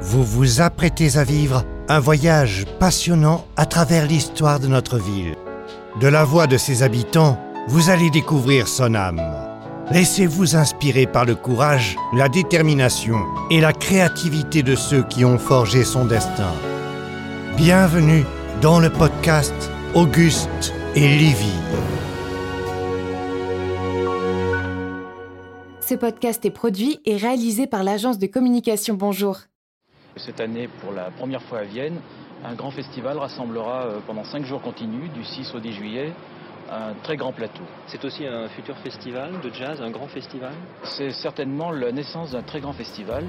Vous 0.00 0.24
vous 0.24 0.60
apprêtez 0.60 1.16
à 1.16 1.24
vivre 1.24 1.64
un 1.88 2.00
voyage 2.00 2.66
passionnant 2.78 3.46
à 3.56 3.66
travers 3.66 4.06
l'histoire 4.06 4.60
de 4.60 4.66
notre 4.66 4.98
ville. 4.98 5.36
De 6.00 6.06
la 6.08 6.24
voix 6.24 6.46
de 6.46 6.58
ses 6.58 6.82
habitants, 6.82 7.40
vous 7.68 7.90
allez 7.90 8.10
découvrir 8.10 8.68
son 8.68 8.94
âme. 8.94 9.22
Laissez-vous 9.90 10.56
inspirer 10.56 11.06
par 11.06 11.24
le 11.24 11.34
courage, 11.34 11.96
la 12.12 12.28
détermination 12.28 13.18
et 13.50 13.60
la 13.60 13.72
créativité 13.72 14.62
de 14.62 14.74
ceux 14.74 15.02
qui 15.02 15.24
ont 15.24 15.38
forgé 15.38 15.84
son 15.84 16.04
destin. 16.04 16.52
Bienvenue 17.56 18.24
dans 18.60 18.80
le 18.80 18.90
podcast 18.90 19.54
Auguste 19.94 20.74
et 20.94 21.08
Livy. 21.08 21.52
Ce 25.80 25.94
podcast 25.94 26.44
est 26.44 26.50
produit 26.50 26.98
et 27.04 27.16
réalisé 27.16 27.66
par 27.66 27.84
l'agence 27.84 28.18
de 28.18 28.26
communication 28.26 28.94
Bonjour. 28.94 29.38
Cette 30.16 30.40
année, 30.40 30.68
pour 30.80 30.92
la 30.92 31.10
première 31.10 31.42
fois 31.42 31.58
à 31.58 31.64
Vienne, 31.64 32.00
un 32.42 32.54
grand 32.54 32.70
festival 32.70 33.18
rassemblera 33.18 33.84
euh, 33.84 33.98
pendant 34.06 34.24
cinq 34.24 34.46
jours 34.46 34.62
continus, 34.62 35.10
du 35.12 35.22
6 35.22 35.54
au 35.54 35.60
10 35.60 35.72
juillet, 35.74 36.12
un 36.70 36.94
très 37.02 37.18
grand 37.18 37.32
plateau. 37.32 37.62
C'est 37.86 38.02
aussi 38.02 38.26
un 38.26 38.48
futur 38.48 38.78
festival 38.78 39.32
de 39.42 39.50
jazz, 39.52 39.78
un 39.82 39.90
grand 39.90 40.06
festival? 40.06 40.52
C'est 40.84 41.10
certainement 41.10 41.70
la 41.70 41.92
naissance 41.92 42.32
d'un 42.32 42.42
très 42.42 42.60
grand 42.60 42.72
festival. 42.72 43.24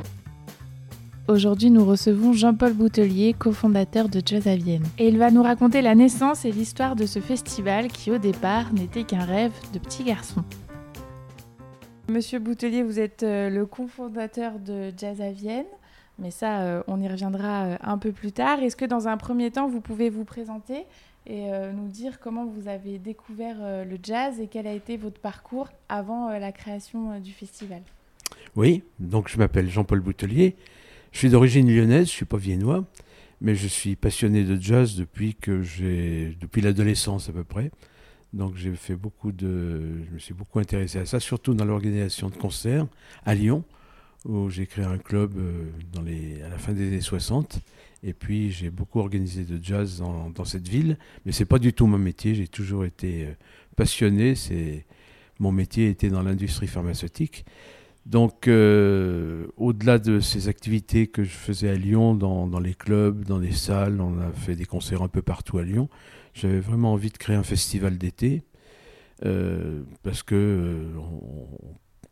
Aujourd'hui, 1.27 1.71
nous 1.71 1.83
recevons 1.83 2.31
Jean-Paul 2.31 2.71
Boutelier, 2.71 3.33
cofondateur 3.33 4.07
de 4.07 4.21
Jazz 4.25 4.47
à 4.47 4.55
Vienne. 4.55 4.85
Et 4.97 5.09
il 5.09 5.17
va 5.17 5.29
nous 5.29 5.43
raconter 5.43 5.81
la 5.81 5.93
naissance 5.93 6.45
et 6.45 6.51
l'histoire 6.53 6.95
de 6.95 7.05
ce 7.05 7.19
festival 7.19 7.89
qui, 7.89 8.11
au 8.11 8.17
départ, 8.17 8.71
n'était 8.71 9.03
qu'un 9.03 9.25
rêve 9.25 9.51
de 9.73 9.79
petit 9.79 10.05
garçon. 10.05 10.41
Monsieur 12.09 12.39
Boutelier, 12.39 12.81
vous 12.83 13.01
êtes 13.01 13.23
euh, 13.23 13.49
le 13.49 13.65
cofondateur 13.65 14.59
de 14.59 14.93
Jazz 14.97 15.19
à 15.19 15.31
Vienne, 15.31 15.65
mais 16.19 16.31
ça, 16.31 16.61
euh, 16.61 16.83
on 16.87 16.99
y 17.01 17.07
reviendra 17.07 17.65
euh, 17.65 17.77
un 17.81 17.97
peu 17.97 18.11
plus 18.11 18.31
tard. 18.31 18.59
Est-ce 18.59 18.75
que 18.75 18.85
dans 18.85 19.07
un 19.07 19.17
premier 19.17 19.51
temps, 19.51 19.67
vous 19.67 19.81
pouvez 19.81 20.09
vous 20.09 20.25
présenter 20.25 20.85
et 21.29 21.49
nous 21.73 21.89
dire 21.89 22.21
comment 22.21 22.45
vous 22.45 22.69
avez 22.69 22.99
découvert 22.99 23.57
le 23.59 23.97
jazz 24.01 24.39
et 24.39 24.47
quel 24.47 24.65
a 24.65 24.71
été 24.71 24.95
votre 24.95 25.19
parcours 25.19 25.67
avant 25.89 26.29
la 26.29 26.53
création 26.53 27.19
du 27.19 27.33
festival? 27.33 27.81
Oui, 28.55 28.81
donc 28.99 29.27
je 29.27 29.37
m'appelle 29.37 29.69
Jean-Paul 29.69 29.99
Boutelier. 29.99 30.55
Je 31.11 31.17
suis 31.17 31.29
d'origine 31.29 31.69
lyonnaise, 31.69 32.07
je 32.07 32.11
suis 32.13 32.25
pas 32.25 32.37
viennois, 32.37 32.85
mais 33.41 33.55
je 33.55 33.67
suis 33.67 33.97
passionné 33.97 34.45
de 34.45 34.55
jazz 34.55 34.95
depuis 34.95 35.35
que 35.35 35.61
j'ai, 35.63 36.37
depuis 36.39 36.61
l'adolescence 36.61 37.27
à 37.27 37.33
peu 37.33 37.43
près. 37.43 37.71
Donc 38.33 38.55
j'ai 38.55 38.73
fait 38.75 38.95
beaucoup 38.95 39.31
de, 39.31 40.05
je 40.05 40.13
me 40.13 40.19
suis 40.19 40.33
beaucoup 40.33 40.59
intéressé 40.59 40.99
à 40.99 41.05
ça, 41.05 41.19
surtout 41.19 41.53
dans 41.53 41.65
l'organisation 41.65 42.29
de 42.29 42.35
concerts 42.35 42.87
à 43.25 43.35
Lyon, 43.35 43.63
où 44.27 44.49
j'ai 44.49 44.67
créé 44.67 44.85
un 44.85 44.97
club 44.97 45.37
euh, 45.37 46.45
à 46.45 46.49
la 46.49 46.57
fin 46.57 46.73
des 46.73 46.87
années 46.87 47.01
60. 47.01 47.59
Et 48.03 48.13
puis 48.13 48.51
j'ai 48.51 48.69
beaucoup 48.69 48.99
organisé 48.99 49.43
de 49.43 49.61
jazz 49.63 49.99
dans, 49.99 50.45
cette 50.45 50.67
ville, 50.67 50.97
mais 51.25 51.31
c'est 51.31 51.45
pas 51.45 51.59
du 51.59 51.73
tout 51.73 51.87
mon 51.87 51.97
métier. 51.97 52.35
J'ai 52.35 52.47
toujours 52.47 52.85
été 52.85 53.25
euh, 53.25 53.31
passionné. 53.75 54.35
Mon 55.39 55.51
métier 55.51 55.89
était 55.89 56.09
dans 56.09 56.21
l'industrie 56.21 56.67
pharmaceutique. 56.67 57.45
Donc, 58.05 58.47
euh, 58.47 59.47
au-delà 59.57 59.99
de 59.99 60.21
ces 60.21 60.47
activités 60.47 61.07
que 61.07 61.23
je 61.23 61.29
faisais 61.29 61.69
à 61.69 61.75
Lyon, 61.75 62.15
dans, 62.15 62.59
les 62.59 62.73
clubs, 62.73 63.25
dans 63.25 63.37
les 63.37 63.51
salles, 63.51 63.99
on 63.99 64.17
a 64.19 64.31
fait 64.31 64.55
des 64.55 64.65
concerts 64.65 65.01
un 65.01 65.09
peu 65.09 65.21
partout 65.21 65.57
à 65.57 65.63
Lyon. 65.63 65.89
J'avais 66.33 66.61
vraiment 66.61 66.93
envie 66.93 67.09
de 67.09 67.17
créer 67.17 67.35
un 67.35 67.43
festival 67.43 67.97
d'été 67.97 68.43
parce 70.03 70.23
que 70.23 70.35
euh, 70.35 70.83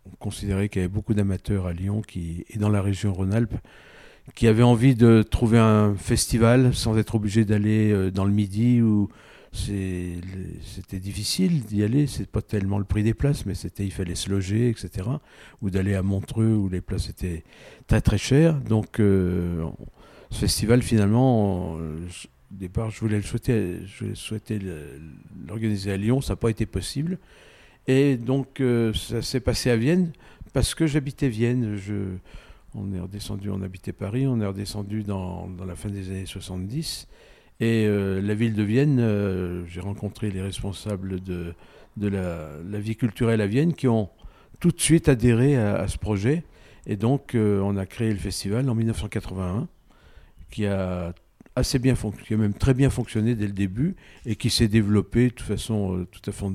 on, 0.05 0.15
considérait 0.17 0.69
qu'il 0.69 0.81
y 0.81 0.85
avait 0.85 0.93
beaucoup 0.93 1.13
d'amateurs 1.13 1.67
à 1.67 1.73
Lyon 1.73 2.01
qui, 2.01 2.45
et 2.49 2.57
dans 2.57 2.69
la 2.69 2.81
région 2.81 3.13
Rhône-Alpes 3.13 3.55
qui 4.33 4.47
avaient 4.47 4.63
envie 4.63 4.95
de 4.95 5.21
trouver 5.21 5.59
un 5.59 5.93
festival 5.95 6.73
sans 6.73 6.97
être 6.97 7.15
obligé 7.15 7.45
d'aller 7.45 7.91
euh, 7.91 8.09
dans 8.09 8.25
le 8.25 8.31
Midi 8.31 8.81
ou 8.81 9.09
c'était 9.53 10.99
difficile 10.99 11.63
d'y 11.63 11.83
aller. 11.83 12.07
C'est 12.07 12.29
pas 12.29 12.41
tellement 12.41 12.77
le 12.77 12.83
prix 12.83 13.03
des 13.03 13.13
places, 13.13 13.45
mais 13.45 13.53
c'était 13.53 13.85
il 13.85 13.91
fallait 13.91 14.15
se 14.15 14.29
loger, 14.29 14.67
etc. 14.67 15.07
Ou 15.61 15.69
d'aller 15.69 15.95
à 15.95 16.01
Montreux 16.01 16.53
où 16.55 16.67
les 16.67 16.81
places 16.81 17.09
étaient 17.09 17.43
très 17.87 18.01
très 18.01 18.17
chères. 18.17 18.59
Donc 18.59 18.99
euh, 18.99 19.63
ce 20.29 20.39
festival 20.39 20.81
finalement, 20.81 21.77
je, 22.09 22.27
au 22.55 22.57
départ, 22.57 22.89
je 22.89 22.99
voulais 22.99 23.17
le 23.17 23.23
souhaiter, 23.23 23.79
je 23.85 24.13
souhaitais 24.13 24.59
l'organiser 25.47 25.91
à 25.91 25.97
Lyon, 25.97 26.21
ça 26.21 26.33
n'a 26.33 26.37
pas 26.37 26.49
été 26.49 26.65
possible. 26.65 27.17
Et 27.87 28.17
donc, 28.17 28.61
euh, 28.61 28.93
ça 28.93 29.21
s'est 29.21 29.39
passé 29.39 29.69
à 29.69 29.77
Vienne 29.77 30.11
parce 30.53 30.73
que 30.73 30.87
j'habitais 30.87 31.29
Vienne. 31.29 31.77
On 32.73 32.91
est 32.93 32.99
redescendu, 32.99 33.49
on 33.49 33.61
habitait 33.61 33.93
Paris, 33.93 34.27
on 34.27 34.41
est 34.41 34.45
redescendu 34.45 35.03
dans, 35.03 35.49
la 35.65 35.75
fin 35.75 35.89
des 35.89 36.09
années 36.09 36.25
70. 36.25 37.07
Et 37.61 37.85
euh, 37.85 38.21
la 38.21 38.33
ville 38.33 38.53
de 38.53 38.63
Vienne, 38.63 38.99
euh, 38.99 39.65
j'ai 39.67 39.79
rencontré 39.79 40.29
les 40.29 40.41
responsables 40.41 41.21
de, 41.21 41.53
la, 41.97 42.79
vie 42.79 42.95
culturelle 42.95 43.39
à 43.39 43.47
Vienne 43.47 43.73
qui 43.73 43.87
ont 43.87 44.09
tout 44.59 44.71
de 44.71 44.81
suite 44.81 45.07
adhéré 45.07 45.55
à, 45.55 45.87
ce 45.87 45.97
projet. 45.97 46.43
Et 46.87 46.97
donc, 46.97 47.35
on 47.35 47.77
a 47.77 47.85
créé 47.85 48.11
le 48.11 48.19
festival 48.19 48.69
en 48.69 48.75
1981 48.75 49.67
qui 50.51 50.65
a 50.65 51.13
assez 51.55 51.79
bien 51.79 51.95
fonctionné, 51.95 52.27
qui 52.27 52.33
a 52.33 52.37
même 52.37 52.53
très 52.53 52.73
bien 52.73 52.89
fonctionné 52.89 53.35
dès 53.35 53.47
le 53.47 53.53
début 53.53 53.95
et 54.25 54.35
qui 54.35 54.49
s'est 54.49 54.67
développé 54.67 55.25
de 55.25 55.29
toute 55.29 55.47
façon 55.47 56.05
tout 56.11 56.29
à 56.29 56.31
fait 56.33 56.45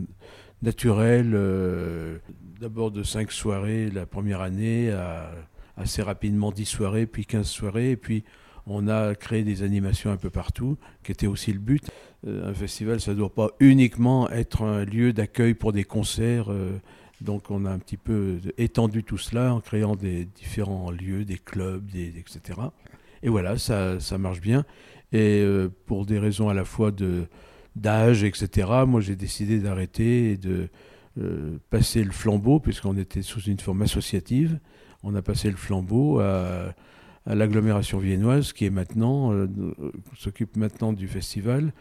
naturelle. 0.62 1.32
Euh, 1.34 2.19
D'abord 2.60 2.91
de 2.91 3.03
5 3.03 3.32
soirées 3.32 3.91
la 3.91 4.04
première 4.04 4.43
année, 4.43 4.91
à 4.91 5.32
assez 5.78 6.03
rapidement 6.03 6.53
10 6.53 6.66
soirées, 6.66 7.06
puis 7.06 7.25
15 7.25 7.47
soirées, 7.47 7.93
et 7.93 7.97
puis 7.97 8.22
on 8.66 8.87
a 8.87 9.15
créé 9.15 9.44
des 9.44 9.62
animations 9.62 10.10
un 10.10 10.19
peu 10.19 10.28
partout, 10.28 10.76
qui 11.03 11.10
était 11.10 11.26
aussi 11.26 11.54
le 11.54 11.59
but. 11.59 11.82
Euh, 12.26 12.50
un 12.50 12.53
festival, 12.53 13.00
ça 13.00 13.12
ne 13.12 13.16
doit 13.16 13.34
pas 13.34 13.53
uniquement 13.60 14.28
être 14.28 14.62
un 14.62 14.84
lieu 14.84 15.15
d'accueil 15.15 15.54
pour 15.54 15.72
des 15.72 15.84
concerts. 15.84 16.53
Euh, 16.53 16.78
donc 17.22 17.50
on 17.50 17.65
a 17.65 17.71
un 17.71 17.78
petit 17.78 17.97
peu 17.97 18.38
étendu 18.59 19.04
tout 19.04 19.16
cela 19.16 19.54
en 19.54 19.60
créant 19.60 19.97
des 19.97 20.27
différents 20.27 20.91
lieux, 20.91 21.25
des 21.25 21.38
clubs, 21.38 21.88
etc. 21.94 22.60
Et 23.22 23.31
voilà, 23.31 23.56
ça, 23.56 24.00
ça 24.00 24.19
marche 24.19 24.41
bien. 24.42 24.65
Et 25.12 25.44
pour 25.87 26.06
des 26.06 26.19
raisons 26.19 26.48
à 26.48 26.54
la 26.54 26.65
fois 26.65 26.92
de 26.92 27.27
d'âge, 27.81 28.25
etc., 28.25 28.69
moi 28.87 29.01
j'ai 29.01 29.17
décidé 29.17 29.59
d'arrêter 29.59 30.33
et 30.33 30.37
de 30.37 30.69
euh, 31.19 31.59
passer 31.71 32.05
le 32.05 32.13
flambeau, 32.13 32.61
puisqu'on 32.61 32.97
était 32.97 33.23
sous 33.23 33.41
une 33.41 33.59
forme 33.59 33.83
associative. 33.83 34.59
On 35.03 35.15
a 35.15 35.23
passé 35.23 35.51
le 35.51 35.57
flambeau 35.57 36.21
à, 36.21 36.75
l'agglomération 37.27 37.99
viennoise, 37.99 38.53
qui 38.53 38.69
maintenant 38.71 39.33
euh, 39.33 39.49
s'occupe 40.17 40.57
maintenant 40.57 40.93
du 40.93 41.09
festival 41.09 41.73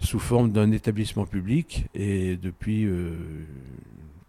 sous 0.00 0.18
forme 0.18 0.52
d'un 0.52 0.72
établissement 0.72 1.24
public 1.24 1.86
et 1.94 2.36
depuis 2.36 2.84
euh, 2.84 3.14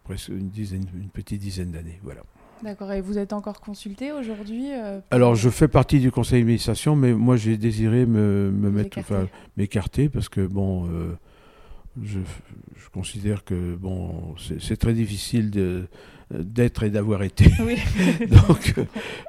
presque 0.03 0.29
une, 0.29 0.49
dizaine, 0.49 0.85
une 0.95 1.09
petite 1.09 1.41
dizaine 1.41 1.71
d'années. 1.71 1.99
Voilà. 2.03 2.23
D'accord, 2.63 2.91
et 2.91 3.01
vous 3.01 3.17
êtes 3.17 3.33
encore 3.33 3.61
consulté 3.61 4.11
aujourd'hui 4.11 4.71
euh, 4.71 4.99
pour... 4.99 5.15
Alors, 5.15 5.35
je 5.35 5.49
fais 5.49 5.67
partie 5.67 5.99
du 5.99 6.11
conseil 6.11 6.41
d'administration, 6.41 6.95
mais 6.95 7.13
moi, 7.13 7.37
j'ai 7.37 7.57
désiré 7.57 8.05
me, 8.05 8.51
me 8.51 8.71
mettre, 8.71 8.97
enfin, 8.97 9.27
m'écarter 9.57 10.09
parce 10.09 10.29
que, 10.29 10.41
bon, 10.41 10.87
euh, 10.87 11.13
je, 12.01 12.19
je, 12.75 12.89
considère 12.89 13.43
que, 13.43 13.75
bon, 13.75 14.35
c'est 14.59 14.77
très 14.77 14.93
difficile 14.93 15.51
de 15.51 15.87
d'être 16.33 16.83
et 16.83 16.89
d'avoir 16.89 17.23
été. 17.23 17.49
Oui. 17.61 17.77
Donc, 18.29 18.75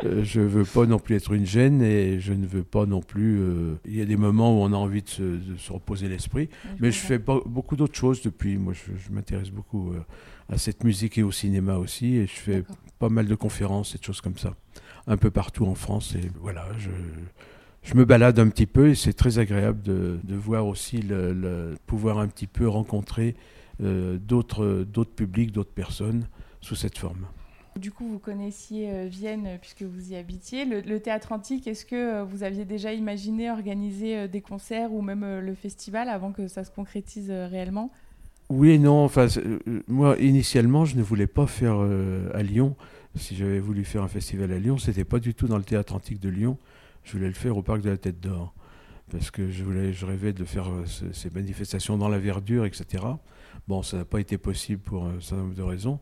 euh, 0.04 0.24
je 0.24 0.40
veux 0.40 0.64
pas 0.64 0.86
non 0.86 0.98
plus 0.98 1.16
être 1.16 1.32
une 1.32 1.46
gêne 1.46 1.82
et 1.82 2.18
je 2.20 2.32
ne 2.32 2.46
veux 2.46 2.64
pas 2.64 2.86
non 2.86 3.00
plus. 3.00 3.38
euh, 3.38 3.74
Il 3.86 3.96
y 3.96 4.00
a 4.00 4.04
des 4.04 4.16
moments 4.16 4.58
où 4.58 4.62
on 4.64 4.72
a 4.72 4.76
envie 4.76 5.02
de 5.02 5.08
se, 5.08 5.22
de 5.22 5.56
se 5.56 5.72
reposer 5.72 6.08
l'esprit, 6.08 6.48
mais 6.80 6.90
je 6.90 6.98
fais 6.98 7.18
pas 7.18 7.40
beaucoup 7.46 7.76
d'autres 7.76 7.96
choses 7.96 8.22
depuis. 8.22 8.56
Moi, 8.56 8.72
je, 8.72 8.92
je 8.96 9.12
m'intéresse 9.12 9.50
beaucoup 9.50 9.92
euh, 9.92 10.00
à 10.52 10.58
cette 10.58 10.82
musique 10.82 11.18
et 11.18 11.22
au 11.22 11.30
cinéma 11.30 11.76
aussi, 11.76 12.16
et 12.16 12.26
je 12.26 12.32
fais 12.32 12.64
pas 12.98 13.09
mal 13.09 13.26
de 13.26 13.34
conférences 13.34 13.94
et 13.94 13.98
de 13.98 14.04
choses 14.04 14.20
comme 14.20 14.36
ça, 14.38 14.54
un 15.06 15.16
peu 15.16 15.31
partout 15.31 15.66
en 15.66 15.75
France. 15.75 16.14
Et 16.14 16.31
voilà, 16.41 16.66
je, 16.78 16.91
je 17.82 17.94
me 17.94 18.05
balade 18.05 18.38
un 18.38 18.49
petit 18.49 18.67
peu 18.67 18.88
et 18.90 18.94
c'est 18.94 19.12
très 19.12 19.38
agréable 19.38 19.82
de, 19.82 20.19
de 20.22 20.34
voir 20.34 20.67
aussi 20.67 21.02
le, 21.02 21.32
le, 21.32 21.75
pouvoir 21.87 22.19
un 22.19 22.28
petit 22.28 22.46
peu 22.46 22.69
rencontrer 22.69 23.34
euh, 23.82 24.19
d'autres 24.19 24.84
publics, 25.05 25.52
d'autres 25.52 25.72
personnes 25.72 26.26
sous 26.61 26.75
cette 26.75 26.99
forme. 26.99 27.26
Du 27.78 27.93
coup, 27.93 28.08
vous 28.08 28.19
connaissiez 28.19 28.90
euh, 28.90 29.06
Vienne 29.08 29.46
euh, 29.46 29.56
puisque 29.61 29.82
vous 29.82 30.11
y 30.11 30.17
habitiez. 30.17 30.64
Le, 30.64 30.81
le 30.81 30.99
théâtre 30.99 31.31
antique, 31.31 31.69
est-ce 31.69 31.87
que 31.87 31.94
euh, 31.94 32.25
vous 32.25 32.43
aviez 32.43 32.64
déjà 32.64 32.93
imaginé 32.93 33.52
organiser 33.52 34.26
des 34.26 34.40
concerts 34.40 34.93
ou 34.93 35.00
même 35.00 35.38
le 35.38 35.55
festival 35.55 36.08
avant 36.08 36.32
que 36.32 36.49
ça 36.49 36.64
se 36.64 36.72
concrétise 36.72 37.31
réellement? 37.31 37.93
Oui 38.49 38.70
et 38.70 38.78
non. 38.78 39.05
Enfin, 39.05 39.26
moi, 39.87 40.17
initialement, 40.19 40.87
je 40.87 40.96
ne 40.96 41.02
voulais 41.02 41.26
pas 41.26 41.46
faire 41.46 41.76
euh, 41.78 42.31
à 42.34 42.43
Lyon. 42.43 42.75
Si 43.19 43.37
j'avais 43.37 43.59
voulu 43.59 43.85
faire 43.85 44.03
un 44.03 44.09
festival 44.09 44.53
à 44.53 44.59
Lyon, 44.59 44.79
c'était 44.79 45.05
pas 45.05 45.19
du 45.19 45.35
tout 45.35 45.49
dans 45.49 45.59
le 45.59 45.65
théâtre 45.65 45.94
antique 45.94 46.20
de 46.20 46.29
Lyon. 46.29 46.56
Je 47.05 47.12
voulais 47.12 47.26
le 47.26 47.35
faire 47.35 47.56
au 47.56 47.62
parc 47.62 47.82
de 47.82 47.91
la 47.91 47.97
Tête 47.97 48.20
d'Or. 48.20 48.55
Parce 49.11 49.31
que 49.31 49.50
je, 49.50 49.65
voulais, 49.65 49.93
je 49.93 50.06
rêvais 50.06 50.32
de 50.32 50.44
faire 50.44 50.69
euh, 50.70 50.85
ce, 50.87 51.12
ces 51.12 51.31
manifestations 51.31 51.97
dans 51.97 52.09
la 52.09 52.19
verdure, 52.19 52.67
etc. 52.67 53.05
Bon, 53.67 53.82
ça 53.82 53.99
n'a 53.99 54.05
pas 54.05 54.20
été 54.20 54.38
possible 54.38 54.82
pour 54.82 55.06
un 55.06 55.20
certain 55.20 55.43
nombre 55.43 55.55
de 55.55 55.62
raisons. 55.62 55.99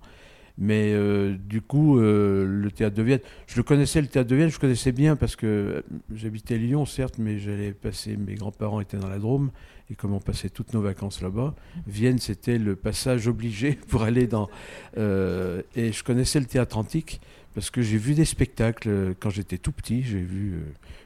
Mais 0.59 0.93
euh, 0.95 1.37
du 1.37 1.61
coup, 1.61 1.99
euh, 1.99 2.47
le 2.47 2.71
théâtre 2.71 2.97
de 2.97 3.03
Vienne, 3.03 3.21
je 3.47 3.57
le 3.57 3.63
connaissais, 3.63 4.01
le 4.01 4.07
théâtre 4.07 4.31
de 4.31 4.37
Vienne, 4.37 4.49
je 4.49 4.59
connaissais 4.59 4.93
bien 4.93 5.15
parce 5.15 5.37
que 5.37 5.85
j'habitais 6.15 6.57
Lyon, 6.57 6.87
certes, 6.87 7.17
mais 7.19 7.39
j'allais 7.39 7.73
passer, 7.73 8.17
mes 8.17 8.35
grands-parents 8.35 8.81
étaient 8.81 8.97
dans 8.97 9.09
la 9.09 9.19
Drôme, 9.19 9.51
et 9.91 9.95
comme 9.95 10.15
on 10.15 10.21
passait 10.21 10.49
toutes 10.49 10.73
nos 10.73 10.81
vacances 10.81 11.21
là-bas, 11.21 11.55
Vienne, 11.87 12.19
c'était 12.19 12.59
le 12.59 12.75
passage 12.75 13.29
obligé 13.29 13.73
pour 13.89 14.03
aller 14.03 14.27
dans. 14.27 14.49
euh, 14.97 15.63
et 15.75 15.93
je 15.93 16.03
connaissais 16.03 16.41
le 16.41 16.47
théâtre 16.47 16.79
antique 16.79 17.21
parce 17.55 17.71
que 17.71 17.81
j'ai 17.81 17.97
vu 17.97 18.15
des 18.15 18.27
spectacles 18.27 19.15
quand 19.19 19.31
j'étais 19.31 19.57
tout 19.57 19.73
petit. 19.73 20.03
J'ai 20.03 20.21
vu, 20.21 20.55
euh, 20.55 20.61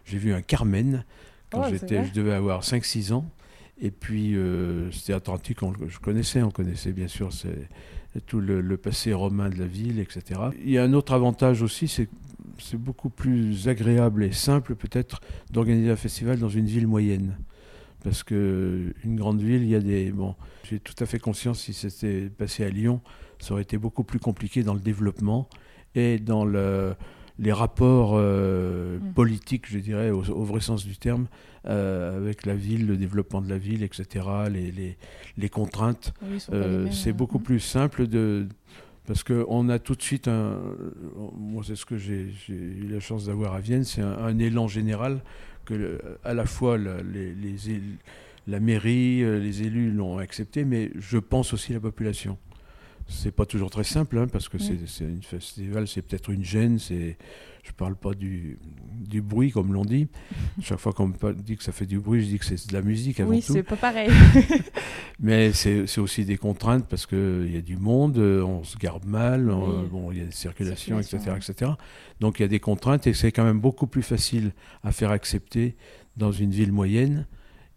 j'ai 0.05 0.19
vu 0.19 0.33
un 0.33 0.43
Carmen 0.43 1.05
quand 1.51 1.63
Oh, 1.65 1.71
j'étais, 1.71 2.05
je 2.05 2.13
devais 2.13 2.33
avoir 2.33 2.63
5-6 2.63 3.13
ans. 3.13 3.25
Et 3.81 3.91
puis, 3.91 4.37
euh, 4.37 4.91
ce 4.91 5.07
théâtre 5.07 5.31
antique, 5.31 5.63
on 5.63 5.73
je 5.89 5.99
connaissais, 6.01 6.43
on 6.43 6.51
connaissait 6.51 6.93
bien 6.93 7.09
sûr 7.09 7.33
c'est, 7.33 7.69
tout 8.27 8.41
le, 8.41 8.77
passé 8.77 9.13
romain 9.13 9.49
de 9.49 9.57
la 9.57 9.67
ville, 9.67 10.01
etc. 10.01 10.41
Il 10.65 10.71
y 10.71 10.79
a 10.79 10.83
un 10.83 10.93
autre 10.93 11.13
avantage 11.13 11.63
aussi, 11.63 11.89
c'est 11.89 12.09
c'est 12.59 12.77
beaucoup 12.77 13.09
plus 13.09 13.69
agréable 13.69 14.23
et 14.23 14.33
simple 14.33 14.75
peut-être 14.75 15.21
d'organiser 15.51 15.91
un 15.91 15.97
festival 15.97 16.39
dans 16.39 16.51
une 16.51 16.67
ville 16.67 16.87
moyenne. 16.87 17.39
Parce 18.05 18.23
que 18.23 18.95
une 19.05 19.17
grande 19.17 19.41
ville, 19.41 19.63
il 19.63 19.69
y 19.69 19.75
a 19.75 19.81
des. 19.81 20.11
Bon, 20.11 20.35
j'ai 20.65 20.79
tout 20.79 20.95
à 20.99 21.07
fait 21.07 21.19
conscience, 21.19 21.61
si 21.61 21.73
c'était 21.73 22.29
passé 22.29 22.65
à 22.65 22.71
Lyon, 22.71 23.01
ça 23.39 23.53
aurait 23.53 23.63
été 23.63 23.79
beaucoup 23.79 24.05
plus 24.05 24.19
compliqué 24.19 24.63
dans 24.63 24.75
le 24.75 24.81
développement 24.81 25.49
et 25.95 26.19
dans 26.19 26.45
le, 26.45 26.95
les 27.41 27.53
rapports 27.53 28.13
euh, 28.15 28.99
Mm. 28.99 29.13
politiques, 29.15 29.67
je 29.69 29.79
dirais, 29.79 30.11
au, 30.11 30.23
au 30.31 30.45
vrai 30.45 30.61
sens 30.61 30.85
du 30.85 30.97
terme, 30.97 31.27
euh, 31.67 32.17
avec 32.17 32.45
la 32.47 32.55
ville, 32.55 32.87
le 32.87 32.97
développement 32.97 33.41
de 33.41 33.49
la 33.49 33.59
ville, 33.59 33.83
etc., 33.83 34.27
les, 34.51 34.71
les, 34.71 34.97
les 35.39 35.49
contraintes. 35.49 36.13
Oui, 36.23 36.39
Euh, 36.53 36.87
c'est 36.93 37.11
euh, 37.11 37.13
beaucoup 37.15 37.39
mm. 37.39 37.43
plus 37.43 37.61
simple 37.61 38.07
de 38.07 38.47
parce 39.07 39.25
qu'on 39.25 39.69
a 39.71 39.79
tout 39.81 39.97
de 39.97 40.03
suite 40.03 40.29
un 40.29 40.61
moi 41.37 41.63
c'est 41.67 41.75
ce 41.75 41.85
que 41.87 41.97
j'ai 41.97 42.29
eu 42.49 42.87
la 42.89 43.01
chance 43.01 43.25
d'avoir 43.27 43.55
à 43.55 43.61
Vienne 43.61 43.83
c'est 43.83 44.03
un, 44.03 44.13
un 44.19 44.39
élan 44.39 44.69
général 44.69 45.23
que 45.65 45.75
le- 45.75 45.99
à 46.23 46.33
la 46.35 46.45
fois 46.47 46.79
la, 46.79 47.03
les, 47.03 47.33
les 47.35 47.71
él- 47.71 47.97
la 48.47 48.61
mairie 48.61 49.23
les 49.41 49.63
élus 49.63 49.91
l'ont 49.91 50.19
accepté 50.19 50.65
mais 50.65 50.93
je 50.97 51.19
pense 51.19 51.53
aussi 51.55 51.73
la 51.73 51.81
population 51.81 52.39
c'est 53.13 53.33
pas 53.33 53.45
toujours 53.45 53.71
très 53.71 53.85
simple 53.85 54.17
hein, 54.19 54.27
parce 54.31 54.49
que 54.49 54.57
Oui. 54.57 54.81
c'est 54.87 55.05
une 55.05 55.23
festival 55.23 55.87
c'est 55.89 56.01
peut-être 56.03 56.31
une 56.31 56.45
gêne 56.45 56.79
c'est 56.79 57.19
je 57.63 57.73
parle 57.73 57.95
pas 57.97 58.15
du, 58.15 58.59
du 59.07 59.21
bruit 59.21 59.51
comme 59.51 59.73
l'on 59.75 59.85
dit 59.85 60.07
chaque 60.63 60.79
fois 60.79 60.93
qu'on 60.93 61.09
me 61.09 61.33
dit 61.35 61.57
que 61.57 61.63
ça 61.65 61.73
fait 61.73 61.87
du 61.87 61.99
bruit 61.99 62.23
je 62.23 62.27
dis 62.29 62.39
que 62.39 62.45
c'est 62.47 62.69
de 62.69 62.73
la 62.73 62.83
musique 62.83 63.19
avant 63.21 63.31
Oui, 63.31 63.43
tout 63.43 63.53
c'est 63.53 63.63
pas 63.65 63.77
pareil. 63.77 64.09
mais 65.21 65.53
c'est 65.53 65.87
c'est 65.87 66.01
aussi 66.01 66.25
des 66.25 66.37
contraintes 66.39 66.87
parce 66.89 67.07
qu'il 67.07 67.51
y 67.53 67.57
a 67.57 67.61
du 67.61 67.77
monde, 67.77 68.17
on 68.19 68.65
se 68.65 68.77
garde 68.79 69.05
mal, 69.05 69.51
on- 69.51 69.83
Oui. 69.83 69.89
bon, 69.91 70.13
il 70.13 70.19
y 70.19 70.23
a 70.23 70.25
des 70.25 70.31
circulations, 70.33 71.03
Circulation, 71.03 71.37
etc., 71.37 71.53
etc. 71.55 71.71
Donc 72.21 72.39
il 72.39 72.43
y 72.43 72.45
a 72.45 72.49
des 72.49 72.61
contraintes 72.61 73.07
et 73.07 73.13
c'est 73.15 73.33
quand 73.33 73.45
même 73.45 73.61
beaucoup 73.61 73.87
plus 73.87 74.03
facile 74.03 74.53
à 74.83 74.93
faire 74.93 75.11
accepter 75.11 75.77
dans 76.17 76.33
une 76.33 76.51
ville 76.51 76.73
moyenne, 76.73 77.27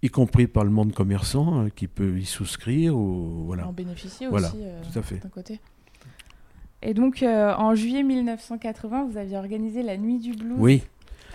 y 0.04 0.10
compris 0.10 0.46
par 0.48 0.64
le 0.64 0.70
monde 0.70 0.94
commerçant 0.94 1.60
hein, 1.62 1.70
qui 1.76 1.88
peut 1.88 2.18
y 2.20 2.26
souscrire. 2.26 2.96
Ou, 2.96 3.46
voilà, 3.48 3.68
en 3.68 3.74
bénéficier 3.74 4.28
Voilà, 4.28 4.50
aussi 4.50 4.58
euh, 4.62 4.82
tout 4.92 5.00
à 5.00 5.02
fait. 5.02 5.18
d'un 5.24 5.30
côté. 5.30 5.60
Et 6.82 6.94
donc, 6.94 7.24
euh, 7.24 7.54
en 7.58 7.76
juillet 7.76 8.04
1980, 8.04 9.08
vous 9.10 9.18
aviez 9.18 9.38
organisé 9.38 9.84
la 9.84 9.98
Nuit 9.98 10.20
du 10.20 10.34
Blues 10.34 10.58
Oui, 10.58 10.84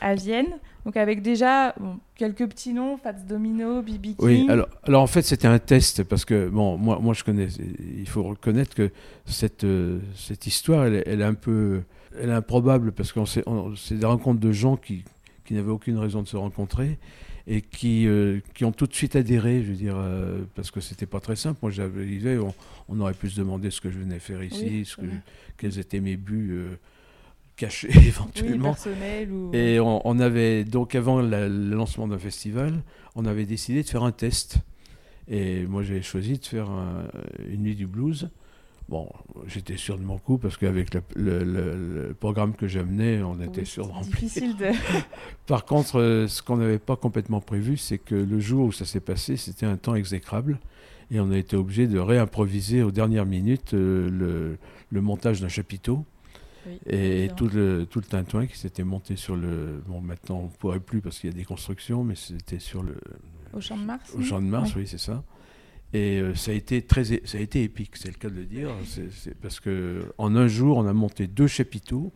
à 0.00 0.15
Vienne. 0.15 0.47
Donc, 0.85 0.97
avec 0.97 1.23
déjà 1.23 1.75
bon, 1.81 1.99
quelques 2.17 2.47
petits 2.47 2.73
noms, 2.75 2.97
Fats 2.99 3.12
Domino, 3.15 3.82
BB 3.82 4.03
King. 4.03 4.15
oui. 4.20 4.47
Alors, 4.49 4.69
alors 4.85 5.03
en 5.03 5.06
fait 5.06 5.23
c'était 5.23 5.49
un 5.49 5.59
test 5.59 6.03
parce 6.05 6.25
que 6.25 6.49
bon, 6.49 6.76
moi, 6.79 6.99
moi 7.00 7.14
je 7.14 7.25
connais. 7.25 7.49
Il 7.99 8.09
faut 8.09 8.23
reconnaître 8.23 8.75
que 8.75 8.91
cette 9.26 9.64
euh, 9.64 9.99
cette 10.14 10.47
histoire, 10.47 10.85
elle, 10.87 10.94
est- 10.97 11.05
elle 11.06 11.21
est 11.21 11.25
un 11.25 11.35
peu, 11.35 11.82
elle 12.19 12.29
est 12.31 12.32
improbable 12.35 12.93
parce 12.93 13.12
que 13.12 13.21
c'est 13.25 13.99
des 13.99 14.06
rencontres 14.06 14.41
de 14.41 14.53
gens 14.53 14.76
qui 14.76 15.05
qui 15.44 15.55
n'avaient 15.55 15.71
aucune 15.71 15.99
raison 15.99 16.23
de 16.23 16.29
se 16.29 16.37
rencontrer 16.37 16.99
et 17.50 17.62
qui, 17.62 18.06
euh, 18.06 18.41
qui 18.55 18.65
ont 18.67 18.73
tout 18.73 18.87
de 18.87 18.93
suite 18.95 19.17
adhéré, 19.17 19.62
je 19.62 19.69
veux 19.71 19.75
dire, 19.77 19.97
euh, 19.97 20.43
parce 20.55 20.71
que 20.71 20.81
c'était 20.81 21.06
pas 21.06 21.19
très 21.21 21.35
simple. 21.35 21.59
Moi, 21.62 21.71
j'avais, 21.71 22.37
on, 22.39 22.55
on 22.91 23.00
aurait 23.00 23.15
pu 23.15 23.31
se 23.31 23.39
demander 23.41 23.71
ce 23.71 23.81
que 23.81 23.91
je 23.91 23.99
venais 23.99 24.19
faire 24.19 24.43
ici, 24.45 24.65
Oui, 24.69 24.85
ce 24.85 24.97
que, 24.97 25.06
quels 25.56 25.79
étaient 25.79 26.00
mes 26.00 26.17
buts 26.19 26.50
euh, 26.53 26.77
cachés 27.56 27.89
éventuellement. 28.06 28.77
ou... 29.31 29.50
Et 29.55 29.81
on, 29.81 30.06
on 30.06 30.21
avait 30.21 30.65
donc 30.65 30.95
avant 30.95 31.21
la- 31.23 31.49
le 31.49 31.71
lancement 31.75 32.06
d'un 32.06 32.19
festival, 32.19 32.83
on 33.15 33.25
avait 33.25 33.47
décidé 33.47 33.83
de 33.83 33.89
faire 33.89 34.03
un 34.05 34.12
test. 34.12 34.59
Et 35.31 35.65
moi 35.67 35.83
j'ai 35.83 36.03
choisi 36.03 36.39
de 36.39 36.45
faire 36.45 36.69
un- 36.71 37.05
une 37.50 37.62
nuit 37.62 37.75
du 37.75 37.87
blues. 37.87 38.29
Bon, 38.88 39.06
j'étais 39.46 39.76
sûr 39.76 39.99
de 39.99 40.02
mon 40.02 40.17
coup 40.17 40.38
parce 40.38 40.56
qu'avec 40.56 40.94
le, 40.94 41.02
le- 41.14 41.44
le- 41.44 42.06
le 42.08 42.14
programme 42.14 42.55
que 42.55 42.67
j'amenais, 42.67 43.23
on 43.23 43.38
était 43.40 43.61
Oui, 43.61 43.67
sûr 43.67 43.87
de 43.87 43.93
remplir. 43.93 44.14
difficile 44.14 44.56
de... 44.56 44.70
Par 45.46 45.67
contre, 45.67 46.00
euh, 46.00 46.26
ce 46.26 46.43
qu'on 46.43 46.56
n'avait 46.56 46.79
pas 46.79 46.96
complètement 46.96 47.40
prévu, 47.43 47.76
c'est 47.76 47.99
que 47.99 48.14
le 48.14 48.40
jour 48.40 48.64
où 48.67 48.73
ça 48.73 48.87
s'est 48.87 49.00
passé, 49.00 49.37
c'était 49.37 49.67
un 49.67 49.76
temps 49.76 49.94
exécrable. 49.94 50.58
Et 51.11 51.20
on 51.20 51.31
a 51.31 51.37
été 51.37 51.55
obligé 51.56 51.87
de 51.87 51.99
réimproviser 51.99 52.82
aux 52.82 52.90
dernières 52.90 53.26
minutes 53.26 53.75
euh, 53.75 54.56
le, 54.90 55.00
montage 55.02 55.40
d'un 55.43 55.49
chapiteau. 55.49 56.05
Oui, 56.67 56.79
Et 56.87 57.31
tout 57.37 57.49
le, 57.49 57.87
tout 57.88 57.99
le 58.00 58.05
tintouin 58.06 58.46
qui 58.46 58.56
s'était 58.58 58.85
monté 58.85 59.17
sur 59.17 59.37
le. 59.37 59.82
Bon, 59.87 60.00
maintenant, 60.00 60.38
on 60.40 60.44
ne 60.44 60.49
pourrait 60.50 60.81
plus 60.81 61.00
parce 61.00 61.19
qu'il 61.19 61.31
y 61.31 61.32
a 61.32 61.37
des 61.37 61.44
constructions, 61.44 62.05
mais 62.05 62.14
c'était 62.14 62.58
sur 62.58 62.82
le. 62.82 62.96
Au 63.55 63.61
Champ 63.61 63.76
de 63.79 63.85
Mars 63.85 64.14
Au 64.14 64.20
Champ 64.23 64.40
de 64.40 64.46
Mars, 64.46 64.70
Oui. 64.75 64.82
oui, 64.82 64.87
c'est 64.87 64.99
ça. 64.99 65.23
Et 65.94 66.20
euh, 66.20 66.35
ça, 66.35 66.50
a 66.50 66.55
été 66.55 66.82
très, 66.82 67.05
ça 67.05 67.38
a 67.38 67.40
été 67.40 67.62
épique, 67.62 67.96
c'est 67.96 68.08
le 68.08 68.14
cas 68.14 68.29
de 68.29 68.37
le 68.37 68.44
dire. 68.44 68.70
Parce 69.40 69.61
que 69.61 70.12
en 70.19 70.37
un 70.37 70.46
jour, 70.46 70.76
on 70.76 70.87
a 70.87 70.93
monté 70.93 71.26
deux 71.26 71.46
chapiteaux, 71.46 72.12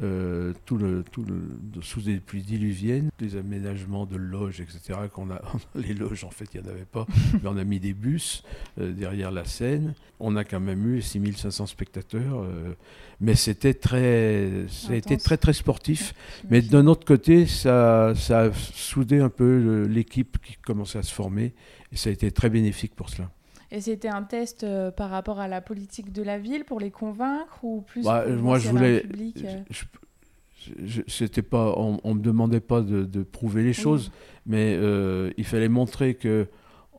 euh, 0.00 0.52
tout 0.64 0.76
le, 0.76 1.02
tout 1.10 1.24
le, 1.24 1.82
sous 1.82 2.02
des 2.02 2.20
pluies 2.20 2.42
diluviennes, 2.42 3.10
des 3.18 3.36
aménagements 3.36 4.06
de 4.06 4.16
loges, 4.16 4.60
etc. 4.60 4.98
Qu'on 5.12 5.30
a, 5.32 5.42
les 5.74 5.94
loges, 5.94 6.24
en 6.24 6.30
fait, 6.30 6.46
il 6.54 6.60
n'y 6.60 6.68
en 6.68 6.70
avait 6.70 6.84
pas, 6.84 7.06
mais 7.34 7.48
on 7.48 7.56
a 7.56 7.64
mis 7.64 7.80
des 7.80 7.94
bus 7.94 8.44
euh, 8.80 8.92
derrière 8.92 9.32
la 9.32 9.44
scène. 9.44 9.94
On 10.20 10.36
a 10.36 10.44
quand 10.44 10.60
même 10.60 10.94
eu 10.94 11.02
6500 11.02 11.66
spectateurs, 11.66 12.42
euh, 12.42 12.74
mais 13.20 13.34
c'était 13.34 13.74
très, 13.74 14.66
ça 14.68 14.92
a 14.92 14.96
été 14.96 15.16
très 15.16 15.36
très 15.36 15.52
sportif. 15.52 16.14
Mais 16.48 16.62
d'un 16.62 16.86
autre 16.86 17.04
côté, 17.04 17.46
ça, 17.46 18.12
ça 18.14 18.42
a 18.42 18.52
soudé 18.52 19.18
un 19.18 19.30
peu 19.30 19.86
l'équipe 19.88 20.38
qui 20.44 20.56
commençait 20.56 20.98
à 20.98 21.02
se 21.02 21.12
former, 21.12 21.54
et 21.92 21.96
ça 21.96 22.10
a 22.10 22.12
été 22.12 22.30
très 22.30 22.50
bénéfique 22.50 22.94
pour 22.94 23.10
cela. 23.10 23.30
Et 23.70 23.80
c'était 23.82 24.08
un 24.08 24.22
test 24.22 24.64
euh, 24.64 24.90
par 24.90 25.10
rapport 25.10 25.40
à 25.40 25.48
la 25.48 25.60
politique 25.60 26.12
de 26.12 26.22
la 26.22 26.38
ville 26.38 26.64
pour 26.64 26.80
les 26.80 26.90
convaincre 26.90 27.62
ou 27.62 27.82
plus 27.82 28.04
Bah, 28.04 28.24
moi, 28.26 28.58
je 28.58 28.68
voulais. 28.70 29.02
euh, 29.36 29.62
c'était 31.06 31.42
pas, 31.42 31.74
on, 31.76 32.00
on 32.04 32.14
me 32.14 32.20
demandait 32.20 32.60
pas 32.60 32.80
de, 32.80 33.04
de 33.04 33.22
prouver 33.22 33.62
les 33.62 33.72
choses, 33.72 34.10
mais 34.46 34.74
euh, 34.76 35.30
il 35.36 35.44
fallait 35.44 35.68
montrer 35.68 36.14
que 36.14 36.46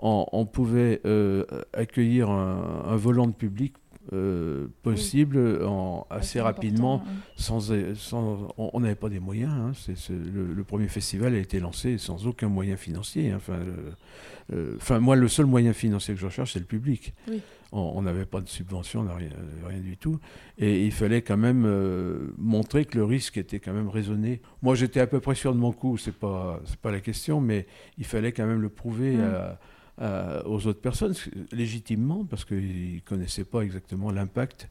on, 0.01 0.25
on 0.31 0.45
pouvait 0.45 1.01
euh, 1.05 1.43
accueillir 1.73 2.29
un, 2.29 2.83
un 2.85 2.95
volant 2.95 3.27
de 3.27 3.33
public 3.33 3.73
euh, 4.13 4.67
possible 4.83 5.63
en, 5.65 6.05
assez 6.09 6.41
rapidement, 6.41 7.03
hein. 7.05 7.11
sans, 7.35 7.71
sans- 7.95 8.53
on 8.57 8.79
n'avait 8.79 8.95
pas 8.95 9.09
des 9.09 9.19
moyens. 9.19 9.51
hein. 9.53 9.71
Le, 10.09 10.53
le 10.53 10.63
premier 10.63 10.87
festival 10.87 11.35
a 11.35 11.37
été 11.37 11.59
lancé 11.59 11.97
sans 11.97 12.25
aucun 12.27 12.49
moyen 12.49 12.75
financier. 12.75 13.31
hein. 13.31 13.35
Enfin, 13.37 13.57
le- 13.59 14.55
euh, 14.55 14.73
enfin, 14.77 14.99
moi, 14.99 15.15
le 15.15 15.27
seul 15.27 15.45
moyen 15.45 15.73
financier 15.73 16.15
que 16.15 16.19
je 16.19 16.25
recherche, 16.25 16.53
c'est 16.53 16.59
le 16.59 16.65
public. 16.65 17.13
Oui. 17.27 17.39
On 17.71 18.01
n'avait 18.01 18.25
pas 18.25 18.41
de 18.41 18.49
subvention, 18.49 19.01
on 19.07 19.15
rien, 19.15 19.29
rien 19.67 19.79
du 19.79 19.95
tout. 19.95 20.19
Et 20.57 20.85
il 20.87 20.91
fallait 20.91 21.21
quand 21.21 21.37
même 21.37 21.65
euh, 21.67 22.29
montrer 22.39 22.83
que 22.85 22.97
le 22.97 23.03
risque 23.03 23.37
était 23.37 23.59
quand 23.59 23.73
même 23.73 23.89
raisonné. 23.89 24.41
Moi, 24.63 24.73
j'étais 24.73 24.99
à 25.01 25.05
peu 25.05 25.19
près 25.19 25.35
sûr 25.35 25.53
de 25.53 25.59
mon 25.59 25.71
coup, 25.71 25.95
c'est 25.97 26.15
pas, 26.15 26.59
pas 26.81 26.89
la 26.89 26.99
question, 26.99 27.41
mais 27.41 27.67
il 27.99 28.05
fallait 28.05 28.31
quand 28.31 28.47
même 28.47 28.59
le 28.61 28.69
prouver 28.69 29.17
à- 29.21 29.59
à- 29.99 30.47
aux 30.47 30.65
autres 30.67 30.81
personnes, 30.81 31.13
légitimement, 31.51 32.25
parce 32.25 32.45
qu'ils 32.45 32.95
ne 32.95 32.99
connaissaient 33.01 33.43
pas 33.43 33.61
exactement 33.61 34.09
l'impact. 34.11 34.69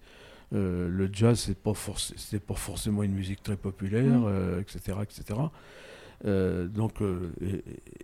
Euh, 0.55 0.89
le 0.89 1.09
jazz, 1.13 1.39
c'est 1.39 1.59
pas, 1.59 1.75
c'était 2.17 2.41
pas 2.45 2.55
forcément 2.55 3.03
une 3.03 3.13
musique 3.13 3.43
très 3.43 3.57
populaire, 3.57 4.21
Mm. 4.21 4.25
euh, 4.29 4.61
etc. 4.61 4.99
etc. 5.03 5.39
Euh, 6.25 6.67
donc, 6.67 7.01
euh, 7.03 7.31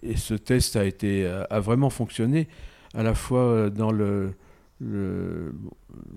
et, 0.03 0.11
et 0.13 0.17
ce 0.17 0.35
test 0.35 0.77
a, 0.77 0.85
été, 0.85 1.27
a, 1.27 1.43
a 1.45 1.61
vraiment 1.61 1.91
fonctionné, 1.91 2.47
à 2.95 3.03
la 3.03 3.15
fois 3.15 3.41
euh, 3.45 3.71
dans 3.71 3.91
le, 3.91 4.35
le 4.81 5.55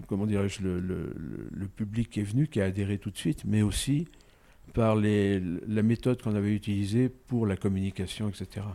comment 0.07 0.25
dirais-je, 0.25 0.61
le- 0.61 0.79
le 0.81 1.67
public 1.67 2.09
qui 2.09 2.19
est 2.19 2.23
venu, 2.23 2.47
qui 2.47 2.59
a 2.61 2.65
adhéré 2.65 2.97
tout 2.97 3.09
de 3.11 3.17
suite, 3.17 3.43
mais 3.45 3.61
aussi 3.61 4.07
par 4.73 4.95
les, 4.97 5.39
la 5.67 5.81
méthode 5.81 6.21
qu'on 6.21 6.35
avait 6.35 6.53
utilisée 6.53 7.07
pour 7.09 7.47
la 7.47 7.55
communication, 7.55 8.27
etc. 8.29 8.65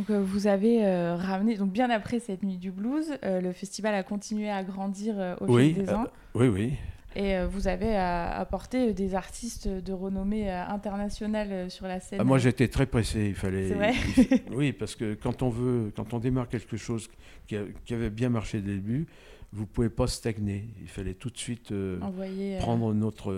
Donc 0.00 0.08
euh, 0.08 0.22
vous 0.22 0.46
avez 0.46 0.82
euh, 0.86 1.14
ramené, 1.14 1.58
donc 1.58 1.72
bien 1.72 1.90
après 1.90 2.20
cette 2.20 2.42
nuit 2.42 2.56
du 2.56 2.70
blues, 2.70 3.12
euh, 3.22 3.42
le 3.42 3.52
festival 3.52 3.94
a 3.94 4.02
continué 4.02 4.48
à 4.50 4.64
grandir 4.64 5.36
au 5.42 5.46
Oui, 5.52 5.74
fil 5.74 5.84
des 5.84 5.90
ans 5.92 6.06
Oui, 6.34 6.48
oui. 6.48 6.72
et 7.14 7.44
vous 7.44 7.68
avez 7.68 7.94
apporté 7.98 8.94
des 8.94 9.14
artistes 9.14 9.68
de 9.68 9.92
renommée 9.92 10.50
internationale 10.50 11.70
sur 11.70 11.86
la 11.86 12.00
scène. 12.00 12.18
Ah, 12.18 12.24
moi, 12.24 12.38
j'étais 12.38 12.68
très 12.68 12.86
pressé. 12.86 13.26
Il 13.28 13.34
fallait. 13.34 13.68
C'est 13.68 13.74
vrai 13.74 13.92
il 14.16 14.40
oui, 14.54 14.72
parce 14.72 14.94
que 14.94 15.12
quand 15.12 15.42
on 15.42 15.50
veut, 15.50 15.92
quand 15.94 16.14
on 16.14 16.18
démarre 16.18 16.48
quelque 16.48 16.78
chose 16.78 17.10
qui, 17.46 17.56
a- 17.56 17.64
qui 17.84 17.92
avait 17.92 18.08
bien 18.08 18.30
marché 18.30 18.62
dès 18.62 18.70
le 18.70 18.76
début, 18.76 19.06
vous 19.52 19.66
pouvez 19.66 19.90
pas 19.90 20.06
stagner. 20.06 20.70
Il 20.80 20.88
fallait 20.88 21.12
tout 21.12 21.28
de 21.28 21.36
suite 21.36 21.74
Envoyer, 22.00 22.56
prendre 22.56 22.94
notre 22.94 23.34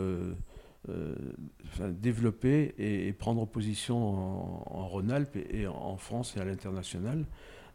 enfin, 0.88 1.88
développer 1.88 2.74
et, 2.78 3.08
et, 3.08 3.12
prendre 3.12 3.46
position 3.46 3.96
en, 3.96 4.62
en 4.66 4.88
Rhône-Alpes 4.88 5.36
et, 5.36 5.60
et, 5.60 5.66
en 5.66 5.96
France 5.96 6.36
et 6.36 6.40
à 6.40 6.44
l'international. 6.44 7.24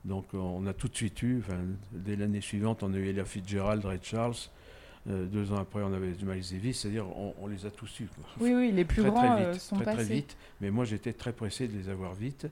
Donc 0.05 0.25
on 0.33 0.65
a 0.67 0.73
tout 0.73 0.87
de 0.87 0.95
suite 0.95 1.21
eu, 1.21 1.39
enfin, 1.39 1.59
dès 1.91 2.15
l'année 2.15 2.41
suivante, 2.41 2.83
on 2.83 2.93
a 2.93 2.97
eu 2.97 3.09
Ella 3.09 3.25
Fitzgerald, 3.25 3.83
Ray 3.85 3.99
Charles. 4.01 4.35
Euh, 5.09 5.25
deux 5.25 5.51
ans 5.53 5.57
après, 5.57 5.81
on 5.83 5.93
avait 5.93 6.11
du 6.11 6.25
Miles 6.25 6.43
Davis, 6.51 6.79
c'est-à-dire 6.79 7.05
on, 7.07 7.33
on, 7.39 7.47
les 7.47 7.65
a 7.65 7.71
tous 7.71 7.99
eus. 8.01 8.09
Oui, 8.39 8.53
oui, 8.53 8.71
les 8.73 8.83
plus 8.83 9.01
très, 9.03 9.11
grands 9.11 9.35
très 9.35 9.45
euh, 9.45 9.51
vite, 9.51 9.61
sont 9.61 9.75
très, 9.77 9.85
passés. 9.85 10.05
très 10.05 10.15
vite. 10.15 10.37
Mais 10.59 10.69
moi, 10.69 10.83
j'étais 10.83 11.13
très 11.13 11.31
pressé 11.31 11.67
de 11.67 11.77
les 11.77 11.87
avoir 11.87 12.13
vite. 12.13 12.47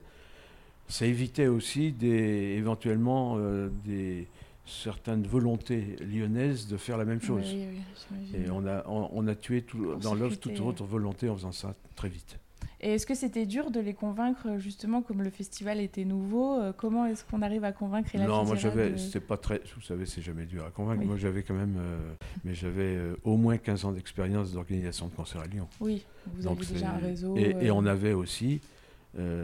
Ça 0.88 1.04
évitait 1.04 1.48
aussi 1.48 1.92
des, 1.92 2.54
éventuellement 2.56 3.36
euh, 3.38 3.68
des, 3.84 4.26
certaines 4.66 5.22
volontés 5.26 5.96
lyonnaises 6.00 6.66
de 6.66 6.76
faire 6.76 6.96
la 6.98 7.04
même 7.04 7.20
chose. 7.20 7.42
Oui, 7.52 7.66
oui. 8.12 8.40
Et 8.44 8.50
on 8.50 8.66
a, 8.66 8.84
on, 8.88 9.08
on 9.12 9.26
a 9.28 9.34
tué 9.34 9.62
tout, 9.62 9.94
dans 9.96 10.14
l'œuf 10.14 10.38
toute 10.40 10.60
autre 10.60 10.84
volonté 10.84 11.28
en 11.28 11.36
faisant 11.36 11.52
ça 11.52 11.74
très 11.94 12.08
vite. 12.08 12.38
Et 12.80 12.92
est-ce 12.94 13.06
que 13.06 13.14
c'était 13.14 13.46
dur 13.46 13.70
de 13.70 13.80
les 13.80 13.94
convaincre, 13.94 14.58
justement, 14.58 15.00
comme 15.00 15.22
le 15.22 15.30
festival 15.30 15.80
était 15.80 16.04
nouveau 16.04 16.60
euh, 16.60 16.72
Comment 16.76 17.06
est-ce 17.06 17.24
qu'on 17.24 17.40
arrive 17.40 17.64
à 17.64 17.72
convaincre 17.72 18.10
Ella 18.14 18.26
non, 18.26 18.44
moi 18.44 18.54
j'avais, 18.56 18.90
de- 18.90 18.96
c'était 18.98 19.20
pas 19.20 19.38
très, 19.38 19.62
vous 19.74 19.80
savez, 19.80 20.04
c'est 20.04 20.20
jamais 20.20 20.44
dur 20.44 20.62
à 20.66 20.70
convaincre. 20.70 21.00
Oui. 21.00 21.06
Moi 21.06 21.16
j'avais 21.16 21.42
quand 21.42 21.54
même, 21.54 21.76
euh, 21.78 22.12
mais 22.44 22.54
j'avais 22.54 22.96
euh, 22.96 23.16
au 23.24 23.38
moins 23.38 23.56
15 23.56 23.86
ans 23.86 23.92
d'expérience 23.92 24.52
d'organisation 24.52 25.06
de 25.08 25.14
concerts 25.14 25.40
à 25.40 25.46
Lyon. 25.46 25.66
Oui, 25.80 26.04
vous 26.34 26.42
Donc 26.42 26.58
aviez 26.60 26.74
déjà 26.74 26.90
un 26.90 27.00
c'est- 27.00 27.06
réseau. 27.06 27.36
Et, 27.38 27.56
et 27.62 27.70
on 27.70 27.86
avait 27.86 28.12
aussi, 28.12 28.60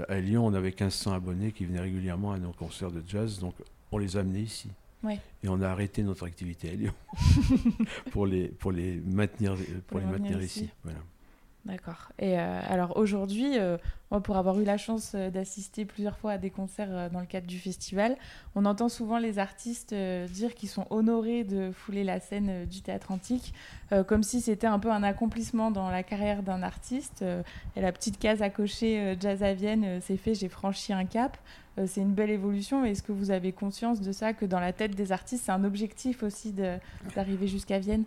à 0.08 0.20
Lyon, 0.20 0.44
on 0.46 0.52
avait 0.52 0.68
1500 0.68 1.12
abonnés 1.14 1.52
qui 1.52 1.64
venaient 1.64 1.80
régulièrement 1.80 2.32
à 2.32 2.38
nos 2.38 2.52
concerts 2.52 2.90
de 2.90 3.02
jazz, 3.06 3.38
donc 3.38 3.54
on 3.92 3.96
les 3.98 4.18
a 4.18 4.20
amenés 4.20 4.40
ici. 4.40 4.68
Ouais. 5.02 5.18
Et 5.42 5.48
on 5.48 5.60
a 5.60 5.68
arrêté 5.68 6.02
notre 6.02 6.26
activité 6.26 6.70
à 6.70 6.74
Lyon 6.74 6.94
pour, 8.12 8.26
les, 8.26 8.48
pour 8.48 8.72
les 8.72 9.00
maintenir, 9.00 9.56
pour 9.88 9.98
les 9.98 10.06
maintenir 10.06 10.40
ici. 10.40 10.68
Voilà. 10.84 11.00
D'accord. 11.64 12.10
Et 12.18 12.40
euh, 12.40 12.60
alors 12.68 12.96
aujourd'hui, 12.96 13.56
euh, 13.56 13.78
pour 14.24 14.36
avoir 14.36 14.58
eu 14.58 14.64
la 14.64 14.76
chance 14.76 15.12
euh, 15.14 15.30
d'assister 15.30 15.84
plusieurs 15.84 16.18
fois 16.18 16.32
à 16.32 16.38
des 16.38 16.50
concerts 16.50 17.08
dans 17.10 17.20
le 17.20 17.26
cadre 17.26 17.46
du 17.46 17.58
festival, 17.58 18.16
on 18.56 18.64
entend 18.64 18.88
souvent 18.88 19.18
les 19.18 19.38
artistes 19.38 19.94
dire 19.94 20.54
qu'ils 20.54 20.68
sont 20.68 20.86
honorés 20.90 21.44
de 21.44 21.70
fouler 21.70 22.02
la 22.02 22.18
scène 22.18 22.66
du 22.66 22.82
théâtre 22.82 23.12
antique, 23.12 23.54
comme 24.08 24.22
si 24.22 24.40
c'était 24.40 24.66
un 24.66 24.78
peu 24.78 24.90
un 24.90 25.02
accomplissement 25.02 25.70
dans 25.70 25.88
la 25.90 26.02
carrière 26.02 26.42
d'un 26.42 26.62
artiste. 26.62 27.24
Et 27.76 27.80
la 27.80 27.92
petite 27.92 28.18
case 28.18 28.42
à 28.42 28.50
cocher 28.50 29.16
Jazz 29.20 29.42
à 29.42 29.54
Vienne, 29.54 30.00
c'est 30.02 30.16
fait, 30.16 30.34
j'ai 30.34 30.48
franchi 30.48 30.92
un 30.92 31.04
cap. 31.04 31.38
C'est 31.86 32.00
une 32.00 32.12
belle 32.12 32.30
évolution. 32.30 32.84
Est-ce 32.84 33.02
que 33.02 33.12
vous 33.12 33.30
avez 33.30 33.52
conscience 33.52 34.00
de 34.00 34.12
ça, 34.12 34.32
que 34.32 34.44
dans 34.44 34.60
la 34.60 34.72
tête 34.72 34.94
des 34.94 35.12
artistes, 35.12 35.44
c'est 35.46 35.52
un 35.52 35.64
objectif 35.64 36.22
aussi 36.22 36.52
d'arriver 37.14 37.46
jusqu'à 37.46 37.78
Vienne? 37.78 38.04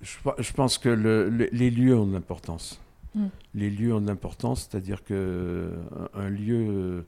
Je, 0.00 0.52
pense 0.52 0.78
que 0.78 0.88
le- 0.88 1.28
le- 1.28 1.48
les 1.52 1.70
lieux 1.70 1.96
ont 1.96 2.06
de 2.06 2.12
l'importance. 2.12 2.80
Mm. 3.14 3.26
Les 3.54 3.70
lieux 3.70 3.94
ont 3.94 4.00
de 4.00 4.06
l'importance, 4.06 4.68
c'est-à-dire 4.70 5.02
que 5.04 5.72
un, 6.14 6.20
un 6.20 6.28
lieu 6.30 6.56
euh, 6.68 7.02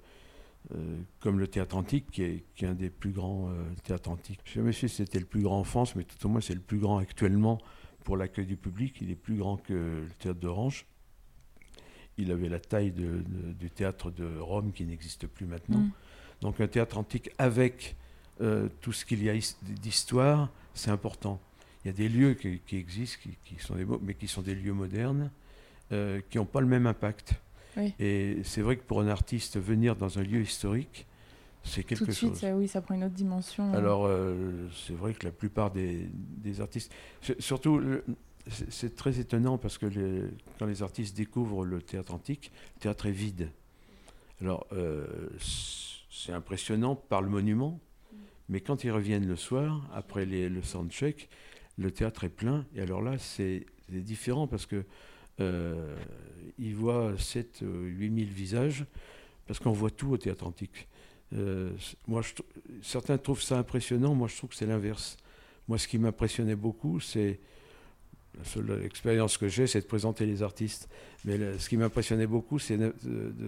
euh, 0.75 0.97
comme 1.21 1.39
le 1.39 1.47
théâtre 1.47 1.77
antique, 1.77 2.07
qui 2.11 2.23
est, 2.23 2.45
qui 2.55 2.65
est 2.65 2.69
un 2.69 2.75
des 2.75 2.91
plus 2.91 3.11
grands 3.13 3.49
euh, 3.51 3.63
théâtres 3.85 4.11
antiques, 4.11 4.41
je 4.45 4.61
ne 4.61 4.73
sais 4.73 4.89
si 4.89 4.97
c'était 4.97 5.21
le 5.21 5.27
plus 5.27 5.43
grand 5.43 5.61
en 5.61 5.65
France, 5.65 5.95
mais 5.95 6.05
tout 6.05 6.27
au 6.27 6.29
moins 6.29 6.41
c'est 6.41 6.55
le 6.55 6.61
plus 6.61 6.79
grand 6.79 6.99
actuellement 6.99 7.59
pour 8.03 8.17
l'accueil 8.17 8.47
du 8.47 8.57
public. 8.57 8.97
Il 9.01 9.11
est 9.11 9.15
plus 9.17 9.37
grand 9.37 9.57
que 9.57 9.73
le 9.73 10.09
théâtre 10.19 10.41
d'Orange. 10.41 10.85
Il 12.17 12.31
avait 12.31 12.49
la 12.49 12.61
taille 12.61 12.93
de- 12.93 13.23
de- 13.27 13.53
du 13.53 13.71
théâtre 13.71 14.11
de 14.11 14.39
Rome 14.39 14.73
qui 14.73 14.85
n'existe 14.85 15.27
plus 15.27 15.47
maintenant. 15.47 15.79
Mm. 15.81 15.91
Donc 16.43 16.61
un 16.61 16.67
théâtre 16.67 16.99
antique 16.99 17.31
avec 17.39 17.97
euh, 18.41 18.69
tout 18.81 18.93
ce 18.93 19.05
qu'il 19.05 19.23
y 19.23 19.31
a 19.31 19.35
his- 19.35 19.57
d'histoire, 19.63 20.51
c'est 20.75 20.91
important. 20.91 21.41
Il 21.85 21.89
y 21.89 21.91
a 21.91 21.93
des 21.93 22.09
lieux 22.09 22.35
qui, 22.35 22.61
qui 22.61 22.77
existent, 22.77 23.19
qui, 23.23 23.37
qui 23.45 23.63
sont 23.63 23.75
des, 23.75 23.85
mais 24.03 24.15
qui 24.15 24.27
sont 24.27 24.43
des 24.43 24.55
lieux 24.55 24.73
modernes, 24.73 25.31
euh, 25.93 26.21
qui 26.31 26.39
n'ont 26.39 26.47
pas 26.47 26.61
le 26.61 26.67
même 26.67 26.87
impact. 26.87 27.35
Oui. 27.77 27.93
Et 27.99 28.39
c'est 28.45 28.63
vrai 28.63 28.77
que 28.77 28.83
pour 28.83 29.01
un 29.01 29.09
artiste, 29.09 29.59
venir 29.59 29.95
dans 29.97 30.19
un 30.19 30.23
lieu 30.23 30.41
historique, 30.41 31.07
c'est 31.63 31.83
quelque 31.85 31.99
Tout 32.05 32.07
de 32.07 32.13
suite, 32.13 32.31
chose. 32.31 32.39
ça, 32.41 32.55
oui, 32.57 32.69
ça 32.69 32.81
prend 32.81 32.95
une 32.95 33.05
autre 33.05 33.15
dimension. 33.15 33.73
Alors, 33.75 34.07
euh, 34.07 34.69
c'est 34.87 34.95
vrai 34.95 35.13
que 35.13 35.27
la 35.27 35.33
plupart 35.33 35.71
des, 35.71 36.09
des 36.13 36.61
artistes. 36.61 36.93
sur- 37.21 37.35
Surtout, 37.39 37.83
c'est 38.51 38.71
c'est 38.71 38.95
très 38.95 39.19
étonnant 39.21 39.57
parce 39.59 39.79
que 39.79 39.87
les- 39.87 40.25
quand 40.59 40.67
les 40.67 40.83
artistes 40.83 41.17
découvrent 41.17 41.65
le 41.65 41.81
théâtre 41.83 42.15
antique, 42.15 42.51
le 42.77 42.81
théâtre 42.81 43.07
est 43.07 43.11
vide. 43.13 43.49
Alors, 44.41 44.67
euh, 44.73 45.07
c'est 46.11 46.33
impressionnant 46.33 46.95
par 46.97 47.23
le 47.23 47.29
monument, 47.31 47.81
mais 48.49 48.61
quand 48.61 48.85
ils 48.85 48.91
reviennent 48.91 49.27
le 49.27 49.37
soir, 49.37 49.89
après 49.95 50.27
les- 50.27 50.49
le 50.51 50.63
soundcheck, 50.63 51.29
le 51.79 51.91
théâtre 51.91 52.25
est 52.25 52.29
plein. 52.29 52.65
Et 52.75 52.81
alors 52.81 53.03
là, 53.03 53.19
c'est 53.19 53.67
différent 53.89 54.47
parce 54.47 54.67
que 54.67 54.85
euh, 55.41 55.97
ils 56.59 56.75
voient 56.75 57.15
7 57.19 57.63
8 57.63 58.15
000 58.15 58.31
visages, 58.33 58.85
parce 59.47 59.59
qu'on 59.59 59.73
voit 59.73 59.91
tout 59.91 60.13
au 60.13 60.17
théâtre 60.17 60.47
antique. 60.47 60.89
Euh, 61.35 61.71
moi, 62.07 62.23
certains 62.83 63.19
trouvent 63.19 63.43
ça 63.43 63.59
impressionnant, 63.59 64.15
moi 64.15 64.29
je 64.29 64.37
trouve 64.37 64.51
que 64.51 64.57
c'est 64.57 64.67
l'inverse. 64.67 65.17
Moi, 65.67 65.79
ce 65.79 65.89
qui 65.89 65.99
m'impressionnait 65.99 66.55
beaucoup, 66.55 67.01
c'est 67.01 67.41
la 68.39 68.45
seule 68.45 68.85
expérience 68.85 69.39
que 69.39 69.49
j'ai, 69.49 69.67
c'est 69.67 69.81
de 69.81 69.87
présenter 69.87 70.27
les 70.27 70.43
artistes. 70.43 70.89
Mais 71.25 71.59
ce 71.59 71.69
qui 71.69 71.77
m'impressionnait 71.77 72.27
beaucoup, 72.27 72.59
c'est 72.59 72.77
de, 72.77 72.93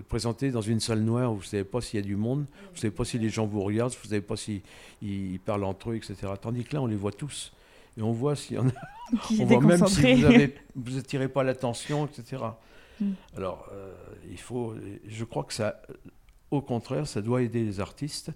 présenter 0.08 0.50
dans 0.50 0.60
une 0.60 0.80
salle 0.80 1.00
noire 1.00 1.32
où 1.32 1.36
vous 1.36 1.42
ne 1.42 1.46
savez 1.46 1.64
pas 1.64 1.80
s'il 1.80 2.00
y 2.00 2.02
a 2.02 2.06
du 2.06 2.16
monde, 2.16 2.46
vous 2.68 2.74
ne 2.74 2.78
savez 2.78 2.94
pas 2.94 3.04
si 3.04 3.18
les 3.18 3.28
gens 3.28 3.46
vous 3.46 3.62
regardent, 3.62 3.92
vous 3.92 4.04
ne 4.04 4.08
savez 4.08 4.20
pas 4.22 4.36
s'ils 4.36 4.62
ils 5.02 5.38
parlent 5.40 5.64
entre 5.64 5.90
eux, 5.90 5.96
etc. 5.96 6.32
Tandis 6.40 6.64
que 6.64 6.74
là, 6.74 6.82
on 6.82 6.86
les 6.86 6.96
voit 6.96 7.12
tous. 7.12 7.52
Et 7.96 8.02
on 8.02 8.12
voit 8.12 8.36
s'il 8.36 8.56
y 8.56 8.58
en 8.58 8.68
a 8.68 8.72
qui 9.26 9.40
on 9.40 9.46
voit 9.46 9.60
même 9.60 9.86
si 9.86 10.14
vous 10.14 10.24
avez, 10.24 10.54
vous 10.74 10.98
attirez 10.98 11.28
pas 11.28 11.42
l'attention, 11.42 12.06
etc. 12.06 12.42
Mm. 13.00 13.12
Alors, 13.36 13.68
euh, 13.72 13.94
il 14.30 14.38
faut, 14.40 14.74
je 15.06 15.24
crois 15.24 15.44
que 15.44 15.54
ça, 15.54 15.80
au 16.50 16.62
contraire, 16.62 17.06
ça 17.06 17.22
doit 17.22 17.42
aider 17.42 17.64
les 17.64 17.80
artistes 17.80 18.30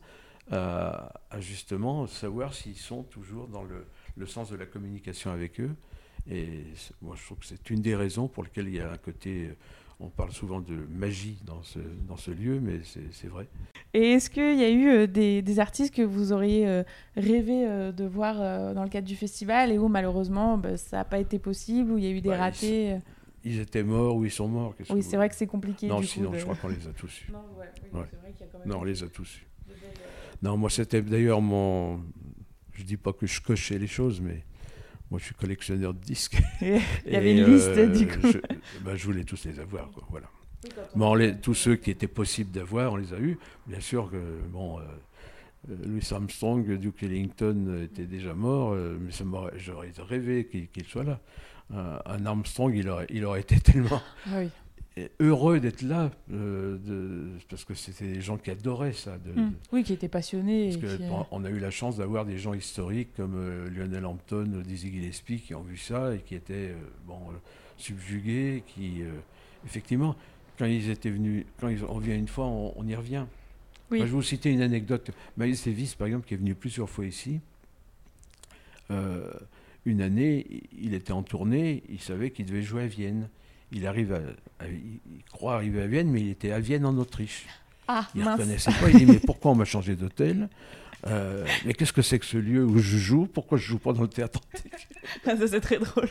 à, 0.51 1.13
à 1.31 1.41
justement 1.41 2.07
savoir 2.07 2.55
s'ils 2.55 2.77
sont 2.77 3.03
toujours 3.05 3.49
dans 3.49 3.63
le, 3.63 3.87
le 4.17 4.27
sens 4.27 4.51
de 4.51 4.57
la 4.57 4.67
communication 4.67 5.31
avec 5.31 5.61
eux. 5.61 5.75
Et 6.31 6.65
moi, 7.03 7.17
je 7.19 7.25
trouve 7.25 7.39
que 7.39 7.47
c'est 7.47 7.71
une 7.71 7.81
des 7.81 7.95
raisons 7.95 8.29
pour 8.29 8.45
lesquelles 8.45 8.69
il 8.69 8.75
y 8.75 8.81
a 8.81 8.91
un 8.91 8.99
côté, 8.99 9.49
euh, 9.49 9.55
on 10.01 10.09
parle 10.09 10.33
souvent 10.33 10.61
de 10.61 10.75
magie 10.91 11.39
dans 11.45 11.63
ce, 11.63 11.79
dans 12.09 12.17
ce 12.17 12.31
lieu, 12.31 12.59
mais 12.61 12.81
c'est 12.85 13.13
c'est 13.13 13.29
vrai. 13.29 13.47
Et 13.93 14.13
est-ce 14.13 14.31
qu'il 14.31 14.59
y 14.59 14.65
a 14.65 14.71
eu 14.71 14.89
euh, 14.89 15.07
des, 15.07 15.43
des 15.43 15.59
artistes 15.61 15.95
que 15.95 16.03
vous 16.03 16.33
auriez 16.33 16.67
euh, 16.67 16.83
rêvé 17.17 17.67
euh, 17.67 17.93
de 17.93 18.05
voir 18.05 18.37
euh, 18.41 18.73
dans 18.75 18.83
le 18.83 18.89
cadre 18.89 19.07
du 19.07 19.17
festival 19.17 19.71
et 19.71 19.79
où 19.79 19.89
malheureusement 19.89 20.57
bah, 20.59 20.77
ça 20.77 20.99
n'a 20.99 21.05
pas 21.05 21.19
été 21.19 21.39
possible, 21.39 21.93
où 21.93 21.99
il 21.99 22.05
y 22.05 22.07
a 22.07 22.11
eu 22.11 22.21
des 22.21 22.29
Bah, 22.31 22.37
ils 22.37 22.41
ratés 22.41 22.93
euh 22.93 22.99
Ils 23.45 23.61
étaient 23.61 23.83
morts 23.83 24.17
ou 24.17 24.25
ils 24.25 24.31
sont 24.31 24.49
morts. 24.49 24.75
Oui, 24.91 25.03
c'est 25.03 25.11
vous- 25.11 25.17
vrai 25.17 25.29
que 25.29 25.35
c'est 25.35 25.47
compliqué. 25.47 25.87
Non, 25.89 26.01
du 26.01 26.07
sinon, 26.07 26.29
coup, 26.31 26.35
de- 26.35 26.39
je 26.41 26.45
crois 26.45 26.57
qu'on 26.57 26.69
les 26.69 26.87
a 26.89 26.93
tous 26.93 27.23
eus. 27.23 27.33
Non, 27.33 27.39
ouais, 27.59 27.67
oui, 27.93 28.01
Ouais. 28.01 28.07
c'est 28.11 28.17
vrai 28.21 28.33
qu'il 28.33 28.41
y 28.47 28.49
a 28.49 28.53
quand 28.53 28.59
même 28.61 28.69
Non, 28.69 28.79
on 28.81 28.85
les 28.85 29.03
a 29.03 29.09
tous 29.09 29.37
eus. 29.39 29.47
Non, 30.43 30.57
moi 30.57 30.71
c'était 30.71 31.03
d'ailleurs 31.03 31.43
mon. 31.43 32.01
Je 32.73 32.85
dis 32.85 32.97
pas 32.97 33.13
que 33.13 33.27
je 33.27 33.43
cochais 33.43 33.79
les 33.79 33.87
choses, 33.87 34.21
mais 34.23 34.43
moi 35.11 35.19
je 35.19 35.25
suis 35.25 35.35
collectionneur 35.35 35.95
de 35.95 36.01
disques. 36.01 36.41
Il 36.61 37.13
y 37.13 37.17
avait 37.17 37.37
une 37.37 37.45
liste, 37.45 37.69
euh, 37.69 37.87
du 37.87 38.07
coup. 38.07 38.21
Je, 38.23 38.39
bah, 38.85 38.97
je 38.97 39.05
voulais 39.05 39.25
tous 39.25 39.45
les 39.45 39.59
avoir, 39.59 39.91
quoi. 39.91 40.05
Voilà. 40.11 40.29
Bon, 40.95 41.15
les, 41.15 41.37
tous 41.37 41.55
ceux 41.55 41.77
qui 41.77 41.91
étaient 41.91 42.09
possibles 42.09 42.51
d'avoir, 42.51 42.93
on 42.93 42.97
les 42.97 43.15
a 43.15 43.19
eus. 43.19 43.39
Bien 43.67 43.81
sûr 43.81 44.11
que 44.11 44.17
bon, 44.51 44.79
euh, 44.79 44.83
euh, 45.71 45.77
Louis 45.87 46.07
Armstrong, 46.11 46.71
Duke 46.77 47.03
Ellington 47.03 47.81
était 47.83 48.05
déjà 48.05 48.35
mort, 48.35 48.73
euh, 48.73 48.99
mais 49.01 49.11
j'aurais 49.57 49.93
rêvé 49.99 50.47
qu'il 50.47 50.85
soit 50.85 51.05
là. 51.05 51.21
Un 51.73 52.27
Armstrong, 52.27 52.75
il 52.75 52.89
aurait, 52.89 53.07
il 53.11 53.25
aurait 53.25 53.41
été 53.41 53.59
tellement 53.61 54.03
Ah 54.27 54.39
oui. 54.39 54.51
Heureux 55.21 55.61
d'être 55.61 55.83
là, 55.83 56.11
euh, 56.33 56.77
de, 56.79 57.29
parce 57.49 57.65
que 57.65 57.75
c'était 57.75 58.07
des 58.13 58.21
gens 58.21 58.37
qui 58.37 58.51
adoraient 58.51 58.93
ça. 58.93 59.17
de- 59.19 59.33
Hmm. 59.41 59.53
Oui, 59.73 59.83
qui 59.85 59.93
était 59.93 60.09
passionné. 60.09 60.71
parce 60.71 60.77
et 60.77 60.81
que 60.81 60.97
qui, 60.97 61.03
euh, 61.05 61.23
on 61.31 61.45
a 61.45 61.51
eu 61.51 61.59
la 61.59 61.71
chance 61.71 61.97
d'avoir 61.97 62.27
des 62.27 62.39
gens 62.39 62.53
historiques 62.55 63.15
comme 63.17 63.35
euh, 63.37 63.71
Lionel 63.71 64.05
Hampton, 64.05 64.63
Dizzy 64.67 64.91
Gillespie 64.91 65.41
qui 65.41 65.55
ont 65.55 65.63
vu 65.63 65.77
ça 65.77 66.15
et 66.15 66.19
qui 66.19 66.35
étaient 66.35 66.71
euh, 66.71 66.77
bon, 67.07 67.19
subjugués, 67.77 68.63
qui 68.67 69.03
effectivement 69.65 70.17
quand 70.59 70.67
ils 70.67 70.91
étaient 70.91 71.11
venus, 71.11 71.47
quand 71.59 71.69
ils, 71.69 71.83
on 71.85 71.99
vient 71.99 72.17
une 72.17 72.29
fois, 72.29 72.47
on, 72.47 72.75
on 72.77 72.87
y 72.87 72.95
revient. 72.95 73.25
Oui. 73.91 73.99
Je 74.01 74.05
vais 74.05 74.11
vous 74.11 74.23
citer 74.23 74.51
une 74.51 74.61
anecdote. 74.61 75.11
Miles 75.39 75.57
Davis, 75.65 75.95
par 75.95 76.07
exemple, 76.09 76.27
qui 76.27 76.35
est 76.35 76.37
venu 76.37 76.55
plusieurs 76.55 76.91
fois 76.91 77.07
ici. 77.07 77.41
une 79.87 80.03
année, 80.03 80.63
il 80.79 80.95
était 80.95 81.13
en 81.13 81.23
tournée, 81.23 81.83
il 81.89 82.01
savait 82.01 82.31
qu'il 82.31 82.45
devait 82.47 82.63
jouer 82.63 82.83
à 82.83 82.87
Vienne. 82.87 83.29
Il 83.73 83.87
arrive 83.87 84.13
à, 84.13 84.65
à- 84.65 84.69
il 84.69 85.23
croit 85.31 85.55
arriver 85.55 85.83
à 85.83 85.87
Vienne, 85.87 86.11
mais 86.11 86.21
il 86.21 86.31
était 86.31 86.51
à 86.53 86.61
Vienne 86.61 86.85
en 86.85 86.97
Autriche. 86.99 87.47
Ah, 87.89 88.07
Il 88.15 88.23
ne 88.25 88.31
reconnaissait 88.31 88.71
pas. 88.73 88.91
Il 88.91 88.99
dit 88.99 89.07
Mais 89.07 89.19
pourquoi 89.21 89.51
on 89.53 89.55
m'a 89.55 89.65
changé 89.65 89.97
d'hôtel? 89.97 90.49
Euh, 91.07 91.47
Mais 91.65 91.73
qu'est-ce 91.73 91.93
que 91.93 92.03
c'est 92.03 92.19
que 92.19 92.27
ce 92.27 92.37
lieu 92.37 92.65
où 92.65 92.79
je 92.79 92.99
joue? 92.99 93.27
Pourquoi 93.27 93.59
je 93.59 93.65
joue 93.65 93.79
pas 93.79 93.93
dans 93.93 94.03
le 94.03 94.09
théâtre 94.09 94.41
antique? 94.55 94.89
Ah, 95.27 95.37
ça, 95.37 95.49
c'est 95.49 95.61
très 95.61 95.79
drôle. 95.79 96.09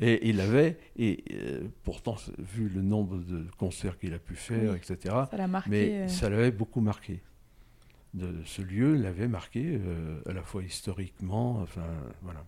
Et 0.00 0.28
il 0.28 0.40
avait, 0.40 0.78
et 0.96 1.22
euh, 1.32 1.68
pourtant, 1.82 2.16
vu 2.38 2.68
le 2.68 2.82
nombre 2.82 3.18
de 3.18 3.46
concerts 3.58 3.98
qu'il 3.98 4.12
a 4.14 4.18
pu 4.18 4.34
faire, 4.36 4.72
Oui. 4.72 4.76
etc., 4.78 5.14
Ça 5.30 5.36
l'a 5.36 5.46
marqué. 5.46 5.70
mais 5.70 5.90
euh, 5.92 6.08
ça 6.08 6.28
l'avait 6.30 6.50
beaucoup 6.50 6.80
marqué. 6.80 7.20
de 8.14 8.32
ce 8.44 8.62
lieu 8.62 8.94
l'avait 8.96 9.28
marqué, 9.28 9.78
à 10.28 10.32
la 10.32 10.42
fois 10.42 10.62
historiquement, 10.62 11.60
enfin 11.62 11.82
voilà. 12.22 12.44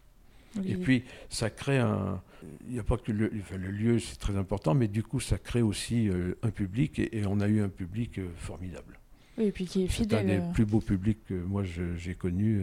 Et 0.64 0.76
puis, 0.76 1.04
ça 1.28 1.50
crée 1.50 1.78
un. 1.78 2.22
Il 2.68 2.74
n'y 2.74 2.78
a 2.78 2.84
pas 2.84 2.96
que 2.96 3.10
le, 3.10 3.28
le 3.28 3.70
lieu, 3.70 3.98
c'est 3.98 4.18
très 4.18 4.36
important, 4.36 4.74
mais 4.74 4.88
du 4.88 5.02
coup, 5.02 5.20
ça 5.20 5.38
crée 5.38 5.62
aussi 5.62 6.08
un 6.42 6.50
public, 6.50 6.98
et, 6.98 7.24
on 7.26 7.40
a 7.40 7.48
eu 7.48 7.60
un 7.60 7.68
public 7.68 8.20
formidable. 8.36 9.00
Oui, 9.36 9.46
et 9.46 9.52
puis 9.52 9.66
qui 9.66 9.84
est 9.84 9.88
fidèle. 9.88 10.26
C'est 10.26 10.36
un 10.36 10.46
des 10.46 10.52
plus 10.52 10.64
beaux 10.64 10.80
publics 10.80 11.18
que 11.26 11.34
moi 11.34 11.62
j'ai 11.64 12.14
connu 12.14 12.62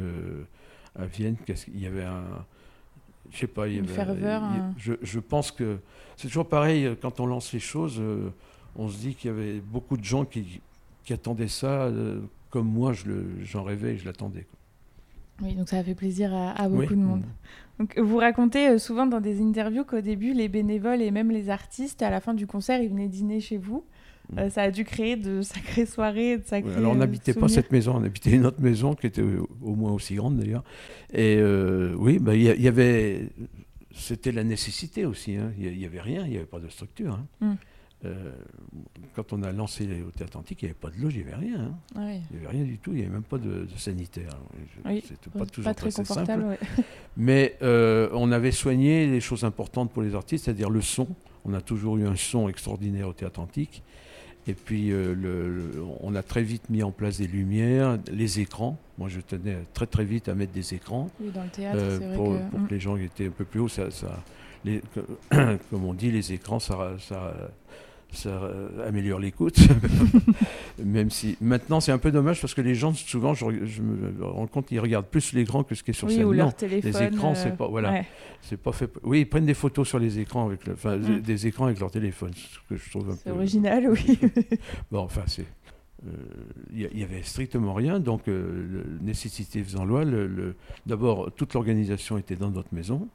à 0.95 1.05
Vienne. 1.05 1.35
Il 1.73 1.81
y 1.81 1.88
avait 1.88 2.03
un 2.03 2.45
je 3.31 3.39
sais 3.39 3.47
pas, 3.47 3.67
il 3.67 3.75
y 3.75 3.77
Une 3.77 3.88
ferveur. 3.88 4.43
Hein. 4.43 4.73
je, 4.77 5.19
pense 5.19 5.51
que 5.51 5.79
c'est 6.15 6.27
toujours 6.27 6.47
pareil 6.47 6.85
euh, 6.85 6.95
quand 7.00 7.19
on 7.19 7.25
lance 7.25 7.51
les 7.53 7.59
choses. 7.59 7.97
Euh, 8.00 8.29
on 8.75 8.89
se 8.89 8.97
dit 8.97 9.15
qu'il 9.15 9.31
y 9.31 9.33
avait 9.33 9.59
beaucoup 9.59 9.97
de 9.97 10.03
gens 10.03 10.25
qui, 10.25 10.62
attendaient 11.09 11.47
ça 11.47 11.83
euh, 11.83 12.21
comme 12.50 12.67
moi, 12.67 12.93
j'en 13.41 13.63
rêvais 13.63 13.93
et 13.93 13.97
je 13.97 14.05
l'attendais. 14.05 14.45
Oui, 15.42 15.56
donc 15.56 15.70
ça 15.70 15.78
a 15.78 15.84
fait 15.84 15.96
plaisir 15.96 16.34
à, 16.34 16.70
beaucoup 16.70 16.96
de 16.96 17.02
monde. 17.02 17.24
Donc, 17.80 17.98
vous 17.98 18.18
racontez 18.18 18.78
souvent 18.78 19.08
dans 19.08 19.20
des 19.20 19.42
interviews 19.42 19.84
qu'au 19.84 20.02
début, 20.02 20.34
les 20.34 20.48
bénévoles 20.48 21.02
et 21.02 21.10
même 21.10 21.32
les 21.32 21.50
artistes, 21.50 22.04
à 22.04 22.10
la 22.10 22.22
fin 22.22 22.34
du 22.34 22.46
concert, 22.46 22.82
ils 22.82 22.90
venaient 22.90 23.08
dîner 23.08 23.40
chez 23.40 23.58
vous. 23.58 23.84
Euh, 24.38 24.50
ça 24.50 24.63
a 24.63 24.72
dû 24.72 24.84
créer 24.84 25.16
de 25.16 25.42
sacrées 25.42 25.86
soirées, 25.86 26.38
de 26.38 26.46
sacrées. 26.46 26.75
alors 26.75 26.94
on 26.94 26.96
n'habitait 26.96 27.34
pas 27.34 27.48
cette 27.48 27.72
maison, 27.72 27.96
on 27.98 28.04
habitait 28.04 28.32
une 28.32 28.46
autre 28.46 28.62
maison 28.62 28.96
qui 28.96 29.08
était 29.08 29.22
au 29.22 29.75
moins 29.75 29.92
aussi 29.92 30.16
grande 30.16 30.38
d'ailleurs. 30.38 30.63
Et 31.13 31.36
euh, 31.38 31.94
oui, 31.98 32.20
bah, 32.20 32.36
il 32.36 32.42
y, 32.42 32.68
avait. 32.68 33.30
C'était 33.94 34.32
la 34.32 34.44
nécessité 34.44 35.06
aussi. 35.06 35.36
Hein. 35.36 35.52
Il 35.60 35.78
n'y 35.78 35.86
avait 35.86 36.02
rien, 36.02 36.25
il 36.25 36.32
n'y 36.32 36.38
avait 36.38 36.46
pas 36.46 36.60
de 36.60 36.70
structure. 36.70 37.13
Hein. 37.13 37.25
Hmm. 37.42 37.56
Euh, 38.05 38.31
quand 39.15 39.31
on 39.31 39.43
a 39.43 39.51
lancé 39.51 39.88
au 40.05 40.12
Théâtre 40.12 40.38
Antique, 40.38 40.62
il 40.62 40.65
n'y 40.65 40.72
avait 40.72 40.79
pas 40.79 40.89
de 40.89 41.01
loge, 41.01 41.15
il 41.15 41.25
n'y 41.25 41.31
avait 41.31 41.45
rien. 41.45 41.60
Hein. 41.62 41.74
Ah 41.95 42.12
il 42.12 42.38
n'y 42.38 42.45
avait 42.45 42.57
rien 42.57 42.63
du 42.63 42.77
tout, 42.77 42.91
il 42.91 42.98
n'y 42.98 43.01
avait 43.03 43.13
même 43.13 43.24
pas 43.24 43.38
de, 43.38 43.65
sanitaire. 43.77 44.38
C'était 44.86 45.29
pas 45.38 45.45
toujours 45.45 45.75
très, 45.75 45.91
confortable. 45.91 46.57
Mais 47.17 47.57
on 47.62 48.31
avait 48.31 48.51
soigné 48.51 49.07
les 49.07 49.22
choses 49.22 49.43
importantes 49.43 49.91
pour 49.91 50.01
les 50.01 50.15
artistes, 50.15 50.45
c'est-à-dire 50.45 50.69
le 50.69 50.81
son. 50.81 51.07
On 51.45 51.53
a 51.53 51.62
toujours 51.62 51.98
eu 51.98 52.07
un 52.07 52.15
son 52.15 52.50
extraordinaire 52.50 53.07
au 53.07 53.13
Théâtre 53.13 53.39
Antique. 53.39 53.83
Et 54.45 54.53
puis, 54.53 54.91
euh, 54.91 55.13
le, 55.15 55.83
on 56.01 56.15
a 56.15 56.24
très 56.24 56.43
vite 56.43 56.69
mis 56.69 56.83
en 56.83 56.91
place 56.91 57.19
des 57.19 57.27
lumières, 57.27 57.98
les 58.12 58.41
écrans. 58.41 58.77
Moi, 58.98 59.07
je 59.07 59.22
tenais 59.22 59.57
très 59.74 59.88
très 59.88 60.03
vite 60.03 60.27
à 60.27 60.36
mettre 60.36 60.51
des 60.51 60.74
écrans. 60.74 61.10
Oui, 61.22 61.31
dans 61.33 61.43
le 61.43 61.50
théâtre, 61.50 61.77
euh, 61.79 62.15
pour, 62.15 62.31
vrai 62.31 62.39
que... 62.39 62.55
pour 62.55 62.67
que 62.67 62.74
les 62.74 62.79
gens 62.79 62.98
étaient 62.98 63.27
un 63.27 63.31
peu 63.31 63.45
plus 63.45 63.62
haut, 63.62 63.69
ça, 63.69 63.89
ça 63.89 64.22
les, 64.65 64.81
comme 65.69 65.86
on 65.86 65.93
dit, 65.93 66.12
les 66.12 66.33
écrans, 66.33 66.60
ça, 66.60 66.95
ça, 67.00 67.33
ça 68.13 68.29
euh, 68.29 68.88
améliore 68.88 69.20
l'écoute. 69.20 69.58
Même 70.84 71.10
si 71.10 71.38
maintenant 71.41 71.79
c'est 71.79 71.91
un 71.91 71.98
peu 71.98 72.12
dommage 72.12 72.41
parce 72.41 72.53
que 72.53 72.62
les 72.62 72.75
gens 72.75 72.93
souvent, 72.93 73.34
je, 73.34 73.46
me 73.46 74.25
rends 74.25 74.48
compte, 74.48 74.72
ils 74.72 74.79
regardent 74.79 75.08
plus 75.08 75.34
l'écran 75.34 75.63
que 75.63 75.75
ce 75.75 75.84
qui 75.84 75.91
est 75.91 75.93
sur 75.93 76.08
oui, 76.08 76.15
scène. 76.15 76.25
Ou 76.25 76.32
leur 76.34 76.55
téléphone, 76.55 76.91
les 76.91 77.03
écrans, 77.03 77.36
c'est 77.36 77.55
pas 77.55 77.67
voilà, 77.67 78.01
c'est 78.41 78.58
pas 78.60 78.72
fait. 78.72 78.89
Oui, 79.03 79.22
ils 79.22 79.25
prennent 79.25 79.46
des 79.46 79.53
photos 79.53 79.88
sur 79.88 80.00
les 80.00 80.20
écrans 80.20 80.46
avec, 80.46 80.65
le, 80.65 80.74
mm. 80.74 81.22
des 81.22 81.48
écrans 81.48 81.65
avec 81.65 81.79
leur 81.79 81.91
téléphone, 81.91 82.32
ce 82.34 82.60
que 82.70 82.82
je 82.82 82.89
trouve 82.89 83.10
un 83.10 83.15
peu 83.15 83.32
original, 83.32 83.89
oui. 83.89 84.20
bon, 84.91 85.00
enfin 85.00 85.24
c'est. 85.27 85.46
Il 86.74 86.86
euh, 86.86 86.89
n'y 86.93 87.03
avait 87.03 87.24
strictement 87.24 87.74
rien, 87.74 88.00
donc 88.00 88.27
euh, 88.27 88.84
nécessité 89.01 89.63
faisant 89.63 89.86
loi. 89.86 90.03
Le, 90.03 90.55
D'abord, 90.86 91.32
toute 91.32 91.53
l'organisation 91.53 92.17
était 92.17 92.36
dans 92.36 92.50
notre 92.50 92.74
maison. 92.74 93.08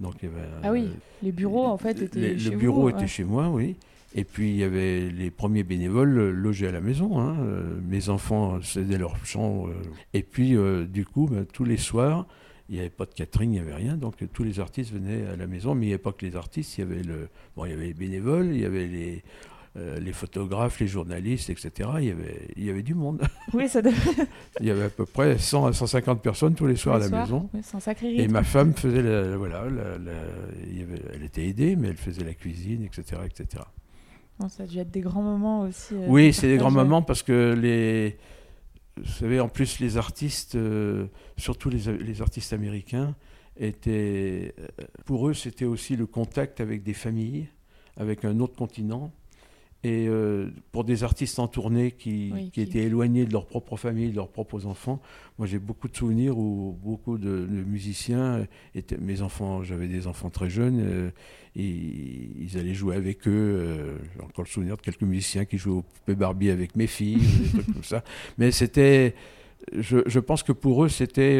Donc, 0.00 0.14
il 0.22 0.28
y 0.28 0.32
avait, 0.32 0.48
ah 0.62 0.72
oui, 0.72 0.90
les 1.22 1.32
bureaux 1.32 1.66
en 1.66 1.78
fait 1.78 2.02
étaient 2.02 2.36
chez 2.36 2.50
Le 2.50 2.56
bureau 2.56 2.88
était 2.90 3.06
chez 3.06 3.24
moi, 3.24 3.48
oui. 3.48 3.76
Et 4.14 4.24
puis 4.24 4.50
il 4.50 4.56
y 4.56 4.64
avait 4.64 5.10
les 5.10 5.30
premiers 5.30 5.64
bénévoles 5.64 6.16
euh, 6.18 6.30
logés 6.30 6.68
à 6.68 6.72
la 6.72 6.80
maison. 6.80 7.18
Hein. 7.18 7.36
Euh, 7.40 7.80
mes 7.86 8.08
enfants 8.08 8.62
cédaient 8.62 8.98
leur 8.98 9.24
chambre. 9.26 9.68
Euh. 9.68 9.82
Et 10.12 10.22
puis 10.22 10.56
du 10.88 11.04
coup, 11.04 11.28
ben, 11.30 11.44
tous 11.44 11.64
les 11.64 11.76
soirs, 11.76 12.26
il 12.68 12.76
n'y 12.76 12.80
avait 12.80 12.90
pas 12.90 13.06
de 13.06 13.12
catering, 13.12 13.50
il 13.50 13.54
n'y 13.54 13.58
avait 13.58 13.74
rien. 13.74 13.96
Donc 13.96 14.14
tous 14.32 14.44
les 14.44 14.60
artistes 14.60 14.92
venaient 14.92 15.26
à 15.26 15.36
la 15.36 15.46
maison. 15.46 15.74
Mais 15.74 15.86
il 15.86 15.88
n'y 15.88 15.94
avait 15.94 16.02
pas 16.02 16.12
que 16.12 16.24
les 16.24 16.36
artistes. 16.36 16.78
Il 16.78 16.82
y 16.82 16.84
avait, 16.84 17.02
le... 17.02 17.28
bon, 17.56 17.64
il 17.64 17.72
y 17.72 17.74
avait 17.74 17.86
les 17.86 17.94
bénévoles, 17.94 18.46
il 18.52 18.60
y 18.60 18.64
avait 18.64 18.86
les, 18.86 19.24
les 20.00 20.12
photographes, 20.12 20.78
les 20.78 20.86
journalistes, 20.86 21.50
etc. 21.50 21.90
Il 21.98 22.04
y 22.04 22.10
avait, 22.12 22.48
il 22.56 22.64
y 22.64 22.70
avait 22.70 22.84
du 22.84 22.94
monde. 22.94 23.20
Oui, 23.52 23.68
ça 23.68 23.80
Il 24.60 24.66
y 24.66 24.70
avait 24.70 24.84
à 24.84 24.90
peu 24.90 25.06
près 25.06 25.38
100 25.38 25.66
à 25.66 25.72
150 25.72 26.22
personnes 26.22 26.54
tous 26.54 26.66
les 26.66 26.76
soirs 26.76 26.96
à 26.96 26.98
la 27.00 27.08
maison. 27.08 27.50
Oui, 27.52 27.60
Et 28.16 28.28
ma 28.28 28.42
femme 28.42 28.74
faisait 28.74 29.02
la, 29.02 29.36
voilà, 29.36 29.64
elle 31.12 31.22
était 31.24 31.46
aidée, 31.46 31.76
mais 31.76 31.88
elle 31.88 31.96
faisait 31.96 32.24
la 32.24 32.34
cuisine, 32.34 32.84
etc., 32.84 33.20
etc 33.26 33.64
ça 34.48 34.64
a 34.64 34.66
dû 34.66 34.78
être 34.78 34.90
des 34.90 35.00
grands 35.00 35.22
moments 35.22 35.62
aussi. 35.62 35.94
Euh, 35.94 36.06
oui, 36.08 36.32
c'est 36.32 36.48
des 36.48 36.56
grands 36.56 36.70
moments 36.70 37.02
parce 37.02 37.22
que 37.22 37.54
les, 37.54 38.18
vous 38.96 39.04
savez, 39.06 39.40
en 39.40 39.48
plus 39.48 39.80
les 39.80 39.96
artistes, 39.96 40.54
euh, 40.54 41.06
surtout 41.36 41.70
les, 41.70 41.96
les, 41.98 42.22
artistes 42.22 42.52
américains, 42.52 43.14
étaient, 43.56 44.54
euh, 44.58 44.84
pour 45.04 45.28
eux, 45.28 45.34
c'était 45.34 45.64
aussi 45.64 45.96
le 45.96 46.06
contact 46.06 46.60
avec 46.60 46.82
des 46.82 46.94
familles, 46.94 47.48
avec 47.96 48.24
un 48.24 48.40
autre 48.40 48.56
continent. 48.56 49.12
Et 49.84 50.06
euh, 50.08 50.48
pour 50.72 50.84
des 50.84 51.04
artistes 51.04 51.38
en 51.38 51.46
tournée 51.46 51.92
qui, 51.92 52.32
qui, 52.54 52.62
étaient 52.62 52.84
éloignés 52.84 53.26
de 53.26 53.32
leur 53.34 53.46
propre 53.46 53.76
famille, 53.76 54.08
de 54.08 54.16
leurs 54.16 54.30
propres 54.30 54.64
enfants, 54.64 54.98
moi 55.38 55.46
j'ai 55.46 55.58
beaucoup 55.58 55.88
de 55.88 55.96
souvenirs 55.96 56.38
où 56.38 56.74
beaucoup 56.82 57.18
de, 57.18 57.28
musiciens, 57.28 58.46
étaient, 58.74 58.96
mes 58.96 59.20
enfants, 59.20 59.62
j'avais 59.62 59.86
des 59.86 60.06
enfants 60.06 60.30
très 60.30 60.48
jeunes, 60.48 60.80
euh, 60.80 61.10
et 61.54 61.66
ils 61.66 62.56
allaient 62.58 62.72
jouer 62.72 62.96
avec 62.96 63.28
eux. 63.28 63.30
Euh, 63.30 63.98
j'ai 64.14 64.24
encore 64.24 64.46
le 64.46 64.50
souvenir 64.50 64.78
de 64.78 64.80
quelques 64.80 65.02
musiciens 65.02 65.44
qui 65.44 65.58
jouaient 65.58 65.76
au 65.76 65.82
poupée 65.82 66.14
Barbie 66.14 66.48
avec 66.48 66.76
mes 66.76 66.86
filles, 66.86 67.18
des 67.18 67.48
trucs 67.50 67.74
comme 67.74 67.84
ça. 67.84 68.02
Mais 68.38 68.52
c'était, 68.52 69.14
je, 69.76 69.98
je, 70.06 70.18
pense 70.18 70.42
que 70.42 70.52
pour 70.52 70.82
eux, 70.82 70.88
c'était 70.88 71.38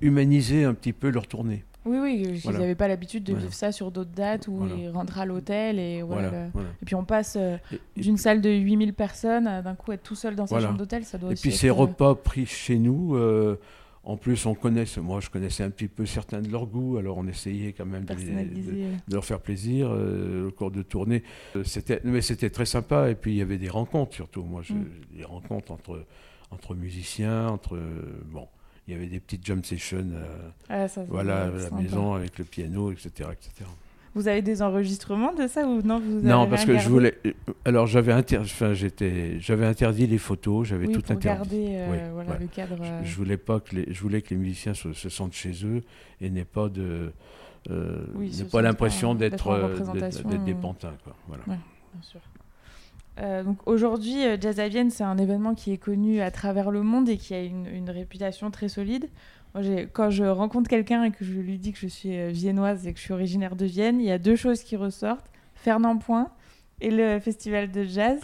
humaniser 0.00 0.64
un 0.64 0.72
petit 0.72 0.94
peu 0.94 1.10
leur 1.10 1.26
tournée. 1.26 1.64
Oui, 1.86 1.98
oui, 2.00 2.40
ils 2.44 2.50
n'avaient 2.50 2.74
pas 2.74 2.88
l'habitude 2.88 3.24
de 3.24 3.34
vivre 3.34 3.52
ça 3.52 3.70
sur 3.70 3.90
d'autres 3.90 4.10
dates 4.10 4.48
où 4.48 4.66
ils 4.76 4.88
rentrent 4.88 5.18
à 5.18 5.26
l'hôtel 5.26 5.78
et, 5.78 6.02
voilà, 6.02 6.46
et 6.56 6.84
puis 6.84 6.94
on 6.94 7.04
passe 7.04 7.36
euh, 7.38 7.56
d'une 7.96 8.16
salle 8.16 8.40
de 8.40 8.50
8000 8.50 8.94
personnes 8.94 9.46
à 9.46 9.60
d'un 9.60 9.74
coup 9.74 9.92
être 9.92 10.02
tout 10.02 10.14
seul 10.14 10.34
dans 10.34 10.46
sa 10.46 10.60
chambre 10.60 10.78
d'hôtel, 10.78 11.04
ça 11.04 11.18
doit 11.18 11.32
Et 11.32 11.34
puis 11.34 11.52
ces 11.52 11.68
euh, 11.68 11.72
repas 11.74 12.14
pris 12.14 12.46
chez 12.46 12.78
nous, 12.78 13.16
euh, 13.16 13.60
en 14.02 14.16
plus 14.16 14.46
on 14.46 14.54
connaît, 14.54 14.84
moi 15.02 15.20
je 15.20 15.28
connaissais 15.28 15.62
un 15.62 15.70
petit 15.70 15.88
peu 15.88 16.06
certains 16.06 16.40
de 16.40 16.50
leurs 16.50 16.66
goûts, 16.66 16.96
alors 16.96 17.18
on 17.18 17.26
essayait 17.26 17.72
quand 17.72 17.86
même 17.86 18.04
de, 18.04 19.12
leur 19.12 19.24
faire 19.24 19.40
plaisir 19.40 19.90
au 19.90 20.50
cours 20.52 20.70
de 20.70 20.82
tournée. 20.82 21.22
C'était, 21.64 22.00
mais 22.04 22.22
c'était 22.22 22.50
très 22.50 22.66
sympa 22.66 23.10
et 23.10 23.14
puis 23.14 23.32
il 23.32 23.36
y 23.36 23.42
avait 23.42 23.58
des 23.58 23.70
rencontres 23.70 24.14
surtout, 24.14 24.42
moi 24.42 24.62
je, 24.62 24.72
mm. 24.72 24.86
des 25.18 25.24
rencontres 25.24 25.72
entre, 25.72 26.06
entre 26.50 26.74
musiciens, 26.74 27.48
entre... 27.48 27.78
bon 28.24 28.48
il 28.86 28.94
y 28.94 28.96
avait 28.96 29.06
des 29.06 29.20
petites 29.20 29.44
jump 29.46 29.64
sessions 29.64 30.06
euh, 30.12 30.50
ah, 30.68 30.86
voilà, 31.08 31.44
à 31.44 31.50
la 31.50 31.70
maison 31.70 32.14
avec 32.14 32.38
le 32.38 32.44
piano, 32.44 32.92
etc., 32.92 33.30
etc. 33.32 33.68
Vous 34.14 34.28
avez 34.28 34.42
des 34.42 34.62
enregistrements 34.62 35.32
de 35.32 35.48
ça 35.48 35.66
ou 35.66 35.82
non 35.82 35.98
vous 35.98 36.20
Non, 36.20 36.46
parce 36.46 36.64
que 36.64 36.78
je 36.78 36.88
voulais. 36.88 37.18
Euh, 37.26 37.32
alors 37.64 37.88
j'avais 37.88 38.12
enfin, 38.12 38.72
j'étais, 38.72 39.40
j'avais 39.40 39.66
interdit 39.66 40.06
les 40.06 40.18
photos, 40.18 40.68
j'avais 40.68 40.86
tout 40.86 41.00
pour 41.00 41.16
interdit. 41.16 41.64
Garder, 41.64 41.76
euh, 41.78 42.10
voilà, 42.12 42.38
le 42.38 42.46
cadre. 42.46 42.76
Je, 43.02 43.08
je, 43.08 43.16
voulais 43.16 43.36
pas 43.36 43.58
que 43.58 43.74
les, 43.74 43.92
je 43.92 44.00
voulais 44.00 44.22
que 44.22 44.30
les 44.30 44.36
musiciens 44.36 44.74
se, 44.74 44.92
sentent 44.92 45.34
chez 45.34 45.64
eux 45.64 45.82
et 46.20 46.30
n'aient 46.30 46.44
pas 46.44 46.68
de, 46.68 47.12
euh, 47.70 48.06
pas 48.52 48.62
l'impression 48.62 49.16
d'être, 49.16 49.92
d'être, 49.94 50.44
des 50.44 50.54
pantins, 50.54 50.94
quoi. 51.02 51.16
Voilà. 51.26 51.42
bien 51.46 51.58
sûr. 52.02 52.20
Euh, 53.20 53.44
donc 53.44 53.58
aujourd'hui, 53.66 54.26
euh, 54.26 54.36
Jazz 54.40 54.58
à 54.58 54.68
Vienne, 54.68 54.90
c'est 54.90 55.04
un 55.04 55.18
événement 55.18 55.54
qui 55.54 55.72
est 55.72 55.78
connu 55.78 56.20
à 56.20 56.30
travers 56.30 56.70
le 56.70 56.82
monde 56.82 57.08
et 57.08 57.16
qui 57.16 57.34
a 57.34 57.42
une, 57.42 57.88
réputation 57.88 58.50
très 58.50 58.68
solide. 58.68 59.08
Moi, 59.54 59.62
quand 59.92 60.10
je 60.10 60.24
rencontre 60.24 60.68
quelqu'un 60.68 61.04
et 61.04 61.10
que 61.12 61.24
je 61.24 61.32
lui 61.32 61.58
dis 61.58 61.72
que 61.72 61.78
je 61.78 61.86
suis 61.86 62.16
euh, 62.16 62.30
viennoise 62.30 62.86
et 62.86 62.92
que 62.92 62.98
je 62.98 63.04
suis 63.04 63.12
originaire 63.12 63.54
de 63.54 63.66
Vienne, 63.66 64.00
il 64.00 64.06
y 64.06 64.10
a 64.10 64.18
deux 64.18 64.36
choses 64.36 64.62
qui 64.62 64.76
ressortent 64.76 65.30
Fernand 65.54 65.98
Point 65.98 66.28
et 66.80 66.90
le 66.90 67.20
festival 67.20 67.70
de 67.70 67.84
jazz. 67.84 68.18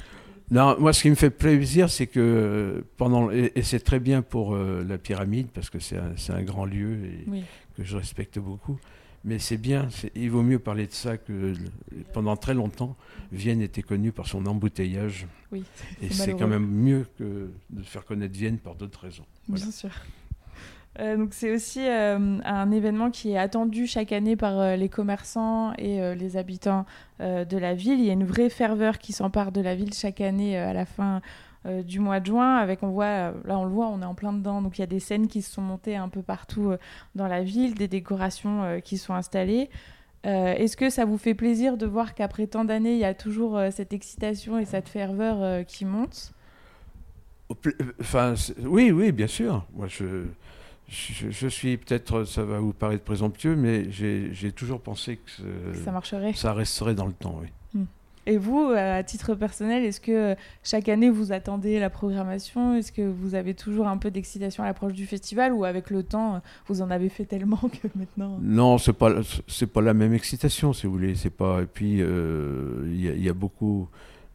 Non, 0.50 0.74
moi, 0.80 0.92
ce 0.92 1.02
qui 1.02 1.10
me 1.10 1.14
fait 1.14 1.30
plaisir, 1.30 1.88
c'est 1.88 2.08
que 2.08 2.84
pendant. 2.96 3.30
Et, 3.30 3.52
c'est 3.62 3.78
très 3.78 4.00
bien 4.00 4.20
pour 4.20 4.56
la 4.56 4.98
pyramide, 4.98 5.46
parce 5.54 5.70
que 5.70 5.78
c'est 5.78 5.96
un, 5.96 6.34
un, 6.34 6.42
grand 6.42 6.64
lieu 6.64 7.04
et 7.04 7.24
que 7.76 7.84
je 7.84 7.96
respecte 7.96 8.40
beaucoup. 8.40 8.76
Mais 9.22 9.38
c'est 9.38 9.58
bien, 9.58 9.88
il 10.14 10.30
vaut 10.30 10.42
mieux 10.42 10.58
parler 10.58 10.86
de 10.86 10.92
ça 10.92 11.18
que 11.18 11.52
pendant 12.14 12.36
très 12.36 12.54
longtemps, 12.54 12.96
Vienne 13.32 13.60
était 13.60 13.82
connue 13.82 14.12
par 14.12 14.26
son 14.26 14.46
embouteillage. 14.46 15.26
Oui, 15.52 15.62
et 16.00 16.08
c'est 16.08 16.34
quand 16.34 16.48
même 16.48 16.66
mieux 16.66 17.06
que 17.18 17.50
de 17.68 17.82
faire 17.82 18.06
connaître 18.06 18.34
Vienne 18.34 18.58
par 18.58 18.74
d'autres 18.76 19.00
raisons. 19.00 19.26
Bien 19.48 19.70
sûr. 19.70 19.90
Euh, 20.98 21.16
donc 21.16 21.34
c'est 21.34 21.54
aussi 21.54 21.80
euh, 21.86 22.38
un 22.44 22.70
événement 22.72 23.10
qui 23.10 23.30
est 23.30 23.38
attendu 23.38 23.86
chaque 23.86 24.10
année 24.10 24.34
par 24.34 24.58
euh, 24.58 24.76
les 24.76 24.88
commerçants 24.88 25.72
et 25.78 26.14
les 26.14 26.36
habitants 26.36 26.84
de 27.20 27.58
la 27.58 27.74
ville. 27.74 28.00
Il 28.00 28.06
y 28.06 28.10
a 28.10 28.14
une 28.14 28.24
vraie 28.24 28.48
ferveur 28.48 28.98
qui 28.98 29.12
s'empare 29.12 29.52
de 29.52 29.60
la 29.60 29.74
ville 29.74 29.92
chaque 29.92 30.20
année 30.20 30.56
à 30.56 30.72
la 30.72 30.86
fin 30.86 31.20
euh, 31.66 31.82
du 31.82 32.00
mois 32.00 32.20
de 32.20 32.26
juin. 32.26 32.56
Avec, 32.56 32.82
on 32.82 32.88
voit, 32.88 33.04
euh, 33.04 33.32
là 33.44 33.58
on 33.58 33.64
le 33.64 33.70
voit, 33.70 33.88
on 33.88 34.00
est 34.00 34.06
en 34.06 34.14
plein 34.14 34.32
dedans. 34.32 34.62
Donc 34.62 34.78
il 34.78 34.80
y 34.80 34.84
a 34.84 34.86
des 34.86 35.00
scènes 35.00 35.28
qui 35.28 35.42
se 35.42 35.52
sont 35.52 35.62
montées 35.62 35.96
un 35.96 36.08
peu 36.08 36.22
partout 36.22 36.70
euh, 36.70 36.78
dans 37.14 37.26
la 37.26 37.42
ville, 37.42 37.74
des 37.74 37.88
décorations 37.88 38.80
qui 38.82 38.96
sont 38.96 39.14
installées. 39.14 39.68
Est-ce 40.22 40.76
que 40.76 40.90
ça 40.90 41.06
vous 41.06 41.16
fait 41.16 41.32
plaisir 41.32 41.78
de 41.78 41.86
voir 41.86 42.14
qu'après 42.14 42.46
tant 42.46 42.66
d'années, 42.66 42.92
il 42.92 42.98
y 42.98 43.06
a 43.06 43.14
toujours 43.14 43.58
cette 43.70 43.94
excitation 43.94 44.58
et 44.58 44.66
cette 44.66 44.90
ferveur 44.90 45.64
qui 45.64 45.86
monte? 45.86 46.34
Enfin, 47.98 48.34
oui, 48.62 48.90
oui, 48.90 49.12
bien 49.12 49.26
sûr. 49.26 49.64
Moi, 49.72 49.86
je, 49.88 50.26
je, 50.90 51.48
suis 51.48 51.78
peut-être, 51.78 52.24
ça 52.24 52.44
va 52.44 52.58
vous 52.58 52.74
paraître 52.74 53.02
présomptueux, 53.02 53.56
mais 53.56 53.90
j'ai 53.90 54.52
toujours 54.52 54.82
pensé 54.82 55.16
que, 55.16 55.74
ça 55.84 55.90
marcherait. 55.90 56.34
Ça 56.34 56.52
resterait 56.52 56.94
dans 56.94 57.06
le 57.06 57.14
temps, 57.14 57.38
oui. 57.40 57.48
Et 58.26 58.36
vous, 58.36 58.60
euh, 58.60 58.98
à 58.98 59.02
titre 59.02 59.34
personnel, 59.34 59.84
est-ce 59.84 60.00
que 60.00 60.12
euh, 60.12 60.34
chaque 60.62 60.88
année 60.88 61.08
vous 61.08 61.32
attendez 61.32 61.78
la 61.80 61.88
programmation? 61.88 62.74
Est-ce 62.74 62.92
que 62.92 63.02
vous 63.02 63.34
avez 63.34 63.54
toujours 63.54 63.88
un 63.88 63.96
peu 63.96 64.10
d'excitation 64.10 64.62
à 64.62 64.66
l'approche 64.66 64.92
du 64.92 65.06
festival? 65.06 65.52
Ou 65.52 65.64
avec 65.64 65.90
le 65.90 66.02
temps, 66.02 66.34
euh, 66.34 66.38
vous 66.68 66.82
en 66.82 66.90
avez 66.90 67.08
fait 67.08 67.24
tellement 67.24 67.56
que 67.82 67.88
maintenant 67.94 68.38
Non, 68.42 68.78
c'est 68.78 68.92
pas 68.92 69.14
c'est 69.48 69.66
pas 69.66 69.80
la 69.80 69.94
même 69.94 70.12
excitation, 70.12 70.72
si 70.72 70.86
vous 70.86 70.92
voulez. 70.92 71.14
C'est 71.14 71.30
pas. 71.30 71.62
Et 71.62 71.66
puis 71.66 72.00
il 72.00 73.22
y, 73.22 73.28
a 73.28 73.34
beaucoup. 73.34 73.88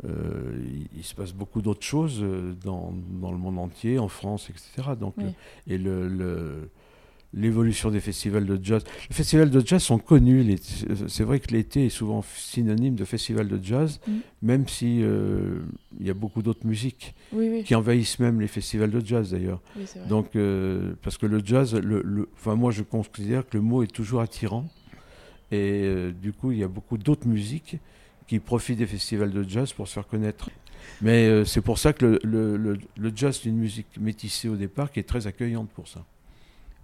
il 0.03 1.03
se 1.03 1.13
passe 1.13 1.33
beaucoup 1.33 1.61
d'autres 1.61 1.85
choses 1.85 2.25
dans, 2.63 2.91
dans, 3.21 3.31
le 3.31 3.37
monde 3.37 3.59
entier, 3.59 3.99
en 3.99 4.07
France, 4.07 4.49
etc. 4.49 4.95
Donc, 4.99 5.15
et 5.67 5.77
le 5.77 6.69
l'évolution 7.35 7.91
des 7.91 7.99
festivals 7.99 8.45
de 8.45 8.59
jazz. 8.63 8.83
Les 9.09 9.15
festivals 9.15 9.49
de 9.49 9.65
jazz 9.65 9.83
sont 9.83 9.99
connus. 9.99 10.57
C'est 11.07 11.23
vrai 11.23 11.39
que 11.39 11.51
l'été 11.51 11.85
est 11.85 11.89
souvent 11.89 12.23
synonyme 12.35 12.95
de 12.95 13.05
festival 13.05 13.47
de 13.47 13.59
jazz, 13.61 13.99
mm. 14.07 14.13
même 14.41 14.67
si 14.67 15.01
euh, 15.03 15.59
il 15.99 16.07
y 16.07 16.09
a 16.09 16.13
beaucoup 16.13 16.41
d'autres 16.41 16.65
musiques 16.65 17.13
qui 17.65 17.75
envahissent 17.75 18.19
même 18.19 18.39
les 18.39 18.47
festivals 18.47 18.91
de 18.91 19.05
jazz 19.05 19.31
d'ailleurs. 19.31 19.61
Donc, 20.07 20.35
euh, 20.35 20.93
parce 21.01 21.17
que 21.17 21.25
le 21.25 21.41
jazz, 21.43 21.75
le, 21.75 22.29
enfin 22.35 22.55
moi 22.55 22.71
je 22.71 22.83
considère 22.83 23.47
que 23.47 23.57
le 23.57 23.61
mot 23.63 23.83
est 23.83 23.87
toujours 23.87 24.21
attirant, 24.21 24.67
et 25.51 25.81
euh, 25.83 26.11
du 26.11 26.31
coup 26.31 26.51
il 26.51 26.59
y 26.59 26.63
a 26.63 26.67
beaucoup 26.67 26.97
d'autres 26.97 27.27
musiques 27.27 27.77
qui 28.27 28.39
profitent 28.39 28.79
des 28.79 28.87
festivals 28.87 29.31
de 29.31 29.43
jazz 29.47 29.73
pour 29.73 29.87
se 29.87 29.93
faire 29.93 30.07
connaître. 30.07 30.49
Mais 31.01 31.43
c'est 31.45 31.61
pour 31.61 31.79
ça 31.79 31.93
que 31.93 32.19
le, 32.23 32.57
le 32.57 33.11
jazz 33.15 33.41
est 33.43 33.49
une 33.49 33.57
musique 33.57 33.87
métissée 33.99 34.47
au 34.47 34.55
départ 34.55 34.91
qui 34.91 34.99
est 34.99 35.03
très 35.03 35.25
accueillante 35.27 35.69
pour 35.69 35.87
ça. 35.87 36.05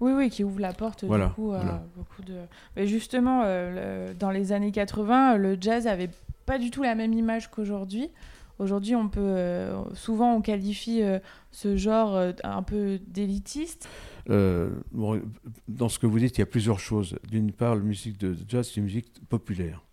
Oui, 0.01 0.13
oui, 0.13 0.29
qui 0.31 0.43
ouvre 0.43 0.59
la 0.59 0.73
porte 0.73 1.05
du 1.05 1.29
coup 1.35 1.53
à 1.53 1.83
beaucoup 1.95 2.23
de. 2.23 2.33
Mais 2.75 2.87
justement, 2.87 3.43
euh, 3.45 4.13
dans 4.19 4.31
les 4.31 4.51
années 4.51 4.71
80, 4.71 5.37
le 5.37 5.57
jazz 5.61 5.85
avait 5.85 6.09
pas 6.47 6.57
du 6.57 6.71
tout 6.71 6.81
la 6.81 6.95
même 6.95 7.13
image 7.13 7.51
qu'aujourd'hui. 7.51 8.09
Aujourd'hui, 8.57 8.95
on 8.95 9.09
peut 9.09 9.21
euh, 9.21 9.83
souvent 9.93 10.35
on 10.35 10.41
qualifie 10.41 11.03
euh, 11.03 11.19
ce 11.51 11.77
genre 11.77 12.19
un 12.43 12.63
peu 12.63 12.99
d'élitiste. 13.07 13.87
dans 14.27 15.89
ce 15.89 15.99
que 15.99 16.07
vous 16.07 16.17
dites, 16.19 16.35
il 16.37 16.41
y 16.41 16.43
a 16.43 16.47
plusieurs 16.47 16.79
choses. 16.79 17.19
D'une 17.29 17.51
part, 17.51 17.75
la 17.75 17.81
musique 17.81 18.17
de 18.19 18.35
jazz, 18.47 18.67
c'est 18.67 18.77
une 18.77 18.85
musique 18.85 19.23
populaire. 19.29 19.83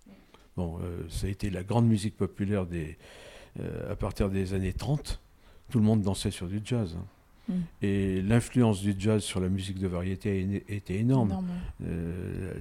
Bon, 0.56 0.78
ça 1.08 1.26
a 1.26 1.30
été 1.30 1.50
la 1.50 1.62
grande 1.62 1.86
musique 1.86 2.16
populaire 2.16 2.64
des, 2.64 2.96
à 3.90 3.94
partir 3.94 4.30
des 4.30 4.54
années 4.54 4.72
30. 4.72 5.20
Tout 5.70 5.78
le 5.78 5.84
monde 5.84 6.00
dansait 6.00 6.30
sur 6.30 6.46
du 6.46 6.62
jazz. 6.64 6.96
Hein. 6.98 7.04
Mm. 7.48 7.52
Et 7.82 8.22
l'influence 8.22 8.82
du 8.82 8.94
jazz 8.98 9.22
sur 9.22 9.40
la 9.40 9.48
musique 9.48 9.78
de 9.78 9.86
variété 9.86 10.62
était 10.68 10.96
énorme. 10.96 11.44
Euh, 11.84 12.54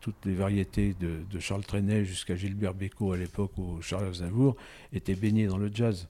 toutes 0.00 0.24
les 0.24 0.34
variétés 0.34 0.94
de, 1.00 1.38
Charles 1.40 1.64
Trenet 1.64 2.04
jusqu'à 2.04 2.36
Gilbert 2.36 2.74
Bécaud 2.74 3.12
à 3.12 3.16
l'époque 3.16 3.52
où 3.58 3.80
Charles 3.82 4.06
Aznavour 4.06 4.56
étaient 4.92 5.14
baignées 5.14 5.46
dans 5.46 5.58
le 5.58 5.70
jazz. 5.72 6.08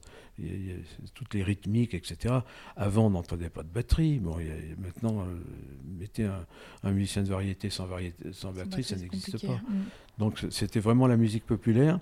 toutes 1.14 1.34
les 1.34 1.42
rythmiques, 1.42 1.94
etc. 1.94 2.34
Avant, 2.76 3.06
on 3.06 3.10
n'entendait 3.10 3.50
pas 3.50 3.62
de 3.62 3.68
batterie. 3.68 4.18
Bon, 4.18 4.36
maintenant, 4.78 5.20
euh, 5.20 5.24
mettez 5.98 6.28
un, 6.82 6.90
musicien 6.90 7.22
de 7.22 7.28
variété 7.28 7.70
sans, 7.70 7.86
variété, 7.86 8.32
sans 8.32 8.52
batterie, 8.52 8.84
ça 8.84 8.96
n'existe 8.96 9.46
pas. 9.46 9.54
Mm. 9.54 9.84
Donc 10.18 10.44
c'était 10.50 10.80
vraiment 10.80 11.06
la 11.06 11.16
musique 11.16 11.46
populaire. 11.46 11.98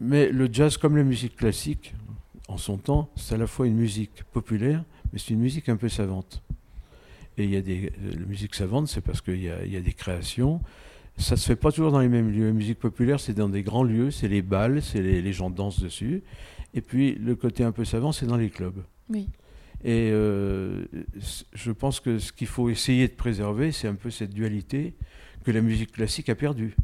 mais 0.00 0.30
le 0.30 0.48
jazz, 0.52 0.76
comme 0.76 0.96
la 0.96 1.04
musique 1.04 1.36
classique, 1.36 1.94
en 2.50 2.58
son 2.58 2.78
temps, 2.78 3.08
c'est 3.14 3.36
à 3.36 3.38
la 3.38 3.46
fois 3.46 3.66
une 3.66 3.76
musique 3.76 4.24
populaire, 4.32 4.84
mais 5.12 5.18
c'est 5.18 5.34
une 5.34 5.40
musique 5.40 5.68
un 5.68 5.76
peu 5.76 5.88
savante. 5.88 6.42
Et 7.36 7.44
il 7.44 7.50
y 7.50 7.56
a 7.56 7.62
des, 7.62 7.92
la 8.02 8.26
musique 8.26 8.54
savante, 8.54 8.88
c'est 8.88 9.00
parce 9.00 9.20
qu'il 9.20 9.38
y, 9.38 9.44
y 9.44 9.76
a, 9.76 9.80
des 9.80 9.92
créations. 9.92 10.60
Ça 11.16 11.36
se 11.36 11.46
fait 11.46 11.56
pas 11.56 11.70
toujours 11.70 11.92
dans 11.92 12.00
les 12.00 12.08
mêmes 12.08 12.30
lieux. 12.30 12.46
La 12.46 12.52
musique 12.52 12.78
populaire, 12.78 13.20
c'est 13.20 13.34
dans 13.34 13.48
des 13.48 13.62
grands 13.62 13.84
lieux, 13.84 14.10
c'est 14.10 14.28
les 14.28 14.42
balles, 14.42 14.82
c'est 14.82 15.00
les, 15.00 15.32
gens 15.32 15.50
dansent 15.50 15.80
dessus. 15.80 16.22
Et 16.74 16.80
puis 16.80 17.14
le 17.14 17.34
côté 17.36 17.64
un 17.64 17.72
peu 17.72 17.84
savant, 17.84 18.12
c'est 18.12 18.26
dans 18.26 18.36
les 18.36 18.50
clubs. 18.50 18.82
Oui. 19.08 19.28
Et 19.82 20.10
euh, 20.12 20.84
je 21.54 21.72
pense 21.72 22.00
que 22.00 22.18
ce 22.18 22.32
qu'il 22.32 22.46
faut 22.46 22.68
essayer 22.68 23.08
de 23.08 23.14
préserver, 23.14 23.72
c'est 23.72 23.88
un 23.88 23.94
peu 23.94 24.10
cette 24.10 24.34
dualité 24.34 24.94
que 25.44 25.50
la 25.50 25.62
musique 25.62 25.92
classique 25.92 26.28
a 26.28 26.34
perdue 26.34 26.76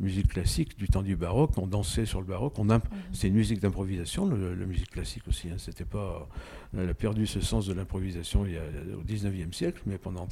musique 0.00 0.28
classique 0.28 0.76
du 0.76 0.88
temps 0.88 1.02
du 1.02 1.16
baroque, 1.16 1.56
on 1.58 1.66
dansait 1.66 2.06
sur 2.06 2.20
le 2.20 2.26
baroque, 2.26 2.58
on 2.58 2.66
c'est 3.12 3.28
une 3.28 3.34
musique 3.34 3.60
d'improvisation, 3.60 4.26
la 4.26 4.66
musique 4.66 4.90
classique 4.90 5.22
aussi. 5.28 5.48
Hein, 5.48 5.56
c'était 5.58 5.84
pas, 5.84 6.28
elle 6.76 6.88
a 6.88 6.94
perdu 6.94 7.26
ce 7.26 7.40
sens 7.40 7.66
de 7.66 7.72
l'improvisation 7.72 8.44
il 8.46 8.52
y 8.52 8.56
a, 8.56 8.62
au 8.96 9.02
19e 9.02 9.52
siècle, 9.52 9.82
mais 9.86 9.98
pendant. 9.98 10.26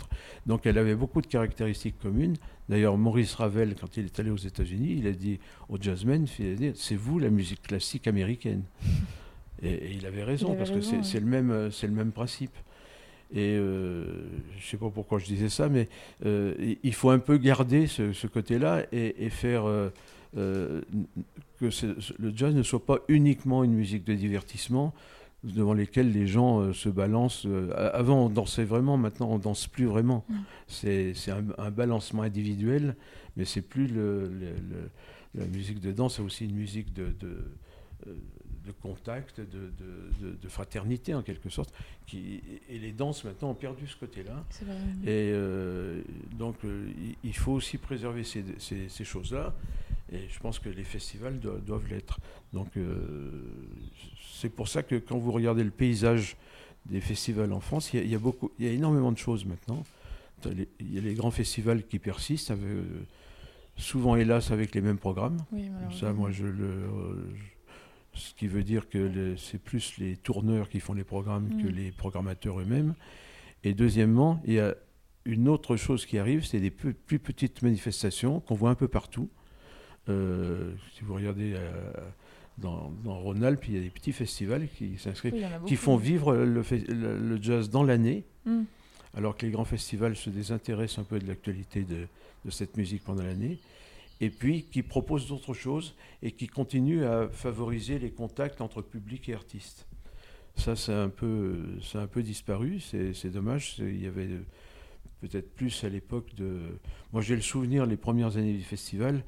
Donc 0.46 0.66
elle 0.66 0.78
avait 0.78 0.94
beaucoup 0.94 1.20
de 1.20 1.26
caractéristiques 1.26 1.98
communes. 2.00 2.36
D'ailleurs, 2.68 2.96
Maurice 2.96 3.34
Ravel, 3.34 3.74
quand 3.80 3.96
il 3.96 4.06
est 4.06 4.20
allé 4.20 4.30
aux 4.30 4.36
États-Unis, 4.36 4.96
il 4.98 5.06
a 5.06 5.12
dit 5.12 5.38
aux 5.68 5.76
jazzmen, 5.80 6.26
c'est 6.26 6.96
vous 6.96 7.18
la 7.18 7.30
musique 7.30 7.62
classique 7.62 8.06
américaine. 8.06 8.62
Et, 9.62 9.92
il 9.94 10.06
avait 10.06 10.24
raison, 10.24 10.54
parce 10.54 10.70
que 10.70 10.80
c'est 10.80 11.20
le, 11.20 11.26
même, 11.26 11.52
le 11.52 11.88
même 11.88 12.12
principe. 12.12 12.56
Et 13.32 13.56
euh, 13.56 14.04
je 14.52 14.56
ne 14.56 14.62
sais 14.62 14.76
pas 14.76 14.90
pourquoi 14.90 15.18
je 15.18 15.26
disais 15.26 15.48
ça, 15.48 15.68
mais 15.68 15.88
euh, 16.26 16.74
il 16.82 16.94
faut 16.94 17.10
un 17.10 17.20
peu 17.20 17.38
garder 17.38 17.86
ce, 17.86 18.26
côté-là 18.26 18.84
et, 18.92 19.30
faire 19.30 19.66
euh, 19.66 19.90
que 20.34 21.66
le 22.18 22.32
jazz 22.34 22.54
ne 22.54 22.62
soit 22.62 22.84
pas 22.84 22.98
uniquement 23.08 23.62
une 23.62 23.74
musique 23.74 24.04
de 24.04 24.14
divertissement 24.14 24.92
devant 25.44 25.74
lesquelles 25.74 26.12
les 26.12 26.26
gens 26.26 26.72
se 26.72 26.88
balancent. 26.88 27.46
avant, 27.76 28.26
on 28.26 28.28
dansait 28.28 28.64
vraiment, 28.64 28.96
maintenant, 28.96 29.30
on 29.30 29.38
danse 29.38 29.68
plus 29.68 29.86
vraiment. 29.86 30.24
Mm. 30.28 30.34
C'est 30.66 31.14
un, 31.30 31.70
balancement 31.70 32.22
individuel, 32.22 32.96
mais 33.36 33.44
c'est 33.44 33.62
plus 33.62 33.86
le, 33.86 34.30
la 35.36 35.46
musique 35.46 35.80
de 35.80 35.92
danse, 35.92 36.16
c'est 36.16 36.22
aussi 36.22 36.46
une 36.46 36.56
musique 36.56 36.92
de 36.92 37.14
de 37.20 37.38
contact, 38.80 39.40
de, 39.40 40.48
fraternité 40.48 41.14
en 41.14 41.22
quelque 41.22 41.48
sorte. 41.48 41.72
Qui, 42.06 42.42
et 42.68 42.78
les 42.78 42.92
danses 42.92 43.24
maintenant 43.24 43.50
ont 43.50 43.54
perdu 43.54 43.86
ce 43.86 43.96
côté-là. 43.96 44.44
Et 45.04 45.30
euh, 45.32 46.02
donc 46.32 46.56
euh, 46.64 46.88
il 47.22 47.36
faut 47.36 47.52
aussi 47.52 47.78
préserver 47.78 48.24
ces, 48.24 49.04
choses-là. 49.04 49.54
Et 50.12 50.28
je 50.28 50.40
pense 50.40 50.58
que 50.58 50.68
les 50.68 50.84
festivals 50.84 51.38
doivent 51.38 51.88
l'être. 51.88 52.18
Donc 52.52 52.76
euh, 52.76 53.30
c'est 54.32 54.50
pour 54.50 54.68
ça 54.68 54.82
que 54.82 54.96
quand 54.96 55.18
vous 55.18 55.32
regardez 55.32 55.64
le 55.64 55.70
paysage 55.70 56.36
des 56.86 57.00
festivals 57.00 57.52
en 57.52 57.60
France, 57.60 57.92
il 57.92 58.08
y 58.08 58.14
a, 58.14 58.18
beaucoup, 58.18 58.50
il 58.58 58.66
y 58.66 58.68
a 58.68 58.72
énormément 58.72 59.12
de 59.12 59.18
choses 59.18 59.44
maintenant. 59.44 59.84
Il 60.46 60.94
y 60.94 60.98
a 60.98 61.02
les 61.02 61.14
grands 61.14 61.30
festivals 61.30 61.86
qui 61.86 61.98
persistent, 61.98 62.52
souvent 63.76 64.16
hélas 64.16 64.50
avec 64.50 64.74
les 64.74 64.80
mêmes 64.80 64.98
programmes. 64.98 65.36
ça, 65.92 66.12
moi 66.12 66.30
je 66.30 66.46
le 66.46 66.86
ce 68.14 68.34
qui 68.34 68.48
veut 68.48 68.62
dire 68.62 68.88
que 68.88 69.36
c'est 69.36 69.62
plus 69.62 69.98
les 69.98 70.16
tourneurs 70.16 70.68
qui 70.68 70.80
font 70.80 70.94
les 70.94 71.04
programmes 71.04 71.48
que 71.62 71.68
mm. 71.68 71.74
les 71.74 71.92
programmateurs 71.92 72.60
eux-mêmes. 72.60 72.94
Et 73.64 73.74
deuxièmement, 73.74 74.40
il 74.44 74.54
y 74.54 74.60
a 74.60 74.74
une 75.24 75.48
autre 75.48 75.76
chose 75.76 76.06
qui 76.06 76.18
arrive, 76.18 76.44
c'est 76.44 76.60
des 76.60 76.70
plus, 76.70 76.94
petites 76.94 77.62
manifestations 77.62 78.40
qu'on 78.40 78.54
voit 78.54 78.70
un 78.70 78.74
peu 78.74 78.88
partout. 78.88 79.28
Euh, 80.08 80.72
si 80.94 81.04
vous 81.04 81.14
regardez 81.14 81.52
euh, 81.54 81.92
dans, 82.58 82.90
dans 83.04 83.18
Rhône-Alpes, 83.18 83.64
il 83.68 83.74
y 83.74 83.78
a 83.78 83.82
des 83.82 83.90
petits 83.90 84.12
festivals 84.12 84.66
qui 84.68 84.96
s'inscrivent, 84.98 85.46
qui 85.66 85.76
font 85.76 85.96
vivre 85.96 86.34
le, 86.34 87.42
jazz 87.42 87.70
dans 87.70 87.82
l'année, 87.82 88.24
mm. 88.46 88.62
alors 89.14 89.36
que 89.36 89.44
les 89.44 89.52
grands 89.52 89.64
festivals 89.64 90.16
se 90.16 90.30
désintéressent 90.30 91.00
un 91.00 91.04
peu 91.04 91.18
de 91.18 91.26
l'actualité 91.26 91.84
de, 91.84 92.06
de 92.44 92.50
cette 92.50 92.76
musique 92.76 93.04
pendant 93.04 93.22
l'année 93.22 93.60
et 94.20 94.30
puis 94.30 94.64
qui 94.64 94.82
propose 94.82 95.28
d'autres 95.28 95.54
choses 95.54 95.94
et 96.22 96.32
qui 96.32 96.46
continue 96.46 97.04
à 97.04 97.28
favoriser 97.28 97.98
les 97.98 98.10
contacts 98.10 98.60
entre 98.60 98.82
public 98.82 99.28
et 99.28 99.34
artistes. 99.34 99.86
Ça, 100.56 100.76
c'est 100.76 100.92
un 100.92 101.08
peu, 101.08 101.58
c'est 101.82 101.98
un 101.98 102.06
peu 102.06 102.22
disparu, 102.22 102.80
c'est 102.80 103.30
dommage. 103.30 103.76
Il 103.78 104.02
y 104.02 104.06
avait 104.06 104.28
peut-être 105.20 105.54
plus 105.54 105.84
à 105.84 105.88
l'époque 105.88 106.34
de. 106.34 106.58
Moi, 107.12 107.22
j'ai 107.22 107.34
le 107.34 107.40
souvenir, 107.40 107.86
les 107.86 107.96
premières 107.96 108.36
années 108.36 108.52
du 108.52 108.62
festival, 108.62 109.24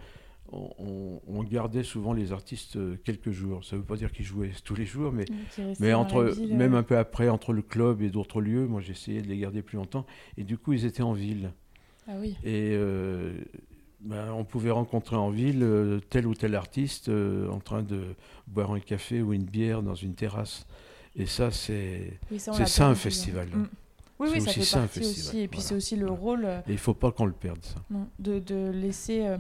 on, 0.53 1.43
gardait 1.45 1.83
souvent 1.83 2.13
les 2.13 2.33
artistes 2.33 2.79
quelques 3.03 3.31
jours. 3.31 3.65
Ça 3.65 3.77
ne 3.77 3.81
veut 3.81 3.87
pas 3.87 3.97
dire 3.97 4.13
qu'ils 4.13 4.25
jouaient 4.25 4.53
tous 4.65 4.75
les 4.75 4.85
jours, 4.85 5.13
mais, 5.13 5.25
mais 5.81 5.93
entre, 5.93 6.35
même 6.51 6.75
un 6.75 6.83
peu 6.83 6.97
après, 6.97 7.29
entre 7.29 7.53
le 7.53 7.63
club 7.63 8.03
et 8.03 8.11
d'autres 8.11 8.41
lieux, 8.41 8.67
moi 8.67 8.81
j'essayais 8.81 9.23
de 9.23 9.29
les 9.29 9.39
garder 9.39 9.63
plus 9.63 9.77
longtemps. 9.77 10.07
Et 10.37 10.45
du 10.45 10.59
coup, 10.59 10.73
ils 10.73 10.85
étaient 10.85 11.03
en 11.03 11.13
ville. 11.13 11.53
Ah 12.07 12.15
oui. 12.19 12.37
Et 12.45 12.73
euh, 12.73 13.33
ben, 14.05 14.33
on 14.33 14.45
pouvait 14.45 14.71
rencontrer 14.71 15.17
en 15.17 15.31
ville 15.31 15.63
euh, 15.63 16.01
tel 16.11 16.27
ou 16.27 16.35
tel 16.35 16.55
artiste 16.55 17.09
euh, 17.09 17.49
en 17.49 17.61
train 17.61 17.83
de 17.83 18.15
boire 18.49 18.73
un 18.73 18.81
café 18.81 19.23
ou 19.23 19.33
une 19.33 19.45
bière 19.45 19.83
dans 19.83 19.95
une 19.95 20.15
terrasse. 20.15 20.67
Et 21.15 21.27
ça, 21.27 21.51
c'est 21.51 22.19
ça 22.67 22.87
un 22.89 22.95
festival. 22.95 23.49
Mm. 23.49 23.69
Oui, 24.23 24.29
C'est 24.31 24.35
oui, 24.39 24.41
ça 24.43 24.51
aussi 24.51 24.59
fait 24.61 24.65
ça, 24.67 24.79
partie 24.81 25.01
aussi. 25.01 25.41
Et 25.41 25.49
puis 25.49 25.57
voilà. 25.59 25.69
c'est 25.69 25.75
aussi 25.75 25.97
le 25.97 26.07
rôle 26.11 26.45
euh, 26.45 26.61
Et 26.69 26.73
il 26.73 26.79
faut 26.79 26.95
pas 26.95 27.11
qu'on 27.13 27.27
le 27.27 27.33
perde, 27.33 27.59
ça. 27.63 27.75
de, 28.19 28.39
de 28.39 28.71
laisser 28.71 29.27
euh, 29.27 29.37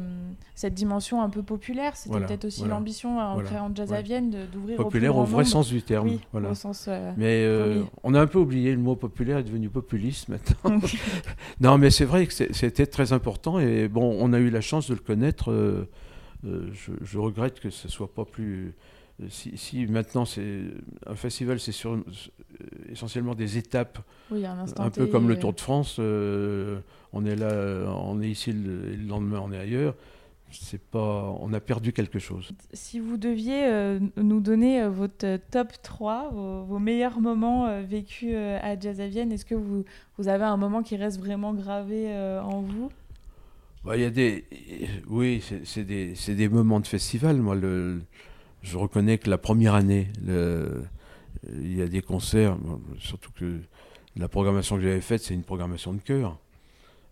cette 0.55 0.75
dimension 0.75 1.23
un 1.23 1.31
peu 1.31 1.43
populaire. 1.43 1.97
C'était 1.97 2.11
Voilà, 2.11 2.27
peut-être 2.27 2.45
aussi 2.47 2.61
voilà. 2.61 2.75
l'ambition 2.75 3.19
en 3.19 3.35
Voilà, 3.35 3.49
créant 3.49 3.71
Jazz 3.75 3.93
à 3.93 4.03
Vienne 4.03 4.35
d'ouvrir 4.53 4.77
Populaire 4.77 5.17
au 5.17 5.25
vrai 5.25 5.39
nombre. 5.45 5.47
sens 5.47 5.69
du 5.69 5.83
terme. 5.83 6.09
Oui, 6.09 6.21
voilà. 6.33 6.51
au 6.51 6.55
sens. 6.55 6.87
euh, 6.89 7.13
Mais 7.17 7.45
euh, 7.45 7.83
on 8.03 8.15
a 8.15 8.21
un 8.21 8.27
peu 8.27 8.39
oublié, 8.39 8.73
le 8.73 8.79
mot 8.79 8.97
populaire 8.97 9.39
est 9.39 9.45
devenu 9.45 9.69
populiste 9.69 10.29
maintenant. 10.29 10.81
non, 11.61 11.79
mais 11.79 11.91
c'est 11.91 12.05
vrai 12.05 12.27
que 12.27 12.33
c'était 12.33 12.87
très 12.87 13.13
important 13.13 13.59
et 13.61 13.89
bon, 13.89 14.17
on 14.21 14.33
a 14.33 14.39
eu 14.39 14.51
la 14.51 14.61
chance 14.61 14.89
de 14.89 14.95
le 14.95 15.01
connaître. 15.01 15.51
euh, 15.51 15.89
euh, 16.45 16.69
je, 16.73 16.91
je 17.03 17.19
regrette 17.19 17.61
que 17.61 17.71
ce 17.71 17.89
soit 17.89 18.13
pas 18.13 18.25
plus. 18.25 18.75
Euh, 19.21 19.27
Si, 19.29 19.57
si 19.57 19.87
maintenant 19.87 20.25
c'est 20.25 20.61
un 21.07 21.15
festival, 21.17 21.59
c'est 21.61 21.73
sur, 21.73 21.93
euh, 21.95 22.03
essentiellement 22.91 23.35
des 23.35 23.59
étapes, 23.59 23.99
oui, 24.31 24.45
un 24.47 24.65
un 24.79 24.91
peu 24.91 25.07
comme 25.07 25.29
le 25.29 25.39
Tour 25.39 25.53
de 25.53 25.61
France. 25.61 25.97
euh, 25.99 26.79
on 27.13 27.25
est 27.27 27.37
là, 27.37 27.85
on 28.05 28.21
est 28.23 28.31
ici 28.31 28.53
le, 28.53 28.93
et 28.93 28.97
le 28.97 29.07
lendemain, 29.07 29.41
on 29.45 29.53
est 29.53 29.59
ailleurs. 29.59 29.95
C'est 30.55 30.83
pas, 30.83 31.35
on 31.41 31.51
a 31.55 31.61
perdu 31.61 31.95
quelque 31.95 32.19
chose. 32.19 32.51
Si 32.75 33.01
vous 33.01 33.17
deviez 33.17 33.65
euh, 33.65 33.99
nous 34.19 34.41
donner 34.41 34.87
votre 34.87 35.39
top 35.51 35.69
3, 35.83 36.29
vos, 36.31 36.65
vos 36.65 36.79
meilleurs 36.79 37.21
moments 37.21 37.67
euh, 37.69 37.81
vécus 37.83 38.35
à 38.37 38.79
Jazz 38.79 39.01
à 39.01 39.09
Vienne, 39.09 39.33
est-ce 39.33 39.47
que 39.47 39.55
vous, 39.55 39.85
vous 40.19 40.29
avez 40.29 40.45
un 40.45 40.59
moment 40.59 40.83
qui 40.83 40.97
reste 40.97 41.19
vraiment 41.19 41.55
gravé 41.55 42.15
en 42.45 42.61
vous? 42.61 42.91
Bah, 43.85 43.97
y 43.97 44.05
a 44.05 44.11
des, 44.11 44.45
oui, 45.09 45.43
c'est- 45.65 45.85
des, 45.85 46.13
des 46.35 46.49
moments 46.49 46.81
de 46.81 46.87
festival. 46.87 47.37
Moi, 47.39 47.55
le, 47.55 48.03
je 48.63 48.77
reconnais 48.77 49.19
que 49.19 49.29
la 49.31 49.39
première 49.39 49.75
année, 49.75 50.09
le- 50.25 50.85
il 51.55 51.77
y 51.77 51.83
a 51.83 51.87
des 51.89 52.03
concerts, 52.03 52.57
surtout 52.99 53.33
que 53.33 53.59
la 54.17 54.29
programmation 54.29 54.77
que 54.77 54.83
j'avais 54.83 55.01
faite, 55.01 55.23
c'est 55.23 55.35
une 55.35 55.43
programmation 55.43 55.93
de 55.93 56.01
chœur. 56.01 56.39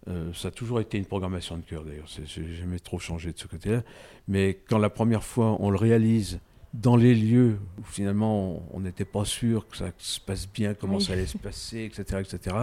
Euh, 0.09 0.33
ça 0.33 0.49
a 0.49 0.51
toujours 0.51 0.81
été 0.81 0.97
une 0.99 1.05
programmation 1.05 1.57
de 1.59 1.63
chœur 1.63 1.85
d'ailleurs. 1.85 2.07
J'ai 2.25 2.55
jamais 2.55 2.79
trop 2.79 2.99
changé 2.99 3.33
de 3.33 3.39
ce 3.39 3.47
côté-là. 3.47 3.83
Mais 4.29 4.59
quand 4.69 4.79
la 4.79 4.89
première 4.91 5.25
fois 5.25 5.57
on 5.61 5.71
le 5.71 5.77
réalise 5.77 6.41
dans 6.73 6.97
les 6.97 7.15
lieux 7.15 7.59
où 7.79 7.83
finalement 7.83 8.63
on- 8.73 8.81
n'était 8.81 9.05
pas 9.05 9.25
sûr 9.25 9.67
que 9.69 9.77
ça 9.77 9.91
se 9.99 10.21
passe 10.21 10.49
bien, 10.51 10.73
comment 10.75 10.97
Oui. 10.99 11.03
ça 11.05 11.13
allait 11.15 11.27
se 11.27 11.37
passer, 11.37 11.81
etc., 11.85 12.21
etc. 12.21 12.57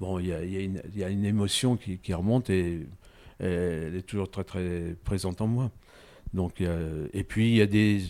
Bon, 0.00 0.18
il 0.18 0.26
y 0.26 0.32
a, 0.32 0.44
y 0.44 0.62
une- 0.64 0.82
il 0.94 0.98
y 1.00 1.02
a 1.04 1.08
une 1.08 1.24
émotion 1.24 1.76
qui, 1.76 1.98
qui 1.98 2.12
remonte 2.14 2.50
et 2.50 2.86
elle 3.40 3.96
est 3.96 4.06
toujours 4.06 4.30
très 4.30 4.44
très 4.44 4.94
présente 5.04 5.40
en 5.40 5.46
moi. 5.46 5.70
Donc, 6.34 6.60
et 6.60 7.24
puis 7.24 7.50
il 7.50 7.56
y 7.56 7.62
a 7.62 7.66
des, 7.66 8.02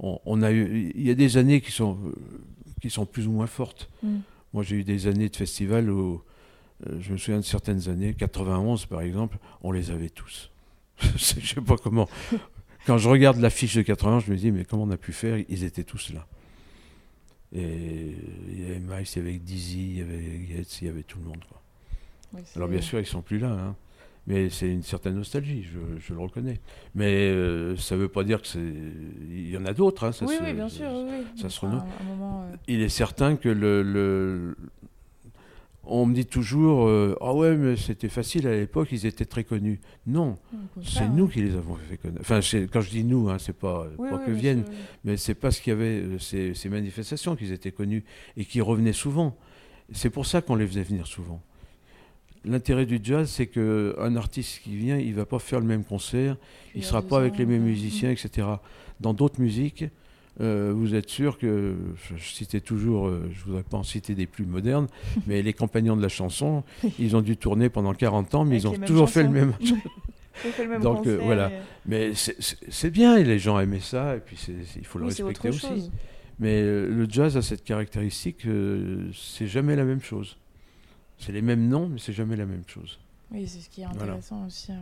on, 0.00 0.18
on 0.24 0.42
a 0.42 0.50
eu, 0.50 0.92
il 0.94 1.02
y 1.02 1.10
a 1.10 1.14
des 1.14 1.36
années 1.36 1.60
qui 1.60 1.70
sont 1.70 1.98
qui 2.80 2.90
sont 2.90 3.06
plus 3.06 3.26
ou 3.26 3.32
moins 3.32 3.46
fortes. 3.46 3.90
Mm. 4.02 4.18
Moi, 4.52 4.62
j'ai 4.62 4.76
eu 4.76 4.84
des 4.84 5.06
années 5.06 5.28
de 5.28 5.36
festival 5.36 5.90
où 5.90 6.22
euh, 6.86 6.98
je 7.00 7.12
me 7.12 7.16
souviens 7.16 7.40
de 7.40 7.44
certaines 7.44 7.88
années, 7.88 8.14
91 8.14 8.86
par 8.86 9.02
exemple, 9.02 9.38
on 9.62 9.72
les 9.72 9.90
avait 9.90 10.10
tous. 10.10 10.50
je 11.00 11.18
sais 11.46 11.60
pas 11.60 11.76
comment. 11.76 12.08
Quand 12.86 12.98
je 12.98 13.08
regarde 13.08 13.38
l'affiche 13.38 13.74
de 13.76 13.82
80, 13.82 14.20
je 14.20 14.30
me 14.32 14.36
dis 14.36 14.50
mais 14.50 14.64
comment 14.64 14.84
on 14.84 14.90
a 14.90 14.96
pu 14.96 15.12
faire? 15.12 15.38
Ils 15.48 15.64
étaient 15.64 15.84
tous 15.84 16.12
là. 16.12 16.26
Et 17.54 18.14
il 18.48 18.60
y 18.60 18.64
avait 18.64 18.78
Miles, 18.78 19.06
il 19.14 19.16
y 19.16 19.20
avait 19.20 19.38
Dizzy, 19.38 19.90
il 19.90 19.98
y 19.98 20.02
avait 20.02 20.38
Yates, 20.50 20.82
il 20.82 20.86
y 20.86 20.90
avait 20.90 21.02
tout 21.02 21.18
le 21.18 21.24
monde. 21.24 21.44
quoi. 21.48 21.62
Oui, 22.34 22.42
Alors 22.56 22.68
bien 22.68 22.82
sûr, 22.82 23.00
ils 23.00 23.06
sont 23.06 23.22
plus 23.22 23.38
là, 23.38 23.50
hein. 23.50 23.76
Mais 24.28 24.48
c'est 24.50 24.68
une 24.68 24.82
certaine 24.84 25.14
nostalgie, 25.16 25.64
je, 25.64 25.98
je 25.98 26.12
le 26.14 26.20
reconnais. 26.20 26.60
Mais 26.94 27.30
euh, 27.30 27.76
ça 27.76 27.96
ne 27.96 28.02
veut 28.02 28.08
pas 28.08 28.22
dire 28.22 28.40
que 28.40 28.46
c'est. 28.46 28.60
Il 28.60 29.50
y 29.50 29.56
en 29.56 29.64
a 29.64 29.72
d'autres. 29.72 30.04
hein, 30.04 30.12
ça 30.12 30.24
Oui, 30.26 30.36
se- 30.36 30.42
oui, 30.44 30.52
bien 30.52 30.68
sûr. 30.68 30.86
oui, 30.92 31.06
oui. 31.08 31.40
ça 31.40 31.48
se 31.48 31.58
moment, 32.04 32.42
euh, 32.44 32.56
Il 32.68 32.80
est 32.82 32.88
certain 32.90 33.34
que 33.36 33.48
le. 33.48 33.82
le- 33.82 34.56
On 35.90 36.04
me 36.04 36.14
dit 36.14 36.26
toujours 36.26 36.86
euh, 36.86 37.16
Ah 37.22 37.32
ouais, 37.32 37.56
mais 37.56 37.76
c'était 37.76 38.10
facile 38.10 38.46
à 38.46 38.52
l'époque, 38.54 38.88
ils 38.92 39.06
étaient 39.06 39.24
très 39.24 39.42
connus. 39.44 39.80
Non, 40.06 40.36
c'est 40.82 41.08
nous 41.08 41.28
qui 41.28 41.40
les 41.40 41.54
avons 41.56 41.76
fait 41.76 41.96
connaître. 41.96 42.20
Enfin, 42.20 42.40
quand 42.70 42.82
je 42.82 42.90
dis 42.90 43.04
nous, 43.04 43.30
hein, 43.30 43.38
c'est 43.38 43.56
pas, 43.56 43.86
Oui, 43.96 44.10
pas 44.10 44.16
oui, 44.18 44.26
que 44.26 44.30
viennent, 44.32 44.64
sûr, 44.66 44.74
mais 45.04 45.16
c'est 45.16 45.34
parce 45.34 45.58
qu'il 45.60 45.72
y 45.72 45.76
avait 45.76 46.04
ces, 46.18 46.52
ces 46.52 46.68
manifestations 46.68 47.36
qu'ils 47.36 47.52
étaient 47.52 47.72
connus 47.72 48.04
et 48.36 48.44
qui 48.44 48.60
revenaient 48.60 48.92
souvent. 48.92 49.34
C'est 49.92 50.10
pour 50.10 50.26
ça 50.26 50.42
qu'on 50.42 50.56
les 50.56 50.66
faisait 50.66 50.82
venir 50.82 51.06
souvent. 51.06 51.40
L'intérêt 52.48 52.86
du 52.86 52.98
jazz, 53.02 53.28
c'est 53.30 53.46
qu'un 53.46 54.16
artiste 54.16 54.60
qui 54.62 54.76
vient, 54.76 54.96
il 54.96 55.14
va 55.14 55.26
pas 55.26 55.38
faire 55.38 55.60
le 55.60 55.66
même 55.66 55.84
concert, 55.84 56.36
il 56.74 56.80
Puis 56.80 56.82
sera 56.88 57.02
pas 57.02 57.18
avec 57.18 57.36
les 57.38 57.46
mêmes 57.46 57.62
musiciens, 57.64 58.10
etc. 58.10 58.46
Dans 59.00 59.12
d'autres 59.14 59.40
musiques, 59.40 59.84
euh, 60.40 60.72
vous 60.74 60.94
êtes 60.94 61.08
sûr 61.10 61.36
que, 61.36 61.74
je, 62.08 62.16
je 62.16 62.32
citais 62.32 62.60
toujours, 62.60 63.08
euh, 63.08 63.28
je 63.32 63.44
voudrais 63.44 63.64
pas 63.64 63.76
en 63.76 63.82
citer 63.82 64.14
des 64.14 64.26
plus 64.26 64.46
modernes, 64.46 64.86
mais 65.26 65.42
les 65.42 65.52
compagnons 65.52 65.96
de 65.96 66.02
la 66.02 66.08
chanson, 66.08 66.62
ils 66.98 67.16
ont 67.16 67.20
dû 67.22 67.36
tourner 67.36 67.68
pendant 67.68 67.92
40 67.92 68.34
ans, 68.34 68.44
mais 68.44 68.52
Avec 68.52 68.62
ils 68.62 68.68
ont 68.68 68.86
toujours 68.86 69.10
fait 69.10 69.24
le 69.24 69.30
même. 69.30 69.52
On 69.60 70.48
fait 70.52 70.62
le 70.64 70.70
même 70.70 70.82
Donc, 70.82 71.06
euh, 71.06 71.18
voilà. 71.22 71.50
et- 71.50 71.54
Mais 71.86 72.12
c'est- 72.14 72.90
bien, 72.90 73.16
et 73.16 73.24
les 73.24 73.40
gens 73.40 73.58
aimaient 73.58 73.80
ça, 73.80 74.16
et 74.16 74.20
puis 74.20 74.36
il 74.76 74.84
faut 74.86 74.98
le 75.00 75.06
Oui, 75.06 75.10
respecter 75.10 75.48
aussi. 75.48 75.60
chose. 75.66 75.90
Mais 76.38 76.62
le 76.62 77.06
jazz 77.10 77.36
a 77.36 77.42
cette 77.42 77.64
caractéristique, 77.64 78.46
c'est 79.12 79.48
jamais 79.48 79.74
la 79.74 79.84
même 79.84 80.00
chose. 80.00 80.36
C'est 81.18 81.32
les 81.32 81.42
mêmes 81.42 81.68
noms, 81.68 81.88
mais 81.88 81.98
c'est 81.98 82.12
jamais 82.12 82.36
la 82.36 82.46
même 82.46 82.62
chose. 82.66 82.98
Oui, 83.30 83.46
c'est 83.46 83.60
ce 83.60 83.68
qui 83.68 83.82
est 83.82 83.86
Voilà. 83.86 84.02
intéressant 84.04 84.46
aussi. 84.46 84.72
euh. 84.72 84.76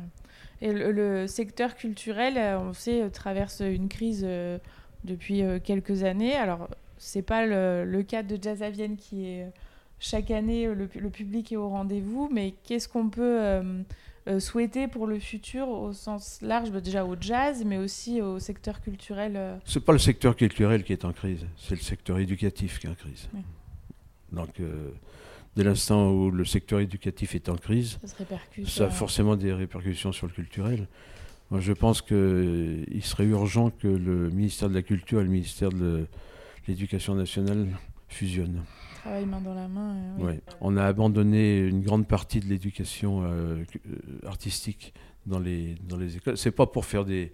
Et 0.63 0.73
le, 0.73 0.93
le 0.93 1.27
secteur 1.27 1.75
culturel, 1.75 2.35
euh, 2.39 2.59
on 2.61 2.73
sait, 2.73 3.03
euh, 3.03 3.09
traverse 3.11 3.61
une 3.61 3.89
crise 3.89 4.23
euh, 4.25 4.59
depuis 5.05 5.43
quelques 5.65 6.03
années. 6.05 6.35
Alors, 6.35 6.69
c'est 6.99 7.23
pas 7.23 7.47
le, 7.47 7.85
le 7.85 8.03
cas 8.03 8.23
de 8.23 8.39
Jazz 8.41 8.63
à 8.63 8.71
Vienne 8.71 8.97
qui 8.97 9.27
est 9.27 9.47
chaque 9.99 10.31
année, 10.31 10.67
le, 10.73 10.87
pu- 10.87 11.01
le 11.01 11.11
public 11.11 11.53
est 11.53 11.57
au 11.57 11.69
rendez-vous, 11.69 12.29
mais 12.33 12.55
qu'est-ce 12.65 12.89
qu'on 12.89 13.09
peut 13.09 13.41
euh, 13.41 14.41
souhaiter 14.41 14.89
pour 14.89 15.07
le 15.07 15.19
futur 15.19 15.69
au 15.69 15.93
sens 15.93 16.39
large, 16.43 16.71
bah, 16.71 16.81
déjà 16.81 17.05
au 17.05 17.17
jazz, 17.21 17.63
mais 17.65 17.79
aussi 17.79 18.21
au 18.21 18.39
secteur 18.39 18.81
culturel 18.81 19.35
euh, 19.37 19.57
C'est 19.65 19.85
pas 19.85 19.93
le 19.93 19.99
secteur 19.99 20.37
culturel 20.37 20.85
qui 20.85 20.93
est 20.93 21.05
en 21.05 21.13
crise, 21.13 21.47
c'est 21.57 21.77
le 21.77 21.81
secteur 21.81 22.19
éducatif 22.19 22.79
qui 22.79 22.87
est 22.87 22.91
en 22.91 22.95
crise. 22.95 23.29
Donc, 24.33 24.61
euh, 24.61 24.91
dès 25.57 25.65
l'instant 25.65 26.11
où 26.13 26.31
le 26.31 26.45
secteur 26.45 26.81
éducatif 26.81 27.35
est 27.35 27.49
en 27.49 27.57
crise, 27.57 27.99
Ça 28.03 28.09
se 28.09 28.17
répercute. 28.17 28.69
ça 28.69 28.85
a 28.85 28.87
euh, 28.87 28.91
forcément 28.91 29.37
des 29.37 29.53
répercussions 29.53 30.13
sur 30.13 30.27
le 30.27 30.33
culturel. 30.33 30.87
Moi, 31.51 31.61
je 31.61 31.73
pense 31.73 32.03
qu'il 32.03 33.01
serait 33.03 33.25
urgent 33.27 33.71
que 33.71 33.87
le 33.89 34.31
ministère 34.31 34.69
de 34.69 34.75
la 34.75 34.83
Culture 34.83 35.21
et 35.21 35.25
le 35.25 35.31
ministère 35.31 35.71
de 35.71 36.07
l'Éducation 36.67 37.15
nationale 37.15 37.69
fusionnent. 38.09 38.63
Travail 39.03 39.27
main 39.27 39.41
dans 39.41 39.55
la 39.55 39.69
main. 39.69 39.95
euh, 39.95 40.15
oui. 40.19 40.25
Ouais. 40.25 40.41
On 40.61 40.77
a 40.77 40.85
abandonné 40.85 41.59
une 41.61 41.83
grande 41.83 42.09
partie 42.09 42.41
de 42.41 42.47
l'éducation 42.47 43.23
euh, 43.23 43.29
euh, 43.87 44.27
artistique 44.27 44.93
dans 45.27 45.39
les, 45.39 45.77
dans 45.89 45.97
les 45.97 46.17
écoles. 46.17 46.37
C'est 46.37 46.51
pas 46.51 46.67
pour 46.67 46.85
faire 46.85 47.05
des. 47.05 47.31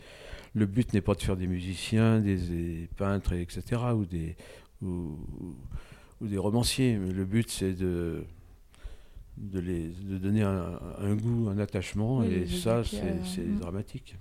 Le 0.55 0.67
but 0.67 0.93
n'est 0.93 1.01
pas 1.01 1.15
de 1.15 1.23
faire 1.23 1.39
des 1.39 1.47
musiciens, 1.47 2.21
des, 2.21 2.37
des 2.37 2.89
peintres, 2.99 3.33
etc., 3.33 3.63
ou 3.97 4.05
des, 4.05 4.37
ou, 4.83 5.17
ou 6.23 6.27
des 6.29 6.39
romanciers. 6.39 6.97
Mais 6.97 7.13
le 7.13 7.25
but, 7.25 7.51
c'est 7.51 7.73
de, 7.73 8.25
de, 9.37 9.61
les, 9.61 9.89
de 9.89 10.19
donner 10.19 10.43
un, 10.43 10.79
un 10.99 11.15
goût, 11.15 11.49
un 11.51 11.59
attachement, 11.59 12.19
Oui, 12.19 12.33
et 12.33 12.47
ça, 12.47 12.83
c'est 12.85 13.41
euh, 13.41 13.45
mm. 13.47 13.59
dramatique. 13.59 14.17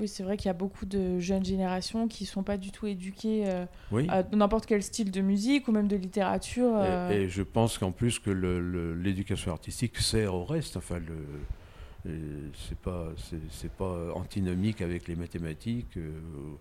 Oui, 0.00 0.06
c'est 0.06 0.22
vrai 0.22 0.36
qu'il 0.36 0.46
y 0.46 0.50
a 0.50 0.54
beaucoup 0.54 0.86
de 0.86 1.18
jeunes 1.18 1.44
générations 1.44 2.06
qui 2.06 2.24
sont 2.24 2.44
pas 2.44 2.56
du 2.56 2.70
tout 2.70 2.86
éduquées 2.86 3.44
euh, 3.48 3.64
Oui. 3.90 4.06
à 4.08 4.22
n'importe 4.32 4.64
quel 4.66 4.80
style 4.84 5.10
de 5.10 5.20
musique 5.20 5.66
ou 5.66 5.72
même 5.72 5.88
de 5.88 5.96
littérature. 5.96 6.70
euh, 6.76 7.10
Et, 7.10 7.22
et 7.22 7.28
je 7.28 7.42
pense 7.42 7.78
qu'en 7.78 7.90
plus 7.90 8.20
que 8.20 8.30
l'éducation 8.30 9.50
artistique 9.50 9.96
sert 9.98 10.34
au 10.34 10.44
reste. 10.44 10.76
Enfin, 10.76 10.98
le, 11.00 11.14
et 11.14 11.57
c'est 12.04 12.78
pas 12.78 13.08
c'est 13.50 13.72
pas 13.72 14.12
antinomique 14.14 14.80
avec 14.80 15.08
les 15.08 15.16
mathématiques 15.16 15.96
euh, 15.96 16.10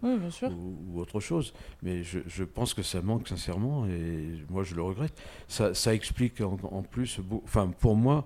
Oui, 0.02 0.18
bien 0.18 0.30
sûr. 0.32 0.50
ou, 0.52 0.78
ou 0.92 1.00
autre 1.00 1.20
chose. 1.20 1.54
Mais 1.84 2.04
je, 2.04 2.20
je 2.28 2.44
pense 2.44 2.74
que 2.74 2.82
ça 2.84 3.02
manque 3.02 3.28
sincèrement 3.28 3.86
et 3.88 4.30
moi 4.50 4.64
je 4.64 4.76
le 4.76 4.82
regrette. 4.82 5.20
Ça, 5.48 5.74
ça 5.74 5.94
explique 5.94 6.42
en, 6.42 6.58
en 6.64 6.82
plus, 6.84 7.20
enfin 7.44 7.68
pour 7.80 7.96
moi 7.96 8.26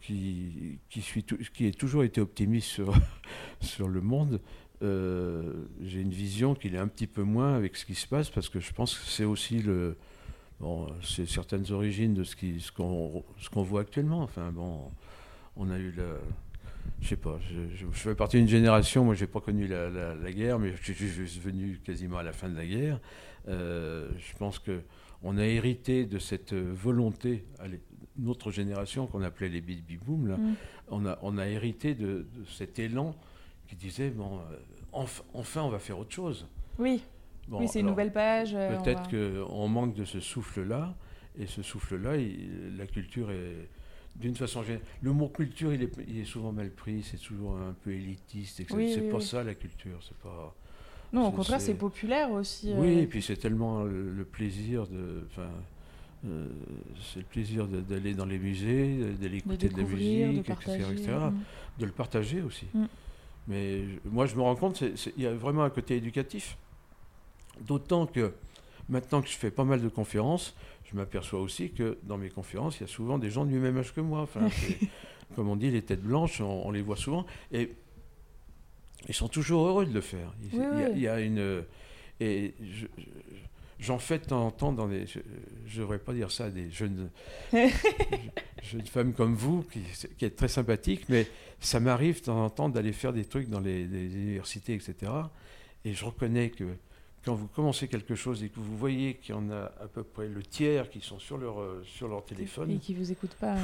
qui 0.00 0.78
qui 0.90 1.00
suis 1.00 1.24
qui 1.24 1.66
ai 1.66 1.72
toujours 1.72 2.04
été 2.04 2.20
optimiste 2.20 2.68
sur 2.68 2.92
sur 3.60 3.88
le 3.88 4.00
monde. 4.00 4.40
euh, 4.82 5.64
j'ai 5.80 6.00
une 6.00 6.10
vision 6.12 6.54
qu'il 6.54 6.74
est 6.74 6.78
un 6.78 6.88
petit 6.88 7.06
peu 7.06 7.22
moins 7.22 7.54
avec 7.54 7.76
ce 7.76 7.84
qui 7.86 7.94
se 7.94 8.06
passe 8.06 8.30
parce 8.30 8.48
que 8.48 8.60
je 8.60 8.72
pense 8.72 8.96
que 8.98 9.06
c'est 9.06 9.24
aussi 9.24 9.60
le 9.62 9.96
bon 10.60 10.86
c'est 11.02 11.26
certaines 11.28 11.70
origines 11.72 12.14
de 12.14 12.24
ce 12.24 12.36
qui 12.36 12.60
ce 12.60 12.70
qu'on 12.72 13.24
ce 13.38 13.48
qu'on 13.48 13.62
voit 13.62 13.80
actuellement 13.82 14.22
enfin 14.22 14.50
bon 14.52 14.90
on 15.56 15.70
a 15.70 15.78
eu 15.78 15.92
la 15.92 16.04
je 17.00 17.08
sais 17.08 17.16
pas 17.16 17.38
je, 17.50 17.74
je- 17.76 17.86
je 17.90 17.98
fais 17.98 18.14
partie 18.14 18.38
d'une 18.38 18.48
génération 18.48 19.04
moi 19.04 19.14
j'ai 19.14 19.26
pas 19.26 19.40
connu 19.40 19.66
la, 19.66 19.88
la- 19.90 20.14
la 20.14 20.32
guerre 20.32 20.58
mais 20.58 20.72
je, 20.82 20.92
suis 20.92 21.40
venu 21.40 21.78
quasiment 21.84 22.18
à 22.18 22.22
la 22.22 22.32
fin 22.32 22.48
de 22.48 22.56
la 22.56 22.66
guerre 22.66 22.98
Euh, 23.48 24.08
je 24.18 24.36
pense 24.38 24.60
que 24.60 24.82
on 25.24 25.36
a 25.36 25.44
hérité 25.44 26.06
de 26.06 26.18
cette 26.20 26.54
volonté 26.54 27.44
allez, 27.58 27.80
notre 28.16 28.52
génération 28.52 29.08
qu'on 29.08 29.22
appelait 29.22 29.48
les 29.48 29.60
baby 29.60 29.96
boom 29.96 30.28
là 30.28 30.36
Mm. 30.36 30.54
on 30.90 31.06
a 31.06 31.18
on 31.22 31.38
a 31.38 31.46
hérité 31.48 31.94
de, 31.96 32.24
de 32.36 32.44
cet 32.46 32.78
élan 32.78 33.16
qui 33.66 33.74
disait 33.74 34.10
bon 34.10 34.38
euh, 34.38 35.02
enf- 35.02 35.22
enfin 35.34 35.62
on 35.62 35.70
va 35.70 35.80
faire 35.80 35.98
autre 35.98 36.12
chose 36.14 36.46
Oui, 36.78 37.02
Bon, 37.48 37.58
oui 37.58 37.66
c'est 37.68 37.80
une 37.80 37.86
nouvelle 37.86 38.12
page. 38.12 38.52
euh, 38.54 38.78
Peut-être 38.78 39.10
va- 39.10 39.44
qu'on 39.46 39.66
manque 39.66 39.94
de 39.96 40.04
ce 40.04 40.20
souffle-là. 40.20 40.94
Et 41.36 41.46
ce 41.46 41.62
souffle-là, 41.62 42.12
la 42.78 42.86
culture 42.86 43.32
est 43.32 43.68
d'une 44.16 44.36
façon 44.36 44.62
générale. 44.62 44.84
Le 45.02 45.12
mot 45.12 45.28
culture, 45.28 45.72
il 45.72 45.82
est, 45.82 45.92
il 46.08 46.18
est 46.18 46.24
souvent 46.24 46.52
mal 46.52 46.70
pris, 46.70 47.02
c'est 47.02 47.16
toujours 47.16 47.56
un 47.56 47.74
peu 47.82 47.90
élitiste. 47.92 48.60
et 48.60 48.64
que 48.64 48.74
Oui, 48.74 48.92
c'est 48.94 49.00
oui, 49.00 49.10
pas 49.10 49.16
oui. 49.18 49.22
ça 49.24 49.42
la 49.42 49.54
culture, 49.54 49.98
c'est 50.06 50.16
pas. 50.18 50.54
Non, 51.12 51.28
au 51.28 51.30
contraire, 51.32 51.60
c'est- 51.60 51.74
populaire 51.74 52.30
aussi. 52.30 52.70
euh, 52.72 52.76
Oui, 52.78 52.98
et 53.00 53.06
puis 53.06 53.22
c'est 53.22 53.36
tellement 53.36 53.82
le 53.84 54.10
le 54.12 54.24
plaisir 54.24 54.86
de. 54.86 55.26
Enfin, 55.30 55.48
euh, 56.26 56.46
c'est 57.12 57.20
le 57.20 57.26
plaisir 57.26 57.66
d'aller 57.66 58.14
dans 58.14 58.24
les 58.26 58.38
musées, 58.38 58.98
d'aller 59.20 59.38
écouter 59.38 59.68
de, 59.68 59.76
la 59.76 59.82
musique, 59.82 60.44
de 60.44 60.52
etc., 60.52 60.84
etc., 60.92 61.12
Mm. 61.30 61.80
de 61.80 61.86
le 61.86 61.92
partager 61.92 62.40
aussi. 62.42 62.66
Mm. 62.74 62.84
Mais 63.48 63.82
je- 63.88 63.98
moi, 64.08 64.26
je 64.26 64.36
me 64.36 64.40
rends 64.42 64.54
compte, 64.56 64.82
il 65.16 65.22
y 65.22 65.26
a 65.26 65.34
vraiment 65.34 65.64
un 65.64 65.70
côté 65.70 65.96
éducatif. 65.96 66.56
D'autant 67.60 68.06
que 68.06 68.32
maintenant 68.88 69.22
que 69.22 69.28
je 69.28 69.34
fais 69.36 69.50
pas 69.50 69.64
mal 69.64 69.80
de 69.82 69.88
conférences, 69.88 70.54
je 70.90 70.96
m'aperçois 70.96 71.40
aussi 71.40 71.70
que 71.70 71.98
dans 72.02 72.18
mes 72.18 72.28
conférences, 72.30 72.78
il 72.78 72.82
y 72.82 72.84
a 72.84 72.88
souvent 72.88 73.18
des 73.18 73.30
gens 73.30 73.44
du 73.44 73.58
même 73.58 73.76
âge 73.78 73.92
que 73.94 74.00
moi. 74.00 74.20
Enfin, 74.20 74.48
comme 75.36 75.48
on 75.48 75.56
dit, 75.56 75.70
les 75.70 75.82
têtes 75.82 76.02
blanches, 76.02 76.40
on, 76.40 76.66
on 76.66 76.70
les 76.70 76.82
voit 76.82 76.96
souvent. 76.96 77.24
Et 77.52 77.72
ils 79.08 79.14
sont 79.14 79.28
toujours 79.28 79.66
heureux 79.66 79.86
de 79.86 79.92
le 79.94 80.00
faire. 80.00 80.32
Il, 80.52 80.58
Oui, 80.60 80.66
il 80.74 80.80
y 80.80 80.82
a, 80.82 80.86
oui. 80.88 80.92
il 80.96 81.00
y 81.02 81.08
a 81.08 81.20
une. 81.20 81.64
Et 82.20 82.54
je- 82.60 82.86
je- 82.98 83.04
j'en 83.80 83.98
fais 83.98 84.18
de 84.18 84.24
temps 84.26 84.46
en 84.46 84.50
temps 84.50 84.72
dans 84.72 84.86
des. 84.86 85.06
Je 85.06 85.18
ne 85.18 85.80
devrais 85.80 85.98
pas 85.98 86.12
dire 86.12 86.30
ça 86.30 86.44
à 86.46 86.50
des 86.50 86.70
jeunes, 86.70 87.10
jeunes 88.62 88.86
femmes 88.86 89.12
comme 89.14 89.34
vous, 89.34 89.62
qui, 89.62 89.80
qui 90.18 90.24
êtes 90.24 90.36
très 90.36 90.48
sympathiques, 90.48 91.08
mais 91.08 91.26
ça 91.60 91.80
m'arrive 91.80 92.20
de 92.20 92.26
temps 92.26 92.44
en 92.44 92.50
temps 92.50 92.68
d'aller 92.68 92.92
faire 92.92 93.12
des 93.12 93.24
trucs 93.24 93.48
dans 93.48 93.60
les, 93.60 93.84
les 93.86 94.14
universités, 94.14 94.74
etc. 94.74 95.10
Et 95.84 95.94
je 95.94 96.04
reconnais 96.04 96.50
que 96.50 96.64
quand 97.24 97.34
vous 97.34 97.46
commencez 97.48 97.88
quelque 97.88 98.14
chose 98.14 98.42
et 98.42 98.48
que 98.48 98.58
vous 98.58 98.76
voyez 98.76 99.14
qu'il 99.14 99.34
y 99.34 99.38
en 99.38 99.50
a 99.50 99.70
à 99.80 99.86
peu 99.92 100.02
près 100.02 100.28
le 100.28 100.42
tiers 100.42 100.90
qui 100.90 101.00
sont 101.00 101.18
sur 101.18 101.38
leur, 101.38 101.60
euh, 101.60 101.82
sur 101.84 102.08
leur 102.08 102.24
téléphone. 102.24 102.70
Et 102.70 102.78
qui 102.78 102.94
vous 102.94 103.12
écoutent 103.12 103.34
pas. 103.34 103.56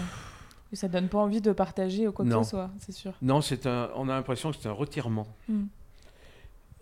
Ça 0.73 0.87
donne 0.87 1.09
pas 1.09 1.18
envie 1.18 1.40
de 1.40 1.53
partager 1.53 2.07
ou 2.07 2.12
quoi 2.12 2.25
que 2.25 2.31
ce 2.31 2.51
soit, 2.51 2.71
c'est 2.79 2.92
sûr. 2.92 3.14
Non, 3.23 3.40
c'est 3.40 3.66
un, 3.66 3.90
on 3.94 4.09
a 4.09 4.14
l'impression 4.14 4.51
que 4.51 4.59
c'est 4.61 4.68
un 4.68 4.73
retirement. 4.73 5.27
Mm. 5.49 5.64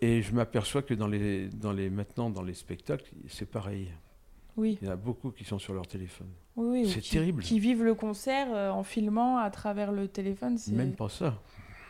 Et 0.01 0.21
je 0.21 0.33
m'aperçois 0.33 0.81
que 0.81 0.93
dans 0.93 1.07
les, 1.07 1.47
dans 1.47 1.71
les, 1.71 1.89
maintenant, 1.89 2.29
dans 2.29 2.43
les 2.43 2.53
spectacles, 2.53 3.09
c'est 3.29 3.49
pareil. 3.49 3.91
Oui, 4.57 4.77
Il 4.81 4.87
y 4.87 4.89
en 4.89 4.93
a 4.93 4.97
beaucoup 4.97 5.31
qui 5.31 5.43
sont 5.45 5.59
sur 5.59 5.73
leur 5.73 5.87
téléphone. 5.87 6.27
oui, 6.55 6.81
oui. 6.81 6.85
ou 6.85 6.89
C'est 6.89 7.01
terrible. 7.01 7.43
Qui 7.43 7.59
vivent 7.59 7.83
le 7.83 7.95
concert 7.95 8.47
euh, 8.53 8.69
en 8.71 8.83
filmant 8.83 9.37
à 9.37 9.49
travers 9.49 9.91
le 9.91 10.07
téléphone. 10.07 10.57
Même 10.71 10.93
pas 10.93 11.09
ça. 11.09 11.39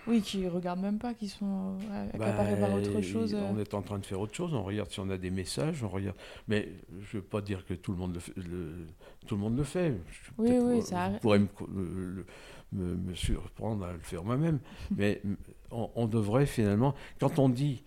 Oui, 0.07 0.21
qui 0.21 0.47
regardent 0.47 0.81
même 0.81 0.99
pas, 0.99 1.13
qui 1.13 1.27
sont 1.27 1.77
euh, 1.91 2.07
Bah, 2.17 2.25
accaparés 2.27 2.59
par 2.59 2.73
autre 2.73 3.01
chose. 3.01 3.33
euh. 3.33 3.41
On 3.53 3.59
est 3.59 3.73
en 3.73 3.81
train 3.81 3.99
de 3.99 4.05
faire 4.05 4.19
autre 4.19 4.33
chose. 4.33 4.53
On 4.53 4.63
regarde 4.63 4.89
si 4.91 4.99
on 4.99 5.09
a 5.09 5.17
des 5.17 5.29
messages. 5.31 5.83
On 5.83 5.89
regarde. 5.89 6.15
Mais 6.47 6.69
je 7.11 7.17
veux 7.17 7.23
pas 7.23 7.41
dire 7.41 7.65
que 7.65 7.73
tout 7.73 7.91
le 7.91 7.97
monde 7.97 8.13
le 8.13 8.19
fait. 8.19 8.33
le- 8.37 8.87
tout 9.25 9.35
le 9.35 9.41
monde 9.41 9.57
le 9.57 9.63
fait. 9.63 9.93
Je- 10.09 10.31
Oui, 10.37 10.57
oui, 10.61 10.81
ça 10.81 11.03
arrive. 11.03 11.19
pourrez 11.19 11.39
me, 11.39 11.47
le- 11.67 12.25
me- 12.73 12.95
me 12.95 13.15
surprendre 13.15 13.85
à 13.85 13.91
le 13.93 13.99
faire 13.99 14.23
moi-même. 14.23 14.59
Mais 14.95 15.19
mm, 15.23 15.33
on, 15.71 15.89
on 15.95 16.07
devrait 16.07 16.45
finalement, 16.45 16.95
quand 17.19 17.37
on 17.39 17.49
dit 17.49 17.83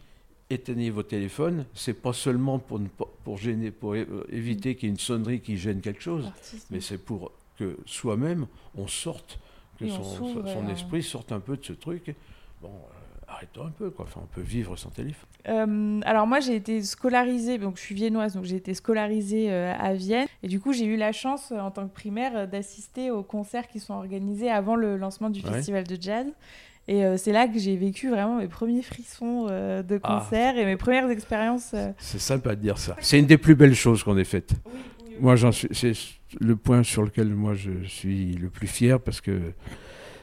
éteignez 0.50 0.90
vos 0.90 1.04
téléphones, 1.04 1.64
c'est 1.74 1.94
pas 1.94 2.12
seulement 2.12 2.59
pour, 2.59 2.80
ne 2.80 2.88
pas- 2.88 3.06
pour 3.24 3.38
gêner, 3.38 3.70
pour 3.70 3.94
euh, 3.94 4.26
éviter 4.30 4.74
qu'il 4.74 4.88
y 4.88 4.90
ait 4.90 4.94
une 4.94 4.98
sonnerie 4.98 5.40
qui 5.40 5.56
gêne 5.56 5.80
quelque 5.80 6.02
chose, 6.02 6.30
mais 6.70 6.80
c'est 6.80 6.98
pour 6.98 7.30
que 7.56 7.78
soi-même 7.87 8.46
on 8.74 8.88
sorte, 8.88 9.38
que 9.87 9.88
son, 9.88 10.43
on- 10.45 10.69
esprit 10.71 11.03
sorte 11.03 11.33
un 11.33 11.40
peu 11.40 11.57
de 11.57 11.64
ce 11.64 11.73
truc. 11.73 12.14
Bon, 12.62 12.69
euh, 12.69 13.25
arrêtons 13.29 13.64
un 13.66 13.71
peu, 13.71 13.90
quoi. 13.90 14.05
Enfin, 14.09 14.21
on 14.25 14.35
peut 14.35 14.40
vivre 14.40 14.77
sans 14.77 14.90
téléphone. 14.90 15.27
Euh, 15.49 16.01
alors 16.05 16.27
moi 16.27 16.40
j'ai 16.40 16.55
été 16.55 16.83
scolarisée, 16.83 17.57
donc 17.57 17.77
je 17.77 17.81
suis 17.81 17.95
viennoise, 17.95 18.35
donc 18.35 18.45
j'ai 18.45 18.57
été 18.57 18.75
scolarisée 18.75 19.51
euh, 19.51 19.73
à 19.79 19.95
Vienne 19.95 20.27
et 20.43 20.49
du 20.49 20.61
coup 20.61 20.75
j'ai 20.75 20.85
eu 20.85 20.99
la 20.99 21.12
chance 21.12 21.51
euh, 21.51 21.59
en 21.61 21.71
tant 21.71 21.88
que 21.88 21.95
primaire 21.95 22.33
euh, 22.37 22.47
d'assister 22.47 23.11
aux 23.11 23.23
concerts 23.23 23.66
qui 23.66 23.81
sont 23.81 23.95
organisés 23.95 24.51
avant 24.51 24.75
le 24.77 24.99
lancement 24.99 25.31
du 25.31 25.40
Ouais. 25.43 25.51
festival 25.53 25.85
de 25.85 25.97
jazz. 25.99 26.27
Et 26.88 27.07
euh, 27.07 27.16
c'est 27.16 27.33
là 27.33 27.49
que 27.49 27.59
j'ai 27.59 27.75
vécu 27.77 28.11
vraiment 28.11 28.37
mes 28.37 28.49
premiers 28.49 28.83
frissons 28.83 29.47
euh, 29.49 29.83
de 29.83 29.99
Ah. 30.03 30.19
concert 30.21 30.59
et 30.59 30.66
mes 30.66 30.77
premières 30.77 31.09
expériences. 31.09 31.71
euh. 31.73 31.93
C'est 31.97 32.19
sympa 32.21 32.55
de 32.55 32.61
dire 32.61 32.77
ça. 32.77 32.95
C'est 33.01 33.19
une 33.19 33.27
des 33.27 33.38
plus 33.38 33.55
belles 33.55 33.75
choses 33.75 34.03
qu'on 34.03 34.19
ait 34.19 34.25
faites. 34.25 34.53
Moi. 35.20 35.37
C'est 35.52 35.92
le 36.40 36.56
point 36.56 36.83
sur 36.83 37.02
lequel 37.02 37.28
moi 37.35 37.54
je 37.54 37.85
suis 37.85 38.33
le 38.35 38.48
plus 38.50 38.66
fier 38.68 39.00
parce 39.00 39.20
que 39.20 39.52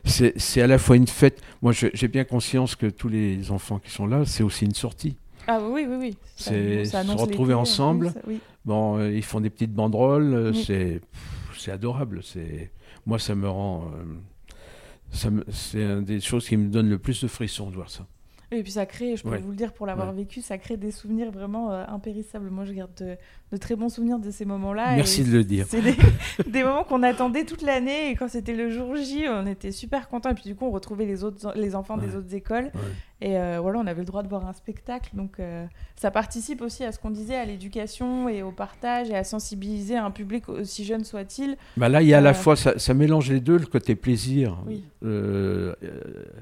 c'est 0.05 0.61
à 0.61 0.67
la 0.67 0.77
fois 0.77 0.95
une 0.95 1.07
fête. 1.07 1.41
Moi, 1.61 1.73
j'ai 1.73 2.07
bien 2.07 2.23
conscience 2.23 2.75
que 2.75 2.85
tous 2.87 3.09
les 3.09 3.51
enfants 3.51 3.79
qui 3.79 3.91
sont 3.91 4.07
là, 4.07 4.23
c'est 4.25 4.43
aussi 4.43 4.65
une 4.65 4.73
sortie. 4.73 5.17
Ah 5.47 5.59
oui, 5.61 5.85
oui, 5.87 5.95
oui. 5.97 6.17
C'est 6.35 6.85
se 6.85 7.17
retrouver 7.17 7.53
ensemble. 7.53 8.13
Oui. 8.25 8.39
Bon, 8.65 8.97
euh, 8.97 9.11
ils 9.11 9.23
font 9.23 9.39
des 9.41 9.49
petites 9.49 9.73
banderoles. 9.73 10.33
euh, 10.33 10.51
Oui. 10.51 10.63
C'est 10.65 11.01
c'est 11.57 11.71
adorable. 11.71 12.21
C'est 12.23 12.71
moi, 13.05 13.17
ça 13.19 13.33
me 13.35 13.49
rend. 13.49 13.91
euh, 15.23 15.29
me- 15.31 15.45
c'est 15.51 15.81
une 15.83 16.03
des 16.03 16.19
choses 16.19 16.47
qui 16.47 16.57
me 16.57 16.69
donne 16.69 16.89
le 16.89 16.97
plus 16.99 17.21
de 17.21 17.27
frissons 17.27 17.69
de 17.69 17.75
voir 17.75 17.89
ça. 17.89 18.05
Et 18.51 18.63
puis 18.63 18.71
ça 18.71 18.85
crée, 18.85 19.17
je 19.17 19.23
peux 19.23 19.29
Ouais. 19.29 19.39
vous 19.39 19.49
le 19.51 19.57
dire 19.57 19.73
pour 19.73 19.85
l'avoir 19.85 20.09
Ouais. 20.09 20.15
vécu, 20.23 20.41
ça 20.41 20.57
crée 20.57 20.77
des 20.77 20.91
souvenirs 20.91 21.31
vraiment 21.31 21.71
impérissables. 21.71 22.49
Moi 22.49 22.63
je 22.65 22.71
garde 22.73 22.93
de, 22.95 23.17
de 23.51 23.57
très 23.57 23.75
bons 23.75 23.89
souvenirs 23.89 24.19
de 24.19 24.29
ces 24.29 24.43
moments-là. 24.45 24.95
Merci 24.95 25.21
et 25.21 25.23
de 25.23 25.31
le 25.31 25.43
dire. 25.43 25.65
C'est 25.69 25.81
des, 25.81 25.95
des 26.51 26.63
moments 26.63 26.83
qu'on 26.83 27.01
attendait 27.03 27.45
toute 27.45 27.61
l'année 27.61 28.09
et 28.11 28.15
quand 28.15 28.27
c'était 28.27 28.53
le 28.55 28.69
jour 28.69 28.95
J, 28.95 29.25
on 29.29 29.45
était 29.47 29.71
super 29.71 30.09
contents. 30.09 30.31
Et 30.31 30.33
puis 30.33 30.43
du 30.45 30.55
coup, 30.55 30.65
on 30.65 30.71
retrouvait 30.71 31.05
les, 31.05 31.23
autres, 31.23 31.53
les 31.55 31.73
enfants 31.75 31.97
des 31.97 32.15
autres 32.15 32.33
écoles. 32.35 32.65
Ouais. 32.75 32.81
Et 33.19 33.35
euh, 33.37 33.57
voilà, 33.61 33.79
on 33.79 33.87
avait 33.87 34.01
le 34.01 34.05
droit 34.05 34.21
de 34.21 34.27
voir 34.27 34.45
un 34.45 34.53
spectacle. 34.53 35.09
Donc 35.13 35.39
euh, 35.39 35.65
ça 35.95 36.11
participe 36.11 36.61
aussi 36.61 36.83
à 36.83 36.91
ce 36.91 36.99
qu'on 36.99 37.09
disait, 37.09 37.35
à 37.37 37.45
l'éducation 37.45 38.27
et 38.29 38.43
au 38.43 38.51
partage 38.51 39.09
et 39.09 39.15
à 39.15 39.23
sensibiliser 39.23 39.95
un 39.97 40.11
public 40.11 40.49
aussi 40.49 40.83
jeune 40.85 41.03
soit-il. 41.05 41.55
Bah 41.77 41.89
là, 41.89 42.01
il 42.01 42.09
y 42.09 42.13
a 42.13 42.17
à 42.17 42.21
la 42.21 42.31
Euh, 42.31 42.33
fois, 42.33 42.55
ça, 42.55 42.77
ça 42.77 42.93
mélange 42.93 43.31
les 43.31 43.39
deux, 43.39 43.57
le 43.57 43.65
côté 43.65 43.95
plaisir, 43.95 44.57
Oui. 44.67 44.83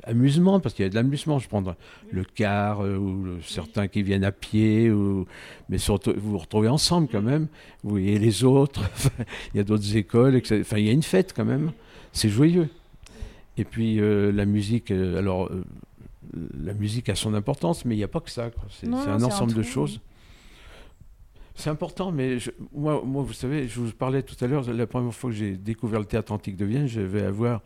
amusement, 0.03 0.59
parce 0.59 0.73
qu'il 0.75 0.83
y 0.83 0.85
a 0.85 0.89
de 0.89 0.95
l'amusement. 0.95 1.39
Je 1.39 1.47
prends 1.47 1.63
le 2.11 2.23
car, 2.23 2.79
ou 2.81 3.23
le- 3.23 3.41
certains 3.41 3.87
qui 3.87 4.03
viennent 4.03 4.23
à 4.25 4.31
pied, 4.31 4.91
ou, 4.91 5.25
mais 5.69 5.77
surtout, 5.77 6.13
vous 6.17 6.31
vous 6.31 6.37
retrouvez 6.37 6.67
ensemble 6.67 6.94
quand 7.11 7.21
même. 7.21 7.47
Vous 7.83 7.91
voyez 7.91 8.17
les 8.19 8.43
autres, 8.43 8.81
il 9.53 9.57
y 9.57 9.59
a 9.59 9.63
d'autres 9.63 9.95
écoles, 9.95 10.35
etc. 10.35 10.59
Enfin, 10.61 10.77
il 10.77 10.85
y 10.85 10.89
a 10.89 10.93
une 10.93 11.03
fête 11.03 11.33
quand 11.35 11.45
même. 11.45 11.71
C'est 12.13 12.29
joyeux. 12.29 12.69
Et 13.57 13.63
puis 13.65 13.99
euh, 13.99 14.31
la 14.31 14.45
musique, 14.45 14.91
euh, 14.91 15.17
alors 15.19 15.47
euh, 15.47 15.63
la 16.61 16.73
musique 16.73 17.09
a 17.09 17.15
son 17.15 17.33
importance, 17.33 17.85
mais 17.85 17.95
il 17.95 17.97
n'y 17.99 18.03
a 18.03 18.07
pas 18.09 18.19
que 18.19 18.29
ça. 18.31 18.49
C'est 18.69 18.87
un 19.11 19.19
ensemble 19.27 19.53
de 19.53 19.63
choses. 19.63 19.99
C'est 21.57 21.69
important, 21.69 22.11
mais 22.11 22.37
je- 22.39 22.51
moi, 22.73 23.01
moi, 23.05 23.23
vous 23.23 23.31
savez, 23.31 23.67
je 23.69 23.79
vous 23.79 23.91
parlais 23.93 24.21
tout 24.23 24.35
à 24.43 24.47
l'heure, 24.47 24.69
la 24.73 24.87
première 24.87 25.13
fois 25.13 25.29
que 25.29 25.35
j'ai 25.37 25.51
découvert 25.55 25.99
le 25.99 26.05
théâtre 26.05 26.33
antique 26.33 26.57
de 26.57 26.65
Vienne, 26.65 26.87
je 26.87 26.99
vais 26.99 27.21
avoir, 27.21 27.61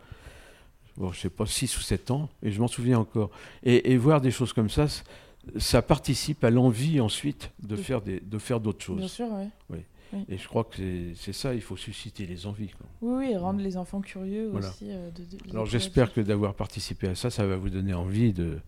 bon, 0.96 1.10
je 1.10 1.18
sais 1.20 1.28
pas, 1.30 1.44
6 1.44 1.76
ou 1.76 1.80
7 1.80 2.12
ans, 2.12 2.28
et 2.42 2.52
je 2.52 2.60
m'en 2.60 2.68
souviens 2.68 3.00
encore. 3.00 3.30
Et, 3.64 3.90
et 3.92 3.96
voir 3.96 4.20
des 4.20 4.30
choses 4.30 4.52
comme 4.52 4.70
ça, 4.70 4.86
ça 5.58 5.82
participe 5.82 6.44
à 6.44 6.50
l'envie 6.50 7.00
ensuite 7.00 7.50
de 7.62 7.76
faire 7.76 8.00
des- 8.00 8.20
de 8.20 8.38
faire 8.38 8.60
d'autres 8.60 8.92
Bien 8.92 9.02
choses. 9.06 9.12
sûr, 9.12 9.26
oui. 9.70 9.78
Et 10.28 10.38
je 10.38 10.48
crois 10.48 10.64
que 10.64 10.76
c'est- 11.14 11.32
ça, 11.32 11.54
il 11.54 11.60
faut 11.60 11.76
susciter 11.76 12.26
les 12.26 12.44
envies. 12.44 12.70
quoi. 12.70 12.86
Oui, 13.00 13.26
oui, 13.26 13.32
et 13.32 13.36
rendre 13.36 13.60
les 13.60 13.76
enfants 13.76 14.00
curieux 14.00 14.48
Voilà. 14.50 14.68
aussi. 14.68 14.86
euh, 14.90 15.08
de- 15.12 15.22
de- 15.22 15.36
de 15.44 15.50
Alors 15.52 15.66
j'espère 15.66 16.12
que 16.12 16.20
d'avoir 16.20 16.54
participé 16.54 17.06
à 17.06 17.14
ça, 17.14 17.30
ça 17.30 17.46
va 17.46 17.54
vous 17.54 17.70
donner 17.70 17.94
envie 17.94 18.32
de, 18.32 18.58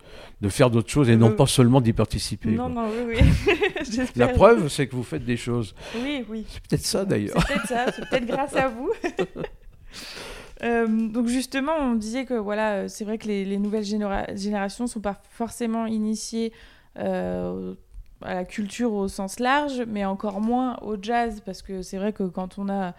de 0.40 0.49
faire 0.49 0.71
d'autres 0.71 0.88
choses 0.90 1.09
et 1.11 1.16
non 1.16 1.33
pas 1.33 1.47
seulement 1.49 1.81
d'y 1.81 1.92
participer. 1.92 2.51
Non, 2.53 2.73
quoi. 2.73 2.87
non, 2.87 2.90
oui, 3.09 3.16
oui. 3.16 3.57
La 4.16 4.29
preuve, 4.29 4.68
c'est 4.68 4.87
que 4.87 4.95
vous 4.95 5.03
faites 5.03 5.25
des 5.25 5.37
choses. 5.37 5.75
Oui, 5.97 6.25
oui. 6.29 6.45
C'est 6.49 6.62
peut-être 6.62 6.87
ça 6.87 7.05
d'ailleurs. 7.05 7.35
C'est 7.40 7.55
peut-être 7.55 7.66
ça, 7.66 7.87
c'est 7.92 8.09
peut-être 8.09 8.27
grâce 8.27 8.55
à 8.55 8.68
vous. 8.68 8.92
Euh, 10.64 11.09
donc 11.09 11.27
justement, 11.27 11.72
on 11.79 11.94
disait 11.94 12.25
que 12.25 12.35
voilà, 12.35 12.72
euh, 12.72 12.88
c'est 12.88 13.05
vrai 13.05 13.18
que 13.18 13.27
les, 13.27 13.44
les 13.44 13.59
nouvelles 13.59 13.85
généra- 13.85 14.37
générations 14.37 14.87
sont 14.87 15.01
pas 15.01 15.20
forcément 15.31 15.87
initiées 15.87 16.53
euh, 16.98 17.75
à 18.22 18.35
la 18.35 18.44
culture 18.44 18.92
au 18.92 19.09
sens 19.09 19.40
large, 19.40 19.83
mais 19.88 20.05
encore 20.05 20.40
moins 20.40 20.79
au 20.83 20.96
jazz, 21.01 21.42
parce 21.44 21.62
que 21.62 21.83
c'est 21.83 21.96
vrai 21.96 22.12
que 22.12 22.22
quand 22.22 22.59
on 22.59 22.68
a 22.68 22.94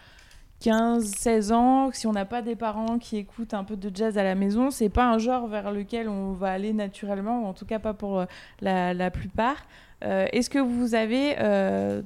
15, 0.60 1.06
16 1.06 1.52
ans, 1.54 1.89
si 1.93 2.06
on 2.06 2.12
n'a 2.12 2.26
pas 2.26 2.41
des 2.41 2.56
parents 2.56 2.99
qui 2.99 3.17
écoutent 3.17 3.54
un 3.54 3.63
peu 3.63 3.78
de 3.78 3.95
jazz 3.95 4.17
à 4.17 4.23
la 4.23 4.36
maison, 4.36 4.69
c'est 4.69 4.89
pas 4.89 5.06
un 5.06 5.17
genre 5.17 5.47
vers 5.47 5.71
lequel 5.71 6.10
on 6.10 6.34
va 6.34 6.52
aller 6.52 6.73
naturellement, 6.73 7.47
en 7.47 7.54
tout 7.54 7.65
cas 7.65 7.80
pas 7.80 7.93
pour 7.93 8.26
la, 8.62 9.12
plupart. 9.12 9.65
Est-ce 10.02 10.49
que 10.49 10.60
vous 10.60 10.95
avez 10.95 11.36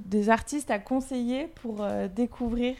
des 0.05 0.29
artistes 0.29 0.71
à 0.71 0.79
conseiller 0.79 1.49
pour 1.61 1.85
découvrir 2.15 2.75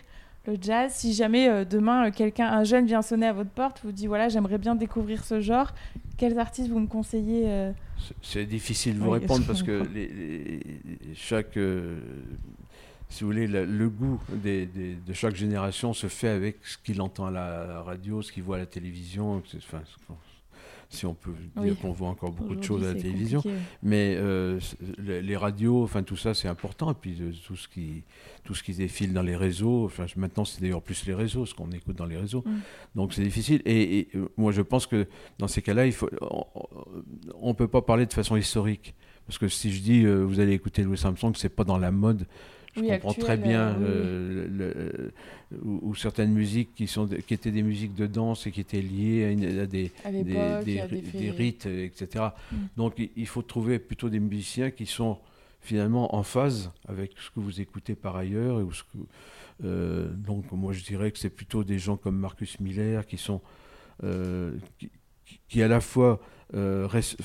le 0.47 0.57
jazz 0.59 0.91
Si 0.93 1.13
jamais 1.13 1.47
euh, 1.49 1.65
demain 1.65 2.07
euh, 2.07 2.11
quelqu'un, 2.11 2.47
un 2.47 2.63
jeune 2.63 2.85
vient 2.85 3.01
sonner 3.01 3.27
à 3.27 3.33
votre 3.33 3.49
porte, 3.51 3.81
vous 3.83 3.91
dit 3.91 4.07
voilà 4.07 4.29
j'aimerais 4.29 4.57
bien 4.57 4.75
découvrir 4.75 5.23
ce 5.23 5.39
genre, 5.41 5.73
quels 6.17 6.39
artistes 6.39 6.69
vous 6.69 6.79
me 6.79 6.87
conseillez 6.87 7.43
euh 7.47 7.71
C'est- 8.21 8.45
difficile 8.45 8.95
de 8.95 8.99
vous 8.99 9.11
Oui, 9.11 9.19
répondre 9.19 9.45
parce 9.45 9.61
que 9.63 9.79
comprends. 9.79 9.93
les, 9.95 10.07
les- 10.07 11.15
chaque, 11.15 11.57
euh, 11.57 11.99
si 13.09 13.23
vous 13.23 13.29
voulez, 13.31 13.47
la- 13.47 13.65
le 13.65 13.89
goût 13.89 14.19
des- 14.31 14.65
des- 14.65 14.95
de 14.95 15.13
chaque 15.13 15.35
génération 15.35 15.93
se 15.93 16.07
fait 16.07 16.29
avec 16.29 16.57
ce 16.63 16.77
qu'il 16.77 17.01
entend 17.01 17.25
à 17.27 17.31
la 17.31 17.81
radio, 17.81 18.21
ce 18.21 18.31
qu'il 18.31 18.43
voit 18.43 18.55
à 18.57 18.59
la 18.59 18.65
télévision. 18.65 19.41
Enfin, 19.57 19.81
si 20.89 21.05
on 21.05 21.13
peut 21.13 21.31
Oui. 21.57 21.65
dire 21.65 21.79
qu'on 21.79 21.91
voit 21.91 22.07
encore 22.09 22.31
beaucoup 22.31 22.55
de 22.55 22.63
choses 22.63 22.83
à 22.85 22.93
la 22.93 22.99
télévision. 22.99 23.41
compliqué. 23.41 23.63
Mais 23.83 24.15
euh, 24.17 24.59
les, 24.97 25.21
les 25.21 25.35
radios, 25.37 25.83
enfin 25.83 26.03
tout 26.03 26.15
ça, 26.17 26.33
c'est 26.33 26.47
important. 26.47 26.91
Et 26.91 26.95
puis 26.99 27.17
euh, 27.21 27.31
tout 27.45 27.55
ce 27.55 27.67
qui 27.67 28.03
tout 28.43 28.55
ce 28.55 28.63
qui 28.63 28.73
défile 28.73 29.13
dans 29.13 29.21
les 29.21 29.35
réseaux. 29.35 29.85
Enfin, 29.85 30.05
maintenant, 30.15 30.45
c'est 30.45 30.61
d'ailleurs 30.61 30.81
plus 30.81 31.05
les 31.05 31.13
réseaux, 31.13 31.45
ce 31.45 31.53
qu'on 31.53 31.69
écoute 31.71 31.97
dans 31.97 32.05
les 32.05 32.17
réseaux. 32.17 32.43
Mm. 32.45 32.59
Donc 32.95 33.13
c'est 33.13 33.23
difficile. 33.23 33.61
Et, 33.65 33.99
et, 33.99 34.07
euh, 34.15 34.29
moi, 34.37 34.51
je 34.53 34.61
pense 34.61 34.87
que 34.87 35.05
dans 35.37 35.47
ces 35.49 35.61
cas-là, 35.61 35.85
il 35.85 35.91
faut, 35.91 36.09
on 37.35 37.49
ne 37.49 37.53
peut 37.53 37.67
pas 37.67 37.81
parler 37.81 38.05
de 38.05 38.13
façon 38.13 38.37
historique. 38.37 38.95
Parce 39.25 39.37
que 39.37 39.49
si 39.49 39.73
je 39.73 39.81
dis, 39.81 40.05
euh, 40.05 40.23
vous 40.23 40.39
allez 40.39 40.53
écouter 40.53 40.83
Louis 40.83 40.97
Armstrong, 41.03 41.35
c'est 41.35 41.49
pas 41.49 41.65
dans 41.65 41.77
la 41.77 41.91
mode. 41.91 42.25
Je 42.77 42.81
Oui, 42.81 42.87
comprends 42.89 43.09
actuel, 43.09 43.25
très 43.25 43.37
bien 43.37 43.69
euh, 43.69 43.75
euh, 43.81 44.47
le- 44.49 44.73
le- 45.51 45.59
ou, 45.63 45.79
ou 45.89 45.95
certaines 45.95 46.31
musiques 46.31 46.69
qui, 46.75 46.87
sont, 46.87 47.07
qui 47.07 47.33
étaient 47.33 47.51
des 47.51 47.63
musiques 47.63 47.95
de 47.95 48.05
danse 48.07 48.45
et 48.47 48.51
qui 48.51 48.61
étaient 48.61 48.81
liées 48.81 49.25
à, 49.25 49.31
une- 49.31 49.59
à 49.59 49.65
des, 49.65 49.91
À 50.05 50.09
rites, 51.31 51.65
euh, 51.65 51.85
etc. 51.85 52.25
Mm. 52.51 52.55
Donc 52.77 52.93
il, 52.97 53.09
il 53.15 53.27
faut 53.27 53.41
trouver 53.41 53.79
plutôt 53.79 54.09
des 54.09 54.19
musiciens 54.19 54.71
qui 54.71 54.85
sont 54.85 55.17
finalement 55.61 56.15
en 56.15 56.23
phase 56.23 56.71
avec 56.87 57.11
ce 57.17 57.29
que 57.31 57.39
vous 57.39 57.59
écoutez 57.61 57.95
par 57.95 58.15
ailleurs. 58.15 58.61
Et 58.61 58.65
ce 58.71 58.83
que- 58.83 58.97
euh, 59.65 60.07
donc 60.13 60.51
moi 60.51 60.71
je 60.73 60.83
dirais 60.83 61.11
que 61.11 61.17
c'est 61.17 61.29
plutôt 61.31 61.63
des 61.63 61.79
gens 61.79 61.97
comme 61.97 62.17
Marcus 62.17 62.59
Miller 62.59 63.05
qui 63.07 63.17
sont 63.17 63.41
euh, 64.03 64.53
qui, 64.77 64.91
qui 65.49 65.63
à 65.63 65.67
la 65.67 65.81
fois 65.81 66.19
euh, 66.53 66.87
res- 66.87 67.15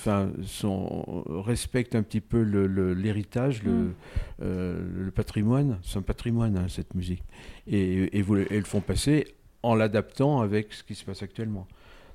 un 1.95 2.03
petit 2.03 2.21
peu 2.21 2.43
le- 2.43 2.67
l'héritage, 2.95 3.63
le, 3.63 3.71
Mm. 3.73 3.95
euh, 4.43 5.05
le 5.05 5.11
patrimoine. 5.11 5.79
C'est 5.83 5.99
un 5.99 6.03
patrimoine 6.03 6.57
hein, 6.57 6.67
cette 6.69 6.95
musique, 6.95 7.23
et, 7.67 8.17
et 8.19 8.23
vous 8.23 8.35
le- 8.35 8.53
et 8.53 8.59
le 8.59 8.65
font 8.65 8.81
passer 8.81 9.27
en 9.63 9.75
l'adaptant 9.75 10.41
avec 10.41 10.73
ce 10.73 10.83
qui 10.83 10.95
se 10.95 11.05
passe 11.05 11.23
actuellement. 11.23 11.67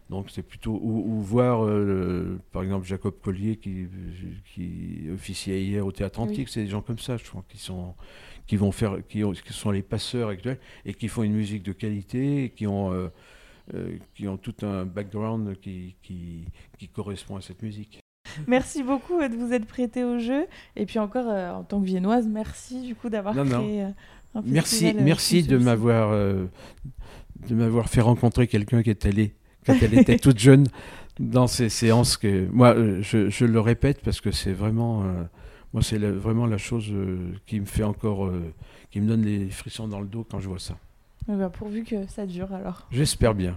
Donc 0.09 0.29
c'est 0.31 0.41
plutôt 0.41 0.79
ou, 0.81 1.03
ou 1.05 1.21
voir 1.21 1.65
euh, 1.65 2.39
par 2.53 2.63
exemple 2.63 2.85
Jacob 2.87 3.13
Collier 3.21 3.57
qui, 3.57 3.87
qui 4.53 5.09
officiait 5.13 5.61
hier 5.63 5.85
au 5.85 5.91
Théâtre 5.91 6.19
Antique, 6.21 6.47
c'est 6.49 6.63
des 6.63 6.69
gens 6.69 6.81
comme 6.81 6.99
ça, 6.99 7.17
je 7.17 7.25
crois, 7.25 7.43
qui 7.49 7.57
sont 7.57 7.93
qui 8.47 8.55
vont 8.55 8.71
faire 8.71 8.99
qui, 9.09 9.23
ont- 9.25 9.33
qui 9.33 9.51
sont 9.53 9.71
les 9.71 9.81
passeurs 9.81 10.29
actuels 10.29 10.59
et 10.85 10.93
qui 10.93 11.09
font 11.09 11.23
une 11.23 11.33
musique 11.33 11.63
de 11.63 11.73
qualité, 11.73 12.53
qui 12.55 12.65
ont 12.67 12.93
euh, 12.93 13.09
qui 14.15 14.27
ont 14.27 14.37
tout 14.37 14.55
un 14.63 14.85
background 14.85 15.59
qui, 15.59 15.95
qui, 16.01 16.45
qui 16.77 16.87
correspond 16.87 17.35
à 17.35 17.41
cette 17.41 17.61
musique. 17.61 17.99
Merci 18.47 18.83
beaucoup 18.83 19.19
euh, 19.19 19.29
de 19.29 19.35
vous 19.35 19.53
être 19.53 19.65
prêté 19.65 20.03
au 20.03 20.19
jeu. 20.19 20.45
Et 20.75 20.85
puis 20.85 20.99
encore, 20.99 21.27
euh, 21.27 21.51
en 21.51 21.63
tant 21.63 21.79
que 21.79 21.85
viennoise, 21.85 22.27
merci 22.27 22.81
du 22.81 22.93
coup 22.95 23.09
d'avoir 23.09 23.33
créé 23.59 23.83
euh, 23.83 23.89
un 24.35 24.41
Merci, 24.45 24.87
euh, 24.87 24.93
merci 25.01 25.43
de 25.43 25.57
m'avoir 25.57 26.11
euh, 26.11 26.45
de 27.47 27.55
m'avoir 27.55 27.89
fait 27.89 28.01
rencontrer 28.01 28.47
quelqu'un 28.47 28.83
qui 28.83 28.89
est 28.89 29.05
allé 29.05 29.33
quand 29.65 29.75
elle 29.81 29.97
était 29.97 30.17
toute 30.19 30.39
jeune 30.39 30.67
dans 31.19 31.47
ces 31.47 31.69
séances 31.69 32.17
que 32.17 32.47
moi 32.51 32.75
euh, 32.75 33.01
je, 33.01 33.29
je 33.29 33.45
le 33.45 33.59
répète 33.59 34.01
parce 34.01 34.21
que 34.21 34.31
c'est 34.31 34.53
vraiment 34.53 35.03
euh, 35.03 35.23
moi 35.73 35.81
c'est 35.81 35.97
la- 35.97 36.11
vraiment 36.11 36.45
la 36.45 36.57
chose 36.57 36.89
euh, 36.91 37.31
qui 37.45 37.59
me 37.59 37.65
fait 37.65 37.83
encore 37.83 38.25
euh, 38.27 38.53
qui 38.91 39.01
me 39.01 39.07
donne 39.07 39.23
les 39.23 39.49
frissons 39.49 39.87
dans 39.87 39.99
le 40.01 40.07
dos 40.07 40.25
quand 40.29 40.39
je 40.39 40.47
vois 40.49 40.59
ça. 40.59 40.77
Eh 41.29 41.33
ben, 41.35 41.49
pourvu 41.49 41.83
que 41.83 42.07
ça 42.07 42.25
dure 42.25 42.53
alors. 42.53 42.87
J'espère 42.91 43.33
bien. 43.35 43.55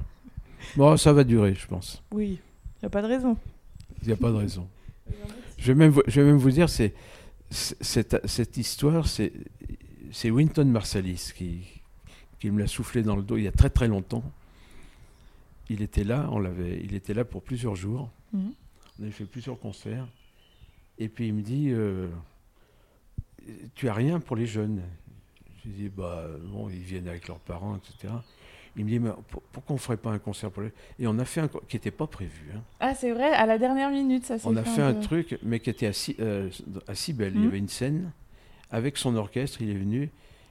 Bon, 0.77 0.97
ça 0.97 1.13
va 1.13 1.25
durer, 1.25 1.55
je 1.55 1.67
pense. 1.67 2.03
Oui, 2.13 2.39
il 2.77 2.83
n'y 2.83 2.87
a 2.87 2.91
pas 2.91 3.03
de 3.03 3.07
raison. 3.07 3.37
Il 4.03 4.09
n'y 4.09 4.13
a 4.13 4.17
pas 4.17 4.31
de 4.31 4.37
raison. 4.37 4.69
Je 5.59 5.73
vais 5.73 5.75
même, 5.75 5.91
vous- 5.91 6.03
je 6.07 6.21
vais 6.21 6.27
même 6.27 6.39
vous 6.39 6.51
dire, 6.51 6.71
c'est 6.71 6.95
cette, 7.51 8.27
cette 8.27 8.57
histoire, 8.57 9.07
c'est 9.07 9.31
c'est 10.11 10.31
Winton 10.31 10.65
Marsalis 10.65 11.33
qui, 11.37 11.61
qui 12.39 12.51
me 12.51 12.59
l'a 12.61 12.67
soufflé 12.67 13.03
dans 13.03 13.15
le 13.15 13.23
dos 13.23 13.37
il 13.37 13.43
y 13.45 13.47
a 13.47 13.53
très 13.53 13.69
très 13.69 13.87
longtemps. 13.87 14.25
Il 15.69 15.83
était 15.83 16.03
là, 16.05 16.29
on 16.33 16.39
l'avait, 16.39 16.81
il 16.83 16.95
était 16.95 17.13
là 17.13 17.25
pour 17.27 17.43
plusieurs 17.43 17.77
jours. 17.77 18.11
Mhm. 18.33 18.53
On 18.99 19.03
avait 19.03 19.13
fait 19.13 19.27
plusieurs 19.27 19.59
concerts. 19.59 20.09
Et 20.99 21.09
puis 21.11 21.29
il 21.29 21.35
me 21.35 21.43
dit, 21.43 21.69
euh, 21.71 22.09
tu 23.75 23.89
as 23.89 23.95
rien 23.95 24.19
pour 24.19 24.37
les 24.37 24.47
jeunes. 24.47 24.81
Je 25.63 25.69
lui 25.69 25.75
dis, 25.77 25.89
bah 25.89 26.25
bon, 26.53 26.69
ils 26.71 26.79
viennent 26.81 27.09
avec 27.09 27.29
leurs 27.29 27.39
parents, 27.41 27.77
etc. 27.77 28.13
Il 28.77 28.85
me 28.85 28.91
dit, 28.91 28.99
mais 29.01 29.11
pour- 29.29 29.43
pourquoi 29.53 29.75
on 29.75 29.79
ferait 29.79 29.97
pas 29.97 30.11
un 30.11 30.19
concert 30.19 30.51
pour 30.51 30.63
les 30.63 30.71
Et 30.99 31.07
on 31.07 31.19
a 31.19 31.25
fait 31.25 31.41
un 31.41 31.49
qui 31.49 31.77
n'était 31.77 31.91
pas 31.91 32.07
prévu. 32.07 32.51
hein. 32.55 32.61
Ah, 32.79 32.95
c'est 32.95 33.11
vrai, 33.13 33.31
à 33.33 33.45
la 33.47 33.59
dernière 33.59 33.91
minute, 33.91 34.25
ça 34.25 34.39
s'est 34.39 34.47
On 34.49 34.57
a 34.57 34.63
fait 34.63 34.81
un 34.83 34.95
peu. 34.95 35.01
truc, 35.01 35.39
mais 35.43 35.59
qui 35.61 35.71
était 35.71 35.91
euh, 36.21 36.49
à 36.87 36.95
Cybèle. 36.95 37.33
Il 37.35 37.41
y 37.41 37.43
Mhm. 37.43 37.49
avait 37.49 37.59
une 37.59 37.69
scène 37.69 38.13
avec 38.71 38.97
son 38.97 39.17
orchestre. 39.17 39.61
Il 39.61 39.71
est 39.71 39.75
venu. 39.75 40.09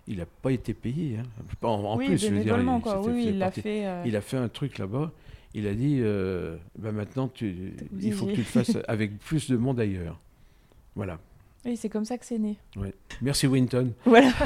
Il 0.07 0.18
n'a 0.18 0.26
pas 0.26 0.51
été 0.51 0.74
payé. 0.74 1.18
hein. 1.20 1.24
En, 1.62 1.68
en 1.70 1.97
oui, 1.97 2.07
plus, 2.07 2.18
je 2.18 2.34
veux 2.34 2.43
dire, 2.43 2.57
il- 2.60 2.82
quoi. 2.82 2.99
Oui, 3.07 3.26
il 3.30 3.39
partie- 3.39 3.62
fait. 3.62 3.86
euh, 3.86 4.03
Il 4.05 4.16
a 4.16 4.22
fait 4.22 4.38
un 4.38 4.49
truc 4.49 4.78
là-bas. 4.80 5.12
Il 5.53 5.66
a 5.68 5.74
dit 5.74 5.99
euh, 6.01 6.57
bah 6.78 6.91
maintenant, 6.91 7.28
tu, 7.28 7.74
il 7.99 8.14
faut 8.14 8.26
que 8.28 8.32
tu 8.32 8.38
le 8.38 8.43
fasses 8.43 8.78
avec 8.88 9.18
plus 9.20 9.49
de 9.49 9.55
monde 9.57 9.80
ailleurs. 9.80 10.20
Voilà. 10.95 11.20
Oui, 11.66 11.78
c'est 11.78 11.89
comme 11.89 12.05
ça 12.05 12.18
que 12.18 12.26
c'est 12.26 12.39
né. 12.39 12.57
Merci 13.22 13.47
Winton. 13.47 13.93
Voilà. 14.05 14.32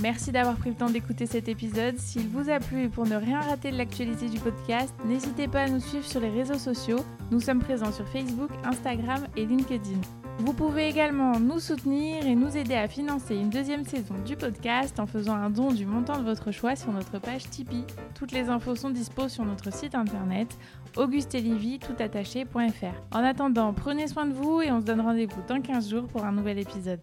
Merci 0.00 0.32
d'avoir 0.32 0.56
pris 0.56 0.70
le 0.70 0.76
temps 0.76 0.90
d'écouter 0.90 1.26
cet 1.26 1.48
épisode. 1.48 1.98
S'il 1.98 2.28
vous 2.28 2.50
a 2.50 2.58
plu 2.58 2.84
et 2.84 2.88
pour 2.88 3.06
ne 3.06 3.16
rien 3.16 3.40
rater 3.40 3.70
de 3.70 3.76
l'actualité 3.76 4.28
du 4.28 4.38
podcast, 4.38 4.92
n'hésitez 5.06 5.48
pas 5.48 5.62
à 5.62 5.68
nous 5.68 5.80
suivre 5.80 6.04
sur 6.04 6.20
les 6.20 6.30
réseaux 6.30 6.58
sociaux. 6.58 6.98
Nous 7.30 7.40
sommes 7.40 7.60
présents 7.60 7.92
sur 7.92 8.06
Facebook, 8.08 8.50
Instagram 8.64 9.26
et 9.36 9.46
LinkedIn. 9.46 10.00
Vous 10.38 10.52
pouvez 10.52 10.88
également 10.88 11.38
nous 11.38 11.60
soutenir 11.60 12.26
et 12.26 12.34
nous 12.34 12.56
aider 12.56 12.74
à 12.74 12.88
financer 12.88 13.36
une 13.36 13.50
deuxième 13.50 13.84
saison 13.84 14.14
du 14.26 14.36
podcast 14.36 14.98
en 14.98 15.06
faisant 15.06 15.36
un 15.36 15.48
don 15.48 15.70
du 15.70 15.86
montant 15.86 16.18
de 16.18 16.24
votre 16.24 16.50
choix 16.50 16.74
sur 16.74 16.92
notre 16.92 17.20
page 17.20 17.48
Tipeee. 17.50 17.84
Toutes 18.14 18.32
les 18.32 18.48
infos 18.48 18.74
sont 18.74 18.90
dispo 18.90 19.28
sur 19.28 19.44
notre 19.44 19.72
site 19.72 19.94
internet 19.94 20.48
augustelivy 20.96 21.78
toutattaché.fr. 21.78 23.16
En 23.16 23.24
attendant, 23.24 23.72
prenez 23.72 24.08
soin 24.08 24.26
de 24.26 24.32
vous 24.32 24.60
et 24.60 24.72
on 24.72 24.80
se 24.80 24.84
donne 24.84 25.00
rendez-vous 25.00 25.40
dans 25.48 25.60
15 25.60 25.90
jours 25.90 26.06
pour 26.08 26.24
un 26.24 26.32
nouvel 26.32 26.58
épisode. 26.58 27.00